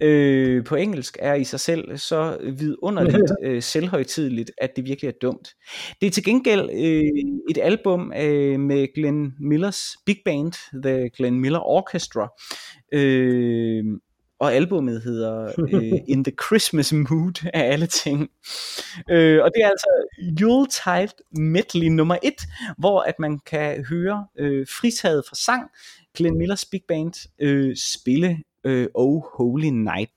Øh, 0.00 0.64
på 0.64 0.74
engelsk 0.74 1.16
er 1.20 1.34
i 1.34 1.44
sig 1.44 1.60
selv 1.60 1.98
så 1.98 2.38
vidunderligt 2.58 3.32
øh, 3.44 3.62
selvhøjtidligt, 3.62 4.50
at 4.58 4.76
det 4.76 4.84
virkelig 4.84 5.08
er 5.08 5.18
dumt. 5.22 5.48
Det 6.00 6.06
er 6.06 6.10
til 6.10 6.24
gengæld 6.24 6.70
øh, 6.70 7.24
et 7.50 7.58
album 7.62 8.12
øh, 8.16 8.60
med 8.60 8.94
Glenn 8.94 9.32
Millers 9.40 9.96
big 10.06 10.16
band, 10.24 10.82
The 10.82 11.10
Glenn 11.16 11.40
Miller 11.40 11.60
Orchestra. 11.60 12.28
Øh, 12.92 13.84
og 14.40 14.54
albummet 14.54 15.02
hedder 15.02 15.52
øh, 15.58 16.00
In 16.12 16.24
the 16.24 16.32
Christmas 16.46 16.92
Mood 16.92 17.48
af 17.54 17.72
alle 17.72 17.86
ting. 17.86 18.30
Øh, 19.10 19.42
og 19.42 19.50
det 19.54 19.62
er 19.64 19.68
altså 19.68 19.88
Yuletide 20.40 21.12
Medley 21.32 21.86
nummer 21.86 22.16
1, 22.22 22.34
hvor 22.78 23.00
at 23.00 23.14
man 23.18 23.38
kan 23.38 23.84
høre 23.84 24.26
øh, 24.38 24.66
fritaget 24.80 25.24
fra 25.28 25.36
sang 25.36 25.62
Glenn 26.14 26.36
Millers 26.38 26.64
big 26.64 26.82
band 26.88 27.28
øh, 27.38 27.76
spille 27.76 28.42
øh, 28.64 28.88
Oh 28.94 29.22
Holy 29.36 29.66
Night. 29.66 30.10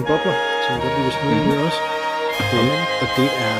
En 0.00 0.06
bobler, 0.06 0.34
som 0.64 0.70
jeg 0.74 0.80
godt 0.84 0.94
lige 0.96 1.04
vil 1.08 1.14
smide 1.20 1.44
mm. 1.44 1.66
også. 1.66 1.80
Øh, 2.56 2.82
og 3.02 3.08
det 3.18 3.28
er 3.48 3.56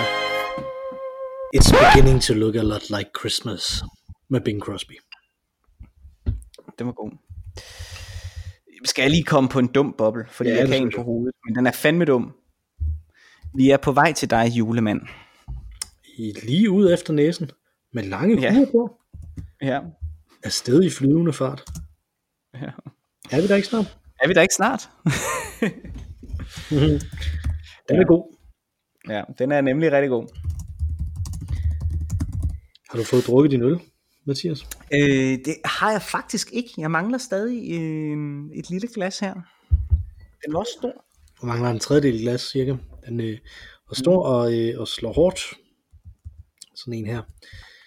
It's 1.57 1.71
beginning 1.85 2.23
to 2.23 2.35
look 2.35 2.55
a 2.55 2.63
lot 2.63 2.91
like 2.91 3.11
Christmas 3.21 3.83
med 4.31 4.41
Bing 4.41 4.61
Crosby. 4.61 4.93
Den 6.79 6.87
var 6.87 6.93
god. 6.93 7.11
Skal 8.85 9.03
jeg 9.03 9.11
lige 9.11 9.25
komme 9.25 9.49
på 9.49 9.59
en 9.59 9.67
dum 9.67 9.95
boble, 9.99 10.25
fordi 10.31 10.49
Ja, 10.51 10.57
jeg 10.57 10.67
det 10.67 10.73
kan 10.75 10.83
en 10.83 10.93
på 10.97 11.03
hovedet, 11.03 11.35
men 11.47 11.55
den 11.55 11.67
er 11.67 11.73
fandme 11.73 12.05
dum. 12.05 12.33
Vi 13.57 13.71
er 13.71 13.77
på 13.77 13.93
vej 13.93 14.13
til 14.13 14.31
dig, 14.31 14.49
julemand. 14.59 15.01
I 16.19 16.33
lige 16.43 16.71
ud 16.71 16.93
efter 16.93 17.13
næsen, 17.13 17.51
med 17.93 18.03
lange 18.03 18.41
Ja. 18.41 18.55
huer 18.55 18.67
på, 18.73 18.97
Ja. 19.63 19.81
er 20.45 20.49
sted 20.49 20.83
i 20.83 20.91
flyvende 20.91 21.33
fart. 21.33 21.65
ja. 22.55 22.71
Er 23.31 23.41
vi 23.41 23.47
der 23.49 23.57
ikke 23.57 23.69
snart? 23.69 23.99
Er 24.23 24.29
vi 24.29 24.35
der 24.35 24.43
ikke 24.43 24.55
snart? 24.55 24.91
Den 27.89 28.01
er 28.01 28.07
god. 28.07 28.37
ja, 29.09 29.23
den 29.39 29.53
er 29.53 29.61
nemlig 29.61 29.93
rigtig 29.93 30.11
god. 30.11 30.27
Har 32.91 32.99
du 32.99 33.05
fået 33.05 33.27
drukket 33.27 33.51
din 33.51 33.63
øl, 33.63 33.81
Mathias? 34.27 34.67
Øh, 34.95 35.39
det 35.45 35.57
har 35.65 35.91
jeg 35.91 36.03
faktisk 36.03 36.49
ikke. 36.53 36.71
Jeg 36.79 36.91
mangler 36.91 37.19
stadig 37.19 37.81
øh, 37.81 38.59
et 38.59 38.71
lille 38.71 38.89
glas 38.95 39.19
her. 39.19 39.35
Den 40.45 40.53
var 40.53 40.59
også 40.59 40.73
stor. 40.79 41.05
Du 41.41 41.47
mangler 41.47 41.71
en 41.71 41.79
tredjedel 41.79 42.21
glas 42.21 42.41
cirka. 42.41 42.77
Den 43.07 43.21
øh, 43.21 43.39
er 43.91 43.95
stor 43.95 44.25
og, 44.25 44.59
øh, 44.59 44.81
og 44.81 44.89
slår 44.89 45.13
hårdt. 45.13 45.41
Sådan 46.75 46.95
en 46.95 47.07
her. 47.07 47.23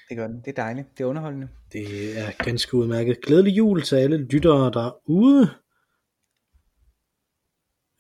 Det 0.10 0.18
gør 0.18 0.28
den. 0.28 0.38
Det 0.38 0.48
er 0.48 0.64
dejligt. 0.64 0.88
Det 0.98 1.04
er 1.04 1.08
underholdende. 1.08 1.48
Det 1.74 2.18
er 2.20 2.32
ganske 2.44 2.78
udmærket. 2.78 3.22
Glædelig 3.22 3.58
jul 3.58 3.82
til 3.82 3.96
alle 3.96 4.18
lyttere 4.18 4.72
derude. 4.72 5.50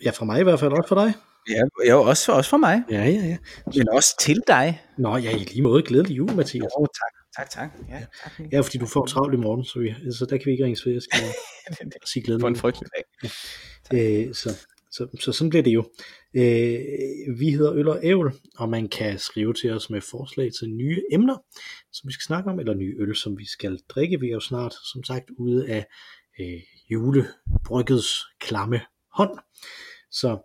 Ja, 0.05 0.11
fra 0.11 0.25
mig 0.25 0.39
i 0.39 0.43
hvert 0.43 0.59
fald, 0.59 0.71
også 0.71 0.87
for 0.87 0.95
dig. 0.95 1.13
Ja, 1.49 1.61
jo, 1.89 2.01
også, 2.01 2.31
også 2.31 2.49
for 2.49 2.57
mig. 2.57 2.83
Ja, 2.91 3.03
ja, 3.03 3.25
ja. 3.25 3.37
Men 3.75 3.89
også 3.89 4.15
til 4.19 4.41
dig. 4.47 4.81
Nå, 4.97 5.17
ja, 5.17 5.35
i 5.35 5.39
lige 5.39 5.61
måde. 5.61 5.83
Glædelig 5.83 6.17
jul, 6.17 6.35
Mathias. 6.35 6.71
Jo, 6.79 6.85
tak. 6.85 7.23
Tak, 7.37 7.49
tak. 7.49 7.69
Ja, 7.89 8.05
tak. 8.23 8.51
Ja, 8.51 8.59
fordi 8.61 8.77
du 8.77 8.85
får 8.85 9.05
travlt 9.05 9.33
i 9.33 9.37
morgen, 9.37 9.65
så, 9.65 9.79
vi, 9.79 9.95
så 10.11 10.25
der 10.25 10.37
kan 10.37 10.45
vi 10.45 10.51
ikke 10.51 10.65
ringe 10.65 10.81
ved. 10.85 10.93
Jeg 10.93 11.01
skal 11.01 11.19
sige 12.13 12.23
glædelig 12.23 12.41
På 12.41 12.47
en 12.47 12.55
frygtelig 12.55 12.89
dag. 12.95 13.03
Øh, 13.93 14.33
så, 14.33 14.49
så, 14.91 15.07
så 15.19 15.31
sådan 15.31 15.49
bliver 15.49 15.63
det 15.63 15.71
jo. 15.71 15.83
Øh, 16.35 17.39
vi 17.39 17.49
hedder 17.49 17.73
Øl 17.73 17.87
og 17.87 17.99
Ævl, 18.03 18.33
og 18.57 18.69
man 18.69 18.87
kan 18.87 19.19
skrive 19.19 19.53
til 19.53 19.73
os 19.73 19.89
med 19.89 20.01
forslag 20.01 20.51
til 20.59 20.69
nye 20.69 21.01
emner, 21.11 21.37
som 21.91 22.07
vi 22.07 22.13
skal 22.13 22.23
snakke 22.23 22.49
om, 22.49 22.59
eller 22.59 22.73
nye 22.73 22.95
øl, 22.99 23.15
som 23.15 23.37
vi 23.37 23.45
skal 23.45 23.79
drikke. 23.89 24.19
Vi 24.19 24.27
er 24.27 24.33
jo 24.33 24.39
snart, 24.39 24.73
som 24.93 25.03
sagt, 25.03 25.29
ude 25.37 25.69
af 25.69 25.85
øh, 26.39 26.61
julebryggets 26.89 28.23
klamme 28.39 28.81
hånd. 29.13 29.39
Så, 30.13 30.37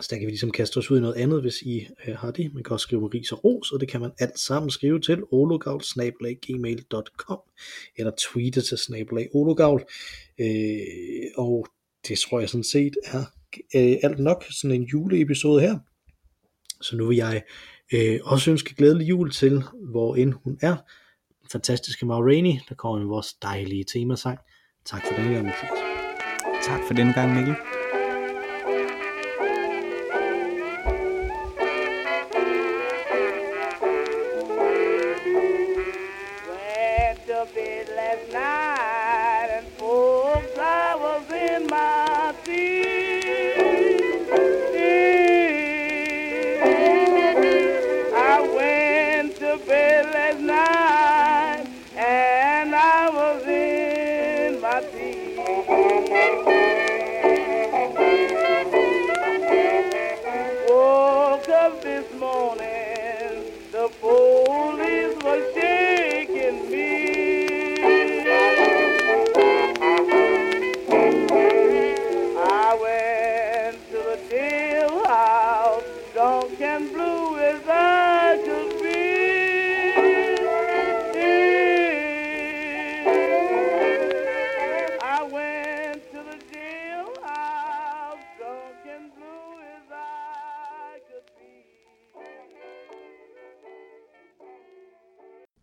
så 0.00 0.08
der 0.10 0.16
kan 0.16 0.26
vi 0.26 0.30
ligesom 0.30 0.50
kaste 0.50 0.78
os 0.78 0.90
ud 0.90 0.98
i 0.98 1.00
noget 1.00 1.14
andet, 1.14 1.40
hvis 1.40 1.62
I 1.62 1.86
øh, 2.06 2.16
har 2.16 2.30
det. 2.30 2.54
Man 2.54 2.62
kan 2.62 2.72
også 2.72 2.84
skrive 2.84 3.10
ris 3.14 3.32
og 3.32 3.44
ros, 3.44 3.72
og 3.72 3.80
det 3.80 3.88
kan 3.88 4.00
man 4.00 4.12
alt 4.18 4.38
sammen 4.38 4.70
skrive 4.70 5.00
til 5.00 5.22
ologavl.gmail.com 5.30 7.38
eller 7.96 8.12
tweete 8.18 8.60
til 8.60 8.78
snabelagologavl. 8.78 9.84
Øh, 10.40 10.80
og 11.36 11.66
det 12.08 12.18
tror 12.18 12.40
jeg 12.40 12.48
sådan 12.48 12.64
set 12.64 12.96
er 13.04 13.24
øh, 13.74 13.96
alt 14.02 14.18
nok, 14.18 14.44
sådan 14.50 14.80
en 14.80 14.86
juleepisode 14.86 15.60
her. 15.60 15.78
Så 16.80 16.96
nu 16.96 17.06
vil 17.06 17.16
jeg 17.16 17.42
øh, 17.92 18.20
også 18.22 18.50
ønske 18.50 18.74
glædelig 18.74 19.08
jul 19.08 19.30
til, 19.30 19.62
hvor 19.90 20.16
end 20.16 20.32
hun 20.44 20.58
er. 20.62 20.76
Den 21.40 21.48
fantastiske 21.52 22.06
Ma 22.06 22.14
Rainey, 22.14 22.52
der 22.68 22.74
kommer 22.74 22.98
med 22.98 23.06
vores 23.06 23.34
dejlige 23.34 23.84
temasang. 23.84 24.38
Tak 24.84 25.02
for 25.06 25.14
den 25.14 25.32
gang, 25.32 25.44
Mathias. 25.44 25.78
Tak 26.64 26.80
for 26.88 26.94
denne 26.94 27.12
gang, 27.12 27.34
Mikkel. 27.34 27.56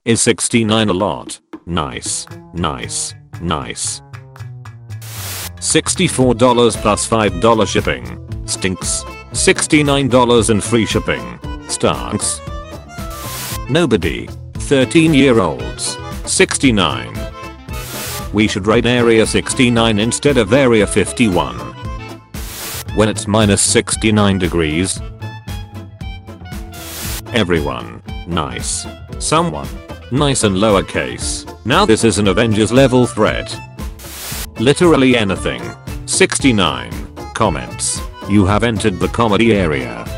Is 0.09 0.23
69 0.23 0.89
a 0.89 0.93
lot? 0.93 1.39
Nice, 1.67 2.25
nice, 2.55 3.13
nice. 3.41 4.01
$64 5.59 6.81
plus 6.81 7.07
$5 7.07 7.67
shipping. 7.67 8.47
Stinks. 8.47 9.03
$69 9.33 10.49
and 10.49 10.63
free 10.63 10.87
shipping. 10.87 11.21
Stunks. 11.67 12.39
Nobody. 13.69 14.25
13 14.55 15.13
year 15.13 15.39
olds. 15.39 15.95
69. 16.25 17.13
We 18.33 18.47
should 18.47 18.65
raid 18.65 18.87
area 18.87 19.27
69 19.27 19.99
instead 19.99 20.37
of 20.37 20.53
area 20.53 20.87
51. 20.87 21.55
When 22.95 23.09
it's 23.09 23.27
minus 23.27 23.61
69 23.61 24.39
degrees. 24.39 24.99
Everyone. 27.31 28.01
Nice. 28.25 28.87
Someone. 29.19 29.67
Nice 30.11 30.43
and 30.43 30.55
lowercase. 30.55 31.45
Now 31.65 31.85
this 31.85 32.03
is 32.03 32.17
an 32.17 32.27
Avengers 32.29 32.71
level 32.71 33.05
threat. 33.05 33.55
Literally 34.59 35.15
anything. 35.15 35.61
69. 36.07 36.91
Comments. 37.35 38.01
You 38.27 38.43
have 38.47 38.63
entered 38.63 38.99
the 38.99 39.07
comedy 39.09 39.53
area. 39.53 40.08